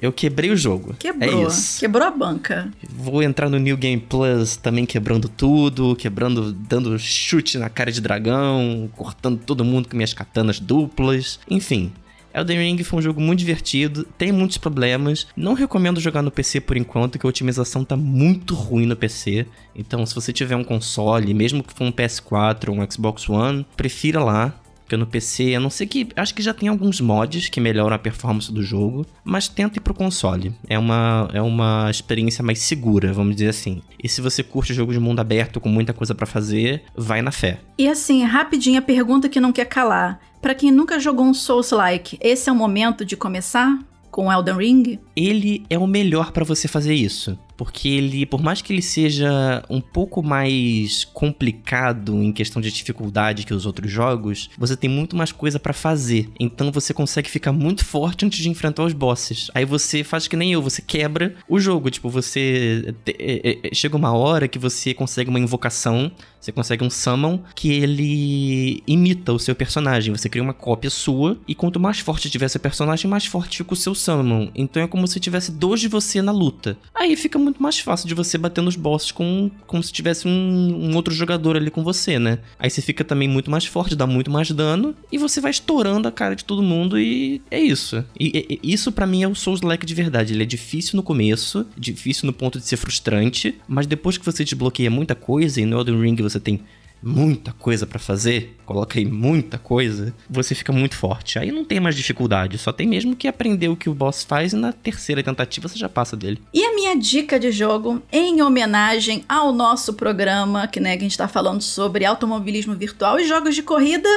Eu 0.00 0.12
quebrei 0.12 0.50
o 0.50 0.56
jogo. 0.56 0.94
Quebrou. 0.98 1.44
É 1.44 1.46
isso. 1.46 1.80
Quebrou 1.80 2.06
a 2.06 2.10
banca. 2.10 2.70
Vou 2.88 3.22
entrar 3.22 3.48
no 3.48 3.58
New 3.58 3.76
Game 3.76 4.00
Plus 4.00 4.56
também 4.56 4.86
quebrando 4.86 5.28
tudo, 5.28 5.94
quebrando, 5.96 6.52
dando 6.52 6.98
chute 6.98 7.58
na 7.58 7.68
cara 7.68 7.92
de 7.92 8.00
dragão, 8.00 8.88
cortando 8.96 9.38
todo 9.38 9.64
mundo 9.64 9.88
com 9.88 9.96
minhas 9.96 10.14
katanas 10.14 10.58
duplas. 10.58 11.38
Enfim, 11.48 11.92
Elden 12.32 12.58
Ring 12.58 12.82
foi 12.84 12.98
um 12.98 13.02
jogo 13.02 13.20
muito 13.20 13.40
divertido, 13.40 14.04
tem 14.16 14.32
muitos 14.32 14.56
problemas. 14.56 15.26
Não 15.36 15.54
recomendo 15.54 16.00
jogar 16.00 16.22
no 16.22 16.30
PC 16.30 16.60
por 16.60 16.76
enquanto, 16.76 17.18
que 17.18 17.26
a 17.26 17.28
otimização 17.28 17.84
tá 17.84 17.96
muito 17.96 18.54
ruim 18.54 18.86
no 18.86 18.96
PC. 18.96 19.46
Então, 19.74 20.06
se 20.06 20.14
você 20.14 20.32
tiver 20.32 20.56
um 20.56 20.64
console, 20.64 21.34
mesmo 21.34 21.62
que 21.62 21.74
for 21.74 21.84
um 21.84 21.92
PS4 21.92 22.68
ou 22.68 22.76
um 22.76 22.90
Xbox 22.90 23.28
One, 23.28 23.66
prefira 23.76 24.22
lá. 24.22 24.54
Porque 24.90 24.96
no 24.96 25.06
PC, 25.06 25.54
a 25.54 25.60
não 25.60 25.70
sei 25.70 25.86
que. 25.86 26.08
Acho 26.16 26.34
que 26.34 26.42
já 26.42 26.52
tem 26.52 26.68
alguns 26.68 27.00
mods 27.00 27.48
que 27.48 27.60
melhoram 27.60 27.94
a 27.94 27.98
performance 27.98 28.52
do 28.52 28.60
jogo, 28.60 29.06
mas 29.22 29.46
tenta 29.46 29.78
ir 29.78 29.80
pro 29.80 29.94
console. 29.94 30.52
É 30.66 30.76
uma, 30.76 31.30
é 31.32 31.40
uma 31.40 31.88
experiência 31.88 32.42
mais 32.42 32.58
segura, 32.58 33.12
vamos 33.12 33.36
dizer 33.36 33.50
assim. 33.50 33.82
E 34.02 34.08
se 34.08 34.20
você 34.20 34.42
curte 34.42 34.74
jogo 34.74 34.92
de 34.92 34.98
mundo 34.98 35.20
aberto 35.20 35.60
com 35.60 35.68
muita 35.68 35.92
coisa 35.92 36.12
para 36.12 36.26
fazer, 36.26 36.82
vai 36.96 37.22
na 37.22 37.30
fé. 37.30 37.60
E 37.78 37.86
assim, 37.86 38.24
rapidinho 38.24 38.80
a 38.80 38.82
pergunta 38.82 39.28
que 39.28 39.38
não 39.38 39.52
quer 39.52 39.66
calar. 39.66 40.18
Para 40.42 40.56
quem 40.56 40.72
nunca 40.72 40.98
jogou 40.98 41.24
um 41.24 41.34
Souls-like, 41.34 42.18
esse 42.20 42.50
é 42.50 42.52
o 42.52 42.56
momento 42.56 43.04
de 43.04 43.16
começar 43.16 43.78
com 44.10 44.32
Elden 44.32 44.56
Ring? 44.56 44.98
Ele 45.14 45.64
é 45.70 45.78
o 45.78 45.86
melhor 45.86 46.32
para 46.32 46.44
você 46.44 46.66
fazer 46.66 46.94
isso 46.94 47.38
porque 47.60 47.90
ele, 47.90 48.24
por 48.24 48.42
mais 48.42 48.62
que 48.62 48.72
ele 48.72 48.80
seja 48.80 49.62
um 49.68 49.82
pouco 49.82 50.22
mais 50.22 51.04
complicado 51.04 52.14
em 52.22 52.32
questão 52.32 52.62
de 52.62 52.72
dificuldade 52.72 53.44
que 53.44 53.52
os 53.52 53.66
outros 53.66 53.92
jogos, 53.92 54.48
você 54.56 54.74
tem 54.74 54.88
muito 54.88 55.14
mais 55.14 55.30
coisa 55.30 55.60
para 55.60 55.74
fazer. 55.74 56.30
Então 56.40 56.72
você 56.72 56.94
consegue 56.94 57.28
ficar 57.28 57.52
muito 57.52 57.84
forte 57.84 58.24
antes 58.24 58.38
de 58.38 58.48
enfrentar 58.48 58.82
os 58.82 58.94
bosses. 58.94 59.50
Aí 59.54 59.66
você 59.66 60.02
faz 60.02 60.26
que 60.26 60.36
nem 60.36 60.54
eu, 60.54 60.62
você 60.62 60.80
quebra 60.80 61.34
o 61.46 61.60
jogo. 61.60 61.90
Tipo, 61.90 62.08
você. 62.08 62.94
É, 63.06 63.58
é, 63.62 63.74
chega 63.74 63.94
uma 63.94 64.14
hora 64.14 64.48
que 64.48 64.58
você 64.58 64.94
consegue 64.94 65.28
uma 65.28 65.38
invocação, 65.38 66.10
você 66.40 66.52
consegue 66.52 66.82
um 66.82 66.88
summon 66.88 67.40
que 67.54 67.70
ele 67.70 68.82
imita 68.86 69.34
o 69.34 69.38
seu 69.38 69.54
personagem. 69.54 70.16
Você 70.16 70.30
cria 70.30 70.42
uma 70.42 70.54
cópia 70.54 70.88
sua 70.88 71.36
e 71.46 71.54
quanto 71.54 71.78
mais 71.78 71.98
forte 71.98 72.30
tiver 72.30 72.48
seu 72.48 72.60
personagem, 72.60 73.10
mais 73.10 73.26
forte 73.26 73.58
fica 73.58 73.74
o 73.74 73.76
seu 73.76 73.94
summon. 73.94 74.50
Então 74.54 74.82
é 74.82 74.86
como 74.86 75.06
se 75.06 75.20
tivesse 75.20 75.52
dois 75.52 75.80
de 75.80 75.88
você 75.88 76.22
na 76.22 76.32
luta. 76.32 76.78
Aí 76.94 77.14
fica 77.16 77.38
muito 77.38 77.49
muito 77.50 77.62
mais 77.62 77.78
fácil 77.78 78.06
de 78.06 78.14
você 78.14 78.38
bater 78.38 78.62
nos 78.62 78.76
bosses 78.76 79.10
com, 79.10 79.50
como 79.66 79.82
se 79.82 79.92
tivesse 79.92 80.26
um, 80.26 80.30
um, 80.30 80.96
outro 80.96 81.12
jogador 81.12 81.56
ali 81.56 81.70
com 81.70 81.82
você, 81.82 82.18
né? 82.18 82.38
Aí 82.58 82.70
você 82.70 82.80
fica 82.80 83.04
também 83.04 83.28
muito 83.28 83.50
mais 83.50 83.66
forte, 83.66 83.96
dá 83.96 84.06
muito 84.06 84.30
mais 84.30 84.50
dano 84.50 84.94
e 85.10 85.18
você 85.18 85.40
vai 85.40 85.50
estourando 85.50 86.06
a 86.06 86.12
cara 86.12 86.36
de 86.36 86.44
todo 86.44 86.62
mundo 86.62 86.98
e 86.98 87.42
é 87.50 87.60
isso. 87.60 88.04
E, 88.18 88.60
e 88.62 88.72
isso 88.72 88.92
para 88.92 89.06
mim 89.06 89.22
é 89.22 89.28
o 89.28 89.34
Souls-like 89.34 89.84
de 89.84 89.94
verdade. 89.94 90.32
Ele 90.32 90.44
é 90.44 90.46
difícil 90.46 90.96
no 90.96 91.02
começo, 91.02 91.66
difícil 91.76 92.26
no 92.26 92.32
ponto 92.32 92.58
de 92.58 92.64
ser 92.64 92.76
frustrante, 92.76 93.56
mas 93.66 93.86
depois 93.86 94.16
que 94.16 94.24
você 94.24 94.44
desbloqueia 94.44 94.90
muita 94.90 95.14
coisa 95.14 95.60
e 95.60 95.66
no 95.66 95.78
Elden 95.78 96.00
Ring 96.00 96.16
você 96.16 96.38
tem 96.38 96.60
muita 97.02 97.52
coisa 97.52 97.86
para 97.86 97.98
fazer, 97.98 98.56
coloca 98.66 98.98
aí 98.98 99.04
muita 99.04 99.58
coisa, 99.58 100.14
você 100.28 100.54
fica 100.54 100.72
muito 100.72 100.96
forte. 100.96 101.38
Aí 101.38 101.50
não 101.50 101.64
tem 101.64 101.80
mais 101.80 101.96
dificuldade, 101.96 102.58
só 102.58 102.72
tem 102.72 102.86
mesmo 102.86 103.16
que 103.16 103.28
aprender 103.28 103.68
o 103.68 103.76
que 103.76 103.88
o 103.88 103.94
boss 103.94 104.22
faz 104.22 104.52
e 104.52 104.56
na 104.56 104.72
terceira 104.72 105.22
tentativa 105.22 105.68
você 105.68 105.78
já 105.78 105.88
passa 105.88 106.16
dele. 106.16 106.42
E 106.52 106.64
a 106.64 106.74
minha 106.74 106.96
dica 106.96 107.38
de 107.38 107.50
jogo, 107.50 108.02
em 108.12 108.42
homenagem 108.42 109.24
ao 109.28 109.52
nosso 109.52 109.94
programa, 109.94 110.66
que, 110.66 110.80
né, 110.80 110.96
que 110.96 111.04
a 111.04 111.08
gente 111.08 111.18
tá 111.18 111.28
falando 111.28 111.62
sobre 111.62 112.04
automobilismo 112.04 112.74
virtual 112.74 113.18
e 113.18 113.26
jogos 113.26 113.54
de 113.54 113.62
corrida, 113.62 114.08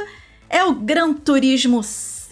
é 0.49 0.63
o 0.63 0.73
Gran 0.73 1.13
Turismo 1.13 1.81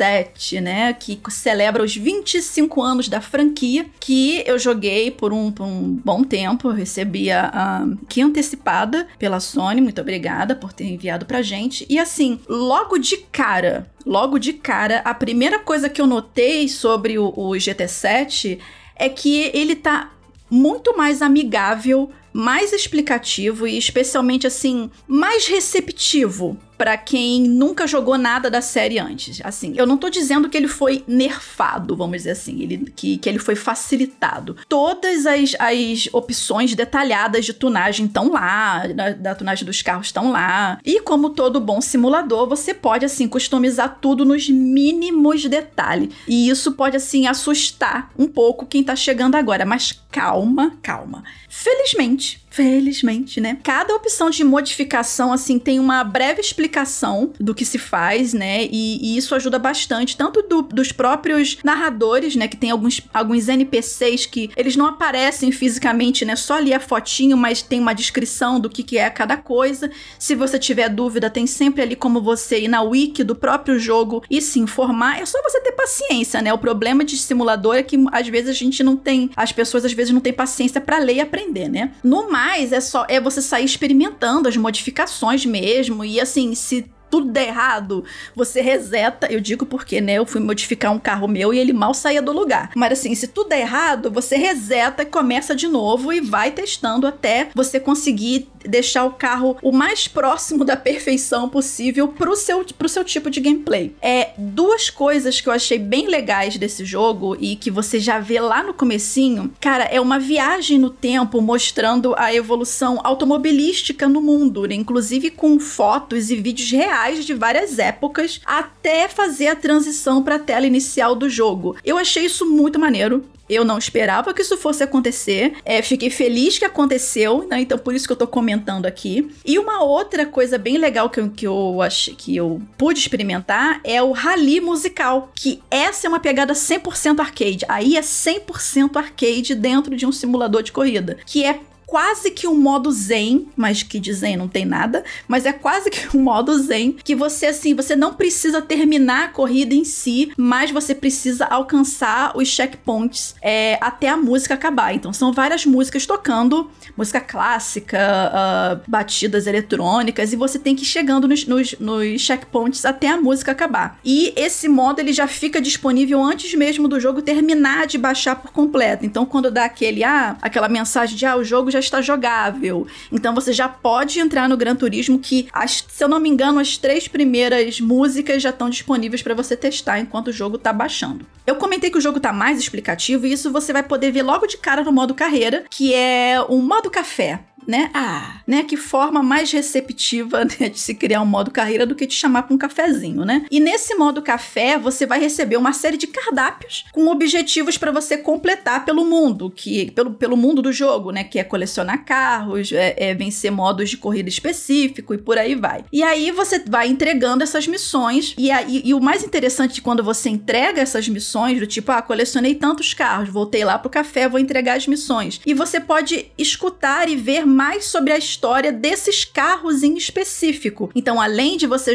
7, 0.02 0.60
né? 0.62 0.94
Que 0.94 1.22
celebra 1.30 1.84
os 1.84 1.96
25 1.96 2.82
anos 2.82 3.08
da 3.08 3.22
franquia, 3.22 3.86
que 4.00 4.44
eu 4.48 4.58
joguei 4.58 5.12
por 5.12 5.32
um, 5.32 5.52
por 5.52 5.64
um 5.64 5.94
bom 6.04 6.24
tempo. 6.24 6.70
Eu 6.70 6.74
recebi 6.74 7.30
a, 7.30 7.52
a 7.54 7.88
que 8.10 8.20
antecipada 8.20 9.08
pela 9.20 9.40
Sony. 9.40 9.80
Muito 9.80 10.02
obrigada 10.02 10.56
por 10.56 10.74
ter 10.74 10.86
enviado 10.86 11.28
pra 11.28 11.44
gente. 11.44 11.86
E 11.88 12.00
assim, 12.00 12.40
logo 12.50 12.98
de 12.98 13.18
cara, 13.32 13.88
logo 14.04 14.40
de 14.40 14.54
cara, 14.54 15.02
a 15.06 15.14
primeira 15.14 15.60
coisa 15.60 15.88
que 15.88 16.02
eu 16.02 16.08
notei 16.08 16.68
sobre 16.68 17.20
o, 17.20 17.28
o 17.36 17.52
GT7 17.52 18.58
é 18.96 19.08
que 19.08 19.52
ele 19.54 19.76
tá 19.76 20.10
muito 20.50 20.98
mais 20.98 21.22
amigável 21.22 22.10
mais 22.34 22.72
explicativo 22.72 23.68
e 23.68 23.78
especialmente 23.78 24.48
assim 24.48 24.90
mais 25.06 25.48
receptivo 25.48 26.58
para 26.82 26.98
quem 26.98 27.44
nunca 27.44 27.86
jogou 27.86 28.18
nada 28.18 28.50
da 28.50 28.60
série 28.60 28.98
antes. 28.98 29.40
Assim, 29.44 29.76
eu 29.78 29.86
não 29.86 29.98
tô 29.98 30.10
dizendo 30.10 30.50
que 30.50 30.58
ele 30.58 30.68
foi 30.68 31.04
nerfado, 31.08 31.96
vamos 31.96 32.18
dizer 32.18 32.32
assim, 32.32 32.60
ele, 32.60 32.92
que, 32.96 33.20
que 33.20 33.30
ele 33.30 33.38
foi 33.38 33.56
facilitado. 33.56 34.58
Todas 34.68 35.28
as, 35.28 35.56
as 35.60 36.10
opções 36.12 36.74
detalhadas 36.74 37.46
de 37.46 37.54
tunagem 37.54 38.08
estão 38.08 38.32
lá, 38.32 38.88
da, 38.88 39.12
da 39.12 39.36
tunagem 39.36 39.64
dos 39.64 39.84
carros 39.84 40.08
estão 40.08 40.32
lá. 40.32 40.80
E 40.84 41.02
como 41.02 41.30
todo 41.30 41.62
bom 41.62 41.80
simulador, 41.82 42.50
você 42.50 42.74
pode, 42.74 43.06
assim, 43.06 43.28
customizar 43.28 44.00
tudo 44.02 44.26
nos 44.26 44.50
mínimos 44.50 45.46
detalhes. 45.46 46.10
E 46.28 46.50
isso 46.50 46.72
pode, 46.72 46.98
assim, 46.98 47.28
assustar 47.28 48.10
um 48.18 48.28
pouco 48.28 48.66
quem 48.66 48.84
tá 48.84 48.96
chegando 48.96 49.36
agora. 49.36 49.68
Mas 49.68 50.02
calma, 50.12 50.76
calma. 50.82 51.24
Felizmente, 51.48 52.42
felizmente, 52.52 53.40
né? 53.40 53.58
Cada 53.64 53.96
opção 53.96 54.30
de 54.30 54.44
modificação, 54.44 55.32
assim, 55.32 55.58
tem 55.58 55.80
uma 55.80 56.04
breve 56.04 56.42
explicação 56.42 57.32
do 57.40 57.56
que 57.56 57.64
se 57.64 57.78
faz, 57.78 58.34
né? 58.34 58.66
E, 58.66 59.00
e 59.02 59.18
isso 59.18 59.34
ajuda 59.34 59.58
bastante, 59.58 60.18
tanto 60.18 60.42
do, 60.44 60.62
dos 60.62 60.92
próprios 60.92 61.58
narradores, 61.64 62.36
né? 62.36 62.48
Que 62.48 62.58
tem 62.58 62.70
alguns, 62.70 63.02
alguns 63.14 63.48
NPCs 63.48 64.26
que 64.26 64.52
eles 64.58 64.76
não 64.76 64.86
aparecem 64.86 65.52
fisicamente, 65.52 66.26
né? 66.26 66.36
Só 66.36 66.56
ali 66.56 66.74
a 66.74 66.80
fotinho, 66.80 67.38
mas 67.38 67.62
tem 67.62 67.80
uma 67.80 67.94
descrição 67.94 68.60
do 68.60 68.70
que, 68.70 68.84
que 68.84 68.98
é 68.98 69.10
cada 69.10 69.38
coisa. 69.38 69.90
Se 70.20 70.36
você 70.36 70.60
tiver 70.60 70.90
dúvida, 70.90 71.30
tem 71.30 71.48
sempre 71.48 71.82
ali 71.82 71.96
como 71.96 72.22
você 72.22 72.60
ir 72.60 72.68
na 72.68 72.82
wiki 72.82 73.24
do 73.24 73.36
próprio 73.36 73.80
jogo 73.80 74.24
e 74.30 74.42
se 74.42 74.60
informar. 74.60 75.22
É 75.22 75.26
só 75.26 75.42
você 75.42 75.62
ter 75.62 75.72
paciência, 75.72 76.42
né? 76.42 76.52
O 76.54 76.58
problema 76.58 77.06
de 77.06 77.18
simulador 77.18 77.76
é 77.76 77.84
que 77.84 77.98
às 78.12 78.28
vezes 78.28 78.50
a 78.50 78.54
gente 78.54 78.84
não 78.84 78.98
tem, 78.98 79.30
as 79.38 79.54
pessoas 79.54 79.86
às 79.86 79.94
vezes 79.94 80.14
não 80.14 80.20
têm 80.20 80.34
paciência 80.34 80.82
para 80.82 80.98
ler 80.98 81.16
e 81.16 81.22
aprender, 81.22 81.70
né? 81.70 81.94
No 82.04 82.30
mais, 82.30 82.41
é 82.72 82.82
só 82.82 83.06
é 83.08 83.20
você 83.20 83.42
sair 83.42 83.66
experimentando 83.66 84.48
as 84.48 84.58
modificações 84.58 85.46
mesmo 85.46 86.04
e 86.04 86.20
assim, 86.20 86.56
se 86.56 86.90
tudo 87.12 87.30
der 87.30 87.50
errado, 87.50 88.06
você 88.34 88.62
reseta. 88.62 89.28
Eu 89.28 89.42
digo 89.42 89.66
porque, 89.66 90.00
né? 90.00 90.14
Eu 90.14 90.26
fui 90.26 90.40
modificar 90.40 90.94
um 90.94 91.00
carro 91.00 91.28
meu 91.28 91.54
e 91.54 91.60
ele 91.60 91.74
mal 91.74 91.94
saía 91.94 92.22
do 92.22 92.32
lugar. 92.32 92.72
Mas 92.76 92.94
assim, 92.94 93.14
se 93.14 93.28
tudo 93.28 93.50
der 93.50 93.60
errado, 93.60 94.10
você 94.10 94.38
reseta 94.38 95.04
e 95.04 95.06
começa 95.06 95.54
de 95.54 95.68
novo 95.68 96.14
e 96.14 96.22
vai 96.22 96.52
testando 96.52 97.06
até 97.06 97.50
você 97.54 97.80
conseguir 97.80 98.48
deixar 98.64 99.04
o 99.06 99.12
carro 99.12 99.58
o 99.62 99.72
mais 99.72 100.08
próximo 100.08 100.64
da 100.64 100.78
perfeição 100.78 101.50
possível 101.50 102.08
pro 102.08 102.36
seu, 102.36 102.64
pro 102.78 102.88
seu 102.88 103.04
tipo 103.04 103.30
de 103.30 103.42
gameplay. 103.42 103.94
É 104.02 104.30
duas 104.38 104.90
coisas 104.90 105.42
que 105.42 105.50
eu 105.50 105.54
achei 105.54 105.78
bem 105.78 106.08
legais 106.08 106.58
desse 106.58 106.86
jogo 106.86 107.36
e 107.40 107.56
que 107.56 107.70
você 107.70 108.00
já 108.00 108.20
vê 108.20 108.40
lá 108.40 108.64
no 108.64 108.74
comecinho. 108.74 109.52
Cara, 109.60 109.84
é 109.86 110.00
uma 110.00 110.20
viagem 110.20 110.78
no 110.78 110.90
tempo 110.90 111.42
mostrando 111.42 112.14
a 112.18 112.34
evolução 112.34 113.00
automobilística 113.04 114.08
no 114.08 114.22
mundo, 114.22 114.66
né? 114.68 114.76
inclusive 114.76 115.32
com 115.32 115.60
fotos 115.60 116.30
e 116.30 116.36
vídeos 116.36 116.72
reais 116.72 117.01
de 117.10 117.34
várias 117.34 117.80
épocas 117.80 118.40
até 118.46 119.08
fazer 119.08 119.48
a 119.48 119.56
transição 119.56 120.24
para 120.24 120.36
a 120.36 120.40
tela 120.40 120.68
inicial 120.68 121.16
do 121.16 121.30
jogo. 121.30 121.76
Eu 121.84 121.98
achei 121.98 122.26
isso 122.26 122.46
muito 122.46 122.80
maneiro. 122.80 123.26
Eu 123.50 123.66
não 123.66 123.78
esperava 123.78 124.34
que 124.34 124.42
isso 124.42 124.56
fosse 124.56 124.82
acontecer. 124.82 125.58
É, 125.66 125.82
fiquei 125.82 126.10
feliz 126.10 126.58
que 126.58 126.64
aconteceu, 126.64 127.46
né? 127.50 127.60
Então 127.60 127.78
por 127.78 127.94
isso 127.94 128.08
que 128.08 128.14
eu 128.14 128.18
tô 128.18 128.26
comentando 128.26 128.86
aqui. 128.86 129.30
E 129.44 129.60
uma 129.60 129.84
outra 129.84 130.26
coisa 130.26 130.58
bem 130.58 130.78
legal 130.78 131.10
que 131.10 131.20
eu, 131.20 131.30
que 131.30 131.46
eu 131.46 131.78
que 132.18 132.36
eu 132.36 132.62
pude 132.78 133.00
experimentar 133.00 133.82
é 133.84 134.02
o 134.02 134.14
rally 134.14 134.62
musical, 134.62 135.32
que 135.36 135.62
essa 135.70 136.08
é 136.08 136.10
uma 136.10 136.20
pegada 136.20 136.54
100% 136.54 137.20
arcade. 137.20 137.66
Aí 137.68 137.98
é 137.98 138.02
100% 138.02 138.96
arcade 138.96 139.54
dentro 139.54 139.98
de 139.98 140.06
um 140.06 140.14
simulador 140.14 140.64
de 140.64 140.72
corrida, 140.72 141.18
que 141.26 141.44
é 141.44 141.60
quase 141.92 142.32
que 142.32 142.48
um 142.48 142.56
modo 142.56 142.90
zen, 142.90 143.50
mas 143.54 143.84
que 143.84 144.00
de 144.00 144.14
zen 144.14 144.38
não 144.38 144.48
tem 144.48 144.64
nada, 144.64 145.04
mas 145.28 145.46
é 145.46 145.52
quase 145.52 145.90
que 145.90 146.16
um 146.16 146.22
modo 146.22 146.58
zen 146.58 146.94
que 147.04 147.14
você 147.14 147.48
assim, 147.48 147.76
você 147.76 147.98
não 147.98 148.14
precisa 148.14 148.62
terminar 148.62 149.26
a 149.26 149.28
corrida 149.28 149.76
em 149.76 149.84
si, 149.84 150.32
mas 150.38 150.72
você 150.72 150.96
precisa 150.96 151.44
alcançar 151.48 152.32
os 152.38 152.48
checkpoints 152.48 153.36
é, 153.42 153.78
até 153.82 154.08
a 154.08 154.16
música 154.16 154.54
acabar. 154.54 154.96
Então 154.96 155.12
são 155.12 155.34
várias 155.34 155.66
músicas 155.66 156.06
tocando, 156.06 156.72
música 156.96 157.20
clássica, 157.20 158.00
uh, 158.00 158.82
batidas 158.88 159.46
eletrônicas 159.46 160.32
e 160.32 160.38
você 160.38 160.58
tem 160.58 160.74
que 160.74 160.84
ir 160.84 160.86
chegando 160.86 161.28
nos, 161.28 161.46
nos, 161.46 161.76
nos 161.78 162.22
checkpoints 162.22 162.86
até 162.86 163.10
a 163.10 163.18
música 163.18 163.52
acabar. 163.52 164.00
E 164.06 164.32
esse 164.38 164.70
modo 164.70 165.02
ele 165.02 165.12
já 165.12 165.28
fica 165.28 165.60
disponível 165.60 166.24
antes 166.24 166.54
mesmo 166.54 166.88
do 166.88 167.02
jogo 167.02 167.22
terminar 167.22 167.86
de 167.86 167.98
baixar 167.98 168.38
por 168.38 168.54
completo. 168.54 169.06
Então 169.06 169.26
quando 169.26 169.52
dá 169.52 169.66
aquele 169.66 170.06
ah, 170.06 170.38
aquela 170.42 170.70
mensagem 170.70 171.18
de 171.18 171.26
ah, 171.26 171.36
o 171.36 171.44
jogo 171.44 171.70
já 171.70 171.81
está 171.86 172.02
jogável. 172.02 172.88
Então 173.12 173.36
você 173.36 173.52
já 173.54 173.68
pode 173.68 174.20
entrar 174.20 174.48
no 174.48 174.58
Gran 174.58 174.76
Turismo 174.76 175.20
que, 175.20 175.48
as, 175.52 175.86
se 175.88 176.04
eu 176.04 176.08
não 176.08 176.20
me 176.20 176.30
engano, 176.30 176.60
as 176.60 176.78
três 176.78 177.08
primeiras 177.08 177.80
músicas 177.80 178.42
já 178.42 178.50
estão 178.50 178.70
disponíveis 178.70 179.22
para 179.22 179.34
você 179.34 179.56
testar 179.56 180.00
enquanto 180.00 180.30
o 180.30 180.34
jogo 180.34 180.56
está 180.56 180.72
baixando. 180.72 181.26
Eu 181.46 181.56
comentei 181.56 181.90
que 181.90 181.98
o 181.98 182.02
jogo 182.02 182.18
está 182.18 182.32
mais 182.32 182.60
explicativo 182.60 183.26
e 183.26 183.34
isso 183.34 183.52
você 183.52 183.74
vai 183.74 183.84
poder 183.84 184.12
ver 184.12 184.24
logo 184.24 184.48
de 184.48 184.58
cara 184.58 184.84
no 184.84 184.92
modo 184.92 185.14
carreira, 185.14 185.66
que 185.70 185.94
é 185.94 186.38
um 186.50 186.62
modo 186.62 186.90
café 186.90 187.40
né? 187.68 187.90
Ah, 187.94 188.42
né? 188.48 188.64
Que 188.64 188.78
forma 188.78 189.22
mais 189.22 189.52
receptiva 189.52 190.46
né, 190.60 190.70
de 190.70 190.80
se 190.80 190.94
criar 190.96 191.22
um 191.22 191.26
modo 191.26 191.52
carreira 191.52 191.86
do 191.86 191.96
que 191.96 192.08
te 192.08 192.16
chamar 192.16 192.44
para 192.44 192.56
um 192.56 192.58
cafezinho, 192.58 193.26
né? 193.26 193.46
E 193.50 193.60
nesse 193.60 193.96
modo 193.96 194.22
café, 194.22 194.78
você 194.78 195.06
vai 195.06 195.20
receber 195.20 195.58
uma 195.58 195.74
série 195.74 195.98
de 195.98 196.08
cardápios 196.08 196.86
com 196.92 197.08
objetivos 197.08 197.78
para 197.78 197.92
você 197.92 198.18
completar 198.18 198.86
pelo 198.86 199.06
mundo, 199.06 199.50
que 199.50 199.92
pelo, 199.92 200.14
pelo 200.14 200.38
mundo 200.38 200.62
do 200.62 200.72
jogo, 200.72 201.12
né? 201.12 201.24
Que 201.24 201.40
é 201.40 201.44
colecionar 201.44 202.06
carros, 202.06 202.72
é, 202.72 202.96
é 202.98 203.14
vencer 203.14 203.52
modos 203.52 203.90
de 203.90 203.98
corrida 203.98 204.30
específico 204.30 205.14
e 205.14 205.18
por 205.18 205.38
aí 205.38 205.56
vai. 205.56 205.86
E 205.92 206.04
aí 206.04 206.32
você 206.32 206.60
vai 206.60 206.88
entregando 206.88 207.44
essas 207.44 207.68
missões 207.68 208.34
e, 208.38 208.52
aí, 208.52 208.82
e 208.84 208.94
o 208.94 209.00
mais 209.00 209.24
interessante 209.24 209.82
quando 209.82 210.04
você 210.04 210.30
entrega 210.30 210.82
essas 210.82 211.08
missões 211.08 211.60
do 211.60 211.68
tipo, 211.68 211.92
ah, 211.92 212.02
colecionei 212.02 212.56
tantos 212.56 212.94
carros, 212.94 213.30
voltei 213.30 213.64
lá 213.64 213.78
pro 213.78 213.90
café, 213.90 214.28
vou 214.28 214.40
entregar 214.40 214.78
as 214.78 214.88
missões. 214.88 215.40
E 215.46 215.54
você 215.54 215.80
pode 215.80 216.32
escutar 216.38 217.10
e 217.10 217.16
ver 217.16 217.46
mais 217.52 217.86
sobre 217.86 218.12
a 218.12 218.18
história 218.18 218.72
desses 218.72 219.24
carros 219.26 219.84
em 219.84 219.96
específico. 219.96 220.90
Então, 220.96 221.22
além 221.22 221.58
de 221.58 221.68
você, 221.68 221.94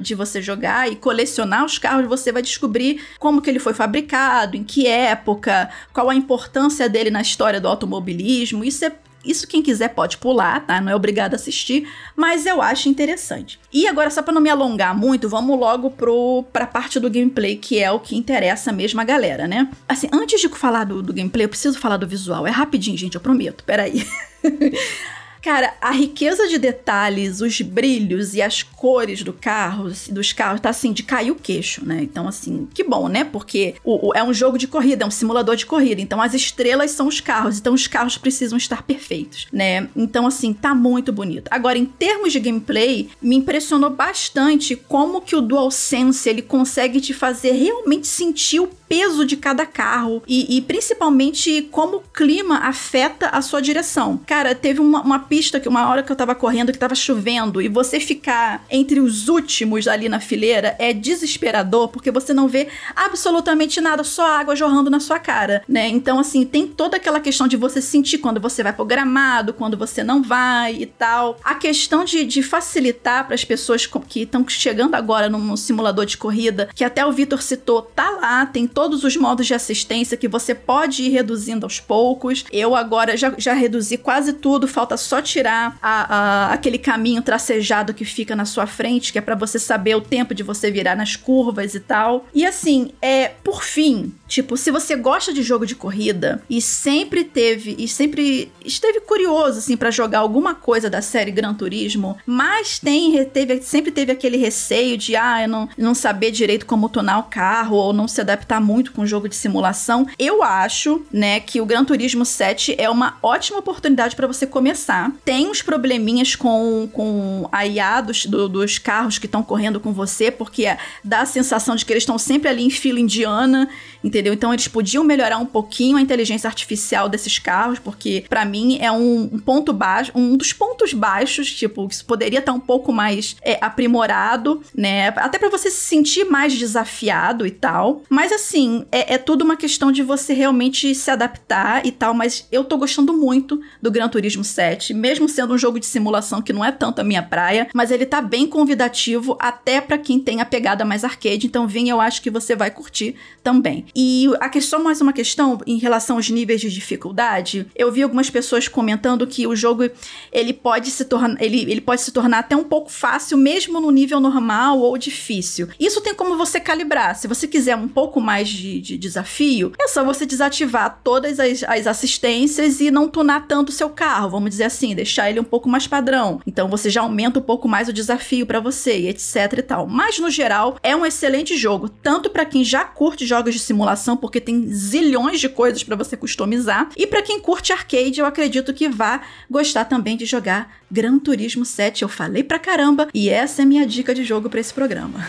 de 0.00 0.14
você 0.14 0.42
jogar 0.42 0.90
e 0.90 0.96
colecionar 0.96 1.64
os 1.64 1.78
carros, 1.78 2.08
você 2.08 2.32
vai 2.32 2.42
descobrir 2.42 3.04
como 3.18 3.40
que 3.40 3.48
ele 3.48 3.58
foi 3.58 3.74
fabricado, 3.74 4.56
em 4.56 4.64
que 4.64 4.86
época, 4.86 5.70
qual 5.92 6.10
a 6.10 6.14
importância 6.14 6.88
dele 6.88 7.10
na 7.10 7.22
história 7.22 7.60
do 7.60 7.68
automobilismo. 7.68 8.64
Isso 8.64 8.84
é 8.84 8.92
isso 9.24 9.46
quem 9.46 9.62
quiser 9.62 9.88
pode 9.88 10.18
pular, 10.18 10.64
tá? 10.66 10.80
Não 10.80 10.92
é 10.92 10.96
obrigado 10.96 11.32
a 11.32 11.36
assistir, 11.36 11.88
mas 12.16 12.46
eu 12.46 12.60
acho 12.60 12.88
interessante. 12.88 13.58
E 13.72 13.86
agora, 13.86 14.10
só 14.10 14.22
para 14.22 14.34
não 14.34 14.40
me 14.40 14.50
alongar 14.50 14.96
muito, 14.96 15.28
vamos 15.28 15.58
logo 15.58 15.90
pro, 15.90 16.44
pra 16.52 16.66
parte 16.66 17.00
do 17.00 17.10
gameplay, 17.10 17.56
que 17.56 17.78
é 17.78 17.90
o 17.90 18.00
que 18.00 18.16
interessa 18.16 18.72
mesmo 18.72 19.00
a 19.00 19.04
galera, 19.04 19.46
né? 19.48 19.68
Assim, 19.88 20.08
antes 20.12 20.40
de 20.40 20.48
falar 20.48 20.84
do, 20.84 21.02
do 21.02 21.12
gameplay, 21.12 21.44
eu 21.44 21.48
preciso 21.48 21.78
falar 21.78 21.96
do 21.96 22.06
visual. 22.06 22.46
É 22.46 22.50
rapidinho, 22.50 22.96
gente, 22.96 23.14
eu 23.14 23.20
prometo. 23.20 23.64
Peraí. 23.64 24.06
Cara, 25.44 25.74
a 25.78 25.90
riqueza 25.90 26.48
de 26.48 26.56
detalhes, 26.56 27.42
os 27.42 27.60
brilhos 27.60 28.32
e 28.32 28.40
as 28.40 28.62
cores 28.62 29.22
do 29.22 29.30
carro, 29.30 29.92
dos 30.08 30.32
carros, 30.32 30.62
tá 30.62 30.70
assim, 30.70 30.90
de 30.90 31.02
cair 31.02 31.30
o 31.30 31.34
queixo, 31.34 31.84
né? 31.84 32.00
Então, 32.00 32.26
assim, 32.26 32.66
que 32.72 32.82
bom, 32.82 33.08
né? 33.08 33.24
Porque 33.24 33.74
o, 33.84 34.08
o, 34.08 34.14
é 34.14 34.24
um 34.24 34.32
jogo 34.32 34.56
de 34.56 34.66
corrida, 34.66 35.04
é 35.04 35.06
um 35.06 35.10
simulador 35.10 35.54
de 35.54 35.66
corrida. 35.66 36.00
Então, 36.00 36.22
as 36.22 36.32
estrelas 36.32 36.92
são 36.92 37.06
os 37.08 37.20
carros. 37.20 37.58
Então, 37.58 37.74
os 37.74 37.86
carros 37.86 38.16
precisam 38.16 38.56
estar 38.56 38.84
perfeitos, 38.84 39.46
né? 39.52 39.86
Então, 39.94 40.26
assim, 40.26 40.54
tá 40.54 40.74
muito 40.74 41.12
bonito. 41.12 41.48
Agora, 41.50 41.76
em 41.76 41.84
termos 41.84 42.32
de 42.32 42.40
gameplay, 42.40 43.10
me 43.20 43.36
impressionou 43.36 43.90
bastante 43.90 44.74
como 44.74 45.20
que 45.20 45.36
o 45.36 45.42
DualSense 45.42 46.26
ele 46.26 46.40
consegue 46.40 47.02
te 47.02 47.12
fazer 47.12 47.52
realmente 47.52 48.06
sentir 48.06 48.60
o 48.60 48.70
peso 48.88 49.24
de 49.24 49.36
cada 49.36 49.66
carro 49.66 50.22
e, 50.26 50.56
e, 50.56 50.60
principalmente 50.60 51.62
como 51.70 51.98
o 51.98 52.00
clima 52.00 52.58
afeta 52.58 53.28
a 53.28 53.42
sua 53.42 53.60
direção. 53.60 54.20
Cara, 54.26 54.54
teve 54.54 54.80
uma, 54.80 55.00
uma, 55.02 55.18
pista 55.18 55.58
que 55.58 55.68
uma 55.68 55.88
hora 55.88 56.02
que 56.02 56.12
eu 56.12 56.16
tava 56.16 56.34
correndo 56.34 56.72
que 56.72 56.78
tava 56.78 56.94
chovendo 56.94 57.60
e 57.60 57.68
você 57.68 57.98
ficar 57.98 58.64
entre 58.70 59.00
os 59.00 59.28
últimos 59.28 59.88
ali 59.88 60.08
na 60.08 60.20
fileira 60.20 60.76
é 60.78 60.92
desesperador 60.92 61.88
porque 61.88 62.10
você 62.10 62.32
não 62.32 62.48
vê 62.48 62.68
absolutamente 62.94 63.80
nada, 63.80 64.04
só 64.04 64.26
água 64.26 64.56
jorrando 64.56 64.90
na 64.90 65.00
sua 65.00 65.18
cara, 65.18 65.62
né? 65.68 65.88
Então, 65.88 66.18
assim, 66.18 66.44
tem 66.44 66.66
toda 66.66 66.96
aquela 66.96 67.20
questão 67.20 67.48
de 67.48 67.56
você 67.56 67.80
sentir 67.80 68.18
quando 68.18 68.40
você 68.40 68.62
vai 68.62 68.72
pro 68.72 68.84
gramado, 68.84 69.54
quando 69.54 69.76
você 69.76 70.02
não 70.02 70.22
vai 70.22 70.74
e 70.74 70.86
tal. 70.86 71.38
A 71.42 71.54
questão 71.54 72.04
de, 72.04 72.24
de 72.24 72.42
facilitar 72.42 73.24
para 73.24 73.34
as 73.34 73.44
pessoas 73.44 73.86
que 74.08 74.22
estão 74.22 74.46
chegando 74.48 74.94
agora 74.94 75.28
num 75.28 75.56
simulador 75.56 76.06
de 76.06 76.16
corrida, 76.16 76.68
que 76.74 76.84
até 76.84 77.04
o 77.04 77.12
Vitor 77.12 77.42
citou, 77.42 77.82
tá 77.82 78.10
lá, 78.10 78.46
tem 78.46 78.66
todos 78.74 79.04
os 79.04 79.16
modos 79.16 79.46
de 79.46 79.54
assistência 79.54 80.16
que 80.16 80.28
você 80.28 80.54
pode 80.54 81.04
ir 81.04 81.10
reduzindo 81.10 81.64
aos 81.64 81.78
poucos. 81.78 82.44
Eu 82.52 82.74
agora 82.74 83.16
já, 83.16 83.32
já 83.38 83.54
reduzi 83.54 83.96
quase 83.96 84.32
tudo, 84.34 84.66
falta 84.66 84.96
só 84.96 85.22
tirar 85.22 85.78
a, 85.80 86.14
a, 86.14 86.52
aquele 86.52 86.76
caminho 86.76 87.22
tracejado 87.22 87.94
que 87.94 88.04
fica 88.04 88.34
na 88.34 88.44
sua 88.44 88.66
frente, 88.66 89.12
que 89.12 89.18
é 89.18 89.22
para 89.22 89.36
você 89.36 89.58
saber 89.58 89.94
o 89.94 90.00
tempo 90.00 90.34
de 90.34 90.42
você 90.42 90.70
virar 90.70 90.96
nas 90.96 91.14
curvas 91.14 91.74
e 91.74 91.80
tal. 91.80 92.26
E 92.34 92.44
assim, 92.44 92.90
é 93.00 93.28
por 93.28 93.62
fim, 93.62 94.12
tipo, 94.26 94.56
se 94.56 94.70
você 94.70 94.96
gosta 94.96 95.32
de 95.32 95.42
jogo 95.42 95.64
de 95.64 95.76
corrida 95.76 96.42
e 96.50 96.60
sempre 96.60 97.22
teve 97.24 97.76
e 97.78 97.86
sempre 97.86 98.50
esteve 98.64 99.00
curioso 99.00 99.58
assim 99.58 99.76
para 99.76 99.90
jogar 99.90 100.18
alguma 100.18 100.54
coisa 100.54 100.90
da 100.90 101.00
série 101.00 101.30
Gran 101.30 101.54
Turismo, 101.54 102.16
mas 102.26 102.78
tem 102.78 103.24
teve, 103.26 103.62
sempre 103.62 103.92
teve 103.92 104.10
aquele 104.10 104.36
receio 104.36 104.96
de 104.96 105.14
ah, 105.14 105.42
eu 105.42 105.48
não, 105.48 105.68
não 105.78 105.94
saber 105.94 106.30
direito 106.30 106.66
como 106.66 106.88
tunar 106.88 107.18
o 107.18 107.24
carro 107.24 107.76
ou 107.76 107.92
não 107.92 108.08
se 108.08 108.20
adaptar 108.20 108.60
muito 108.64 108.92
com 108.92 109.06
jogo 109.06 109.28
de 109.28 109.36
simulação, 109.36 110.06
eu 110.18 110.42
acho, 110.42 111.02
né, 111.12 111.38
que 111.38 111.60
o 111.60 111.66
Gran 111.66 111.84
Turismo 111.84 112.24
7 112.24 112.74
é 112.78 112.88
uma 112.88 113.18
ótima 113.22 113.58
oportunidade 113.58 114.16
para 114.16 114.26
você 114.26 114.46
começar. 114.46 115.12
Tem 115.24 115.46
uns 115.46 115.62
probleminhas 115.62 116.34
com, 116.34 116.88
com 116.92 117.48
a 117.52 117.66
IA 117.66 118.00
dos, 118.00 118.26
do, 118.26 118.48
dos 118.48 118.78
carros 118.78 119.18
que 119.18 119.26
estão 119.26 119.42
correndo 119.42 119.78
com 119.78 119.92
você, 119.92 120.30
porque 120.30 120.64
dá 121.02 121.20
a 121.20 121.26
sensação 121.26 121.76
de 121.76 121.84
que 121.84 121.92
eles 121.92 122.02
estão 122.02 122.18
sempre 122.18 122.48
ali 122.48 122.64
em 122.64 122.70
fila 122.70 122.98
indiana, 122.98 123.68
entendeu? 124.02 124.32
Então 124.32 124.52
eles 124.52 124.68
podiam 124.68 125.04
melhorar 125.04 125.38
um 125.38 125.46
pouquinho 125.46 125.96
a 125.96 126.00
inteligência 126.00 126.48
artificial 126.48 127.08
desses 127.08 127.38
carros, 127.38 127.78
porque 127.78 128.24
para 128.28 128.44
mim 128.44 128.78
é 128.80 128.90
um, 128.90 129.30
um, 129.32 129.38
ponto 129.38 129.72
baixo, 129.72 130.12
um 130.14 130.36
dos 130.36 130.52
pontos 130.52 130.92
baixos, 130.92 131.52
tipo, 131.52 131.88
que 131.88 132.04
poderia 132.04 132.38
estar 132.38 132.52
tá 132.52 132.56
um 132.56 132.60
pouco 132.60 132.92
mais 132.92 133.36
é, 133.42 133.58
aprimorado, 133.60 134.62
né? 134.74 135.08
Até 135.16 135.38
para 135.38 135.48
você 135.48 135.70
se 135.70 135.86
sentir 135.86 136.24
mais 136.24 136.54
desafiado 136.54 137.46
e 137.46 137.50
tal. 137.50 138.02
Mas 138.08 138.32
assim, 138.32 138.53
é, 138.90 139.14
é 139.14 139.18
tudo 139.18 139.42
uma 139.42 139.56
questão 139.56 139.90
de 139.90 140.02
você 140.02 140.32
realmente 140.32 140.94
se 140.94 141.10
adaptar 141.10 141.84
e 141.84 141.90
tal. 141.90 142.14
Mas 142.14 142.46
eu 142.52 142.64
tô 142.64 142.76
gostando 142.76 143.12
muito 143.12 143.60
do 143.82 143.90
Gran 143.90 144.08
Turismo 144.08 144.44
7, 144.44 144.94
mesmo 144.94 145.28
sendo 145.28 145.54
um 145.54 145.58
jogo 145.58 145.80
de 145.80 145.86
simulação 145.86 146.40
que 146.40 146.52
não 146.52 146.64
é 146.64 146.70
tanto 146.70 147.00
a 147.00 147.04
minha 147.04 147.22
praia, 147.22 147.68
mas 147.74 147.90
ele 147.90 148.06
tá 148.06 148.20
bem 148.20 148.46
convidativo 148.46 149.36
até 149.40 149.80
para 149.80 149.98
quem 149.98 150.20
tem 150.20 150.40
a 150.40 150.44
pegada 150.44 150.84
mais 150.84 151.04
arcade. 151.04 151.46
Então, 151.46 151.66
vem, 151.66 151.88
eu 151.88 152.00
acho 152.00 152.22
que 152.22 152.30
você 152.30 152.54
vai 152.54 152.70
curtir 152.70 153.16
também. 153.42 153.86
E 153.94 154.28
a 154.40 154.48
questão, 154.48 154.82
mais 154.82 155.00
uma 155.00 155.12
questão 155.12 155.60
em 155.66 155.78
relação 155.78 156.16
aos 156.16 156.30
níveis 156.30 156.60
de 156.60 156.70
dificuldade, 156.70 157.66
eu 157.74 157.90
vi 157.90 158.02
algumas 158.02 158.30
pessoas 158.30 158.68
comentando 158.68 159.26
que 159.26 159.46
o 159.46 159.56
jogo 159.56 159.90
ele 160.32 160.52
pode 160.52 160.90
se 160.90 161.04
tornar 161.04 161.40
ele, 161.42 161.62
ele 161.70 161.80
pode 161.80 162.00
se 162.00 162.12
tornar 162.12 162.40
até 162.40 162.56
um 162.56 162.64
pouco 162.64 162.90
fácil 162.90 163.36
mesmo 163.36 163.80
no 163.80 163.90
nível 163.90 164.20
normal 164.20 164.78
ou 164.78 164.96
difícil. 164.96 165.68
Isso 165.78 166.00
tem 166.00 166.14
como 166.14 166.36
você 166.36 166.60
calibrar. 166.60 167.16
Se 167.16 167.26
você 167.26 167.46
quiser 167.46 167.76
um 167.76 167.88
pouco 167.88 168.20
mais 168.20 168.43
de, 168.48 168.80
de 168.80 168.98
desafio, 168.98 169.72
é 169.80 169.88
só 169.88 170.04
você 170.04 170.26
desativar 170.26 171.00
todas 171.02 171.38
as, 171.40 171.62
as 171.64 171.86
assistências 171.86 172.80
e 172.80 172.90
não 172.90 173.08
tunar 173.08 173.46
tanto 173.46 173.68
o 173.68 173.72
seu 173.72 173.90
carro, 173.90 174.30
vamos 174.30 174.50
dizer 174.50 174.64
assim, 174.64 174.94
deixar 174.94 175.30
ele 175.30 175.40
um 175.40 175.44
pouco 175.44 175.68
mais 175.68 175.86
padrão. 175.86 176.40
Então 176.46 176.68
você 176.68 176.90
já 176.90 177.02
aumenta 177.02 177.38
um 177.38 177.42
pouco 177.42 177.68
mais 177.68 177.88
o 177.88 177.92
desafio 177.92 178.46
para 178.46 178.60
você, 178.60 179.08
etc 179.08 179.58
e 179.58 179.62
tal. 179.62 179.86
Mas 179.86 180.18
no 180.18 180.30
geral, 180.30 180.78
é 180.82 180.94
um 180.94 181.06
excelente 181.06 181.56
jogo, 181.56 181.88
tanto 181.88 182.30
para 182.30 182.44
quem 182.44 182.64
já 182.64 182.84
curte 182.84 183.26
jogos 183.26 183.54
de 183.54 183.60
simulação, 183.60 184.16
porque 184.16 184.40
tem 184.40 184.66
zilhões 184.68 185.40
de 185.40 185.48
coisas 185.48 185.82
para 185.82 185.96
você 185.96 186.16
customizar, 186.16 186.90
e 186.96 187.06
para 187.06 187.22
quem 187.22 187.40
curte 187.40 187.72
arcade, 187.72 188.20
eu 188.20 188.26
acredito 188.26 188.72
que 188.72 188.88
vá 188.88 189.20
gostar 189.50 189.84
também 189.84 190.16
de 190.16 190.24
jogar 190.24 190.74
Gran 190.90 191.18
Turismo 191.18 191.64
7. 191.64 192.02
Eu 192.02 192.08
falei 192.08 192.42
pra 192.42 192.58
caramba 192.58 193.08
e 193.12 193.28
essa 193.28 193.62
é 193.62 193.64
minha 193.64 193.86
dica 193.86 194.14
de 194.14 194.24
jogo 194.24 194.48
para 194.48 194.60
esse 194.60 194.72
programa. 194.72 195.24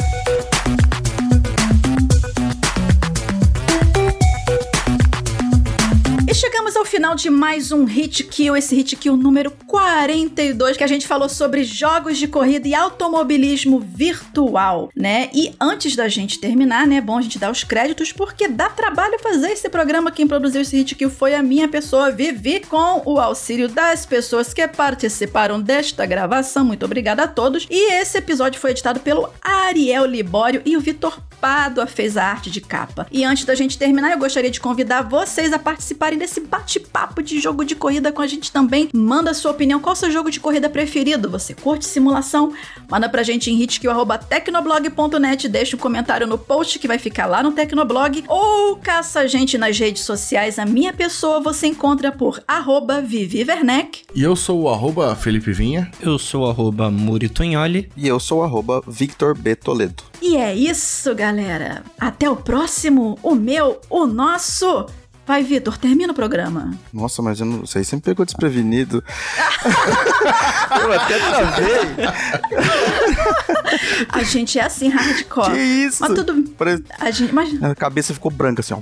Chegamos 6.75 6.77
ao 6.77 6.85
final 6.85 7.15
de 7.15 7.29
mais 7.29 7.71
um 7.71 7.85
Hit 7.85 8.23
Kill, 8.25 8.55
esse 8.55 8.75
Hit 8.75 8.95
Kill 8.97 9.15
número 9.15 9.51
42, 9.65 10.75
que 10.75 10.83
a 10.83 10.87
gente 10.87 11.07
falou 11.07 11.29
sobre 11.29 11.63
jogos 11.63 12.17
de 12.17 12.27
corrida 12.27 12.67
e 12.67 12.75
automobilismo 12.75 13.79
virtual, 13.79 14.89
né? 14.95 15.29
E 15.33 15.53
antes 15.59 15.95
da 15.95 16.07
gente 16.07 16.39
terminar, 16.39 16.85
né, 16.85 16.97
é 16.97 17.01
bom 17.01 17.17
a 17.17 17.21
gente 17.21 17.39
dar 17.39 17.51
os 17.51 17.63
créditos, 17.63 18.11
porque 18.11 18.47
dá 18.47 18.69
trabalho 18.69 19.17
fazer 19.19 19.51
esse 19.51 19.69
programa. 19.69 20.11
Quem 20.11 20.27
produziu 20.27 20.61
esse 20.61 20.75
Hit 20.75 20.95
Kill 20.95 21.09
foi 21.09 21.33
a 21.33 21.41
minha 21.41 21.67
pessoa, 21.67 22.11
Vivi, 22.11 22.59
com 22.59 23.01
o 23.05 23.19
auxílio 23.19 23.69
das 23.69 24.05
pessoas 24.05 24.53
que 24.53 24.67
participaram 24.67 25.61
desta 25.61 26.05
gravação. 26.05 26.65
Muito 26.65 26.85
obrigada 26.85 27.23
a 27.23 27.27
todos. 27.27 27.65
E 27.69 27.93
esse 27.93 28.17
episódio 28.17 28.59
foi 28.59 28.71
editado 28.71 28.99
pelo 28.99 29.29
Ariel 29.41 30.05
Libório 30.05 30.61
e 30.65 30.75
o 30.75 30.81
Vitor 30.81 31.17
Pádua 31.39 31.85
fez 31.85 32.17
a 32.17 32.23
arte 32.23 32.49
de 32.49 32.61
capa. 32.61 33.05
E 33.11 33.23
antes 33.23 33.45
da 33.45 33.53
gente 33.53 33.77
terminar, 33.77 34.11
eu 34.11 34.17
gostaria 34.17 34.49
de 34.49 34.59
convidar 34.59 35.01
vocês 35.01 35.53
a 35.53 35.59
participarem 35.59 36.17
desse 36.17 36.39
bate-papo 36.39 37.21
de 37.21 37.39
jogo 37.39 37.63
de 37.65 37.75
corrida 37.75 38.11
com 38.11 38.21
a 38.21 38.27
gente 38.27 38.51
também. 38.51 38.89
Manda 38.93 39.33
sua 39.33 39.51
opinião, 39.51 39.79
qual 39.79 39.93
é 39.93 39.97
o 39.97 39.99
seu 39.99 40.11
jogo 40.11 40.31
de 40.31 40.39
corrida 40.39 40.69
preferido? 40.69 41.29
Você 41.29 41.53
curte 41.53 41.85
simulação? 41.85 42.53
Manda 42.89 43.09
pra 43.09 43.23
gente 43.23 43.51
em 43.51 43.61
hitkill.tecnoblog.net, 43.61 45.47
deixa 45.49 45.75
um 45.75 45.79
comentário 45.79 46.25
no 46.25 46.37
post 46.37 46.79
que 46.79 46.87
vai 46.87 46.97
ficar 46.97 47.25
lá 47.25 47.43
no 47.43 47.51
Tecnoblog, 47.51 48.23
ou 48.27 48.77
caça 48.77 49.19
a 49.21 49.27
gente 49.27 49.57
nas 49.57 49.77
redes 49.77 50.03
sociais. 50.03 50.57
A 50.57 50.65
minha 50.65 50.93
pessoa 50.93 51.41
você 51.41 51.67
encontra 51.67 52.11
por 52.11 52.41
arroba 52.47 53.01
Vivi 53.01 53.43
Werneck. 53.43 54.03
E 54.15 54.23
eu 54.23 54.35
sou 54.35 54.61
o 54.61 54.69
arroba 54.69 55.15
Felipe 55.15 55.51
Vinha. 55.51 55.91
Eu 56.01 56.17
sou 56.17 56.43
o 56.43 56.49
arroba 56.49 56.89
Muri 56.89 57.31
E 57.97 58.07
eu 58.07 58.19
sou 58.19 58.39
o 58.39 58.43
arroba 58.43 58.81
Victor 58.87 59.37
B. 59.37 59.55
Toledo. 59.55 60.03
E 60.21 60.37
é 60.37 60.55
isso, 60.55 61.13
galera. 61.13 61.24
Até 61.99 62.29
o 62.29 62.35
próximo, 62.35 63.17
o 63.23 63.35
meu, 63.35 63.79
o 63.89 64.05
nosso. 64.05 64.85
Vai, 65.27 65.41
Vitor, 65.41 65.75
termina 65.77 66.13
o 66.13 66.15
programa. 66.15 66.77
Nossa, 66.93 67.19
mas 67.19 67.39
eu 67.39 67.47
não 67.47 67.65
sei, 67.65 67.83
sempre 67.83 68.11
pegou 68.11 68.23
desprevenido. 68.23 69.03
eu 70.81 70.93
até 70.93 71.17
travei. 71.17 72.05
a 74.09 74.21
gente 74.21 74.59
é 74.59 74.63
assim, 74.65 74.87
hardcore. 74.89 75.53
Que 75.53 75.59
isso? 75.59 75.97
Mas 76.01 76.13
tudo. 76.13 76.43
Pare... 76.51 76.83
A, 76.99 77.09
gente, 77.09 77.33
mas... 77.33 77.63
a 77.63 77.73
cabeça 77.73 78.13
ficou 78.13 78.29
branca 78.29 78.61
assim, 78.61 78.75
ó. 78.75 78.81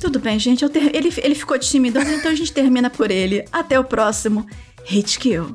Tudo 0.00 0.18
bem, 0.18 0.36
gente. 0.40 0.68
Ter... 0.68 0.94
Ele, 0.96 1.14
ele 1.16 1.34
ficou 1.36 1.56
tímido, 1.60 2.00
então 2.00 2.32
a 2.32 2.34
gente 2.34 2.52
termina 2.52 2.90
por 2.90 3.12
ele. 3.12 3.44
Até 3.52 3.78
o 3.78 3.84
próximo 3.84 4.44
Hit 4.84 5.16
Kill. 5.20 5.54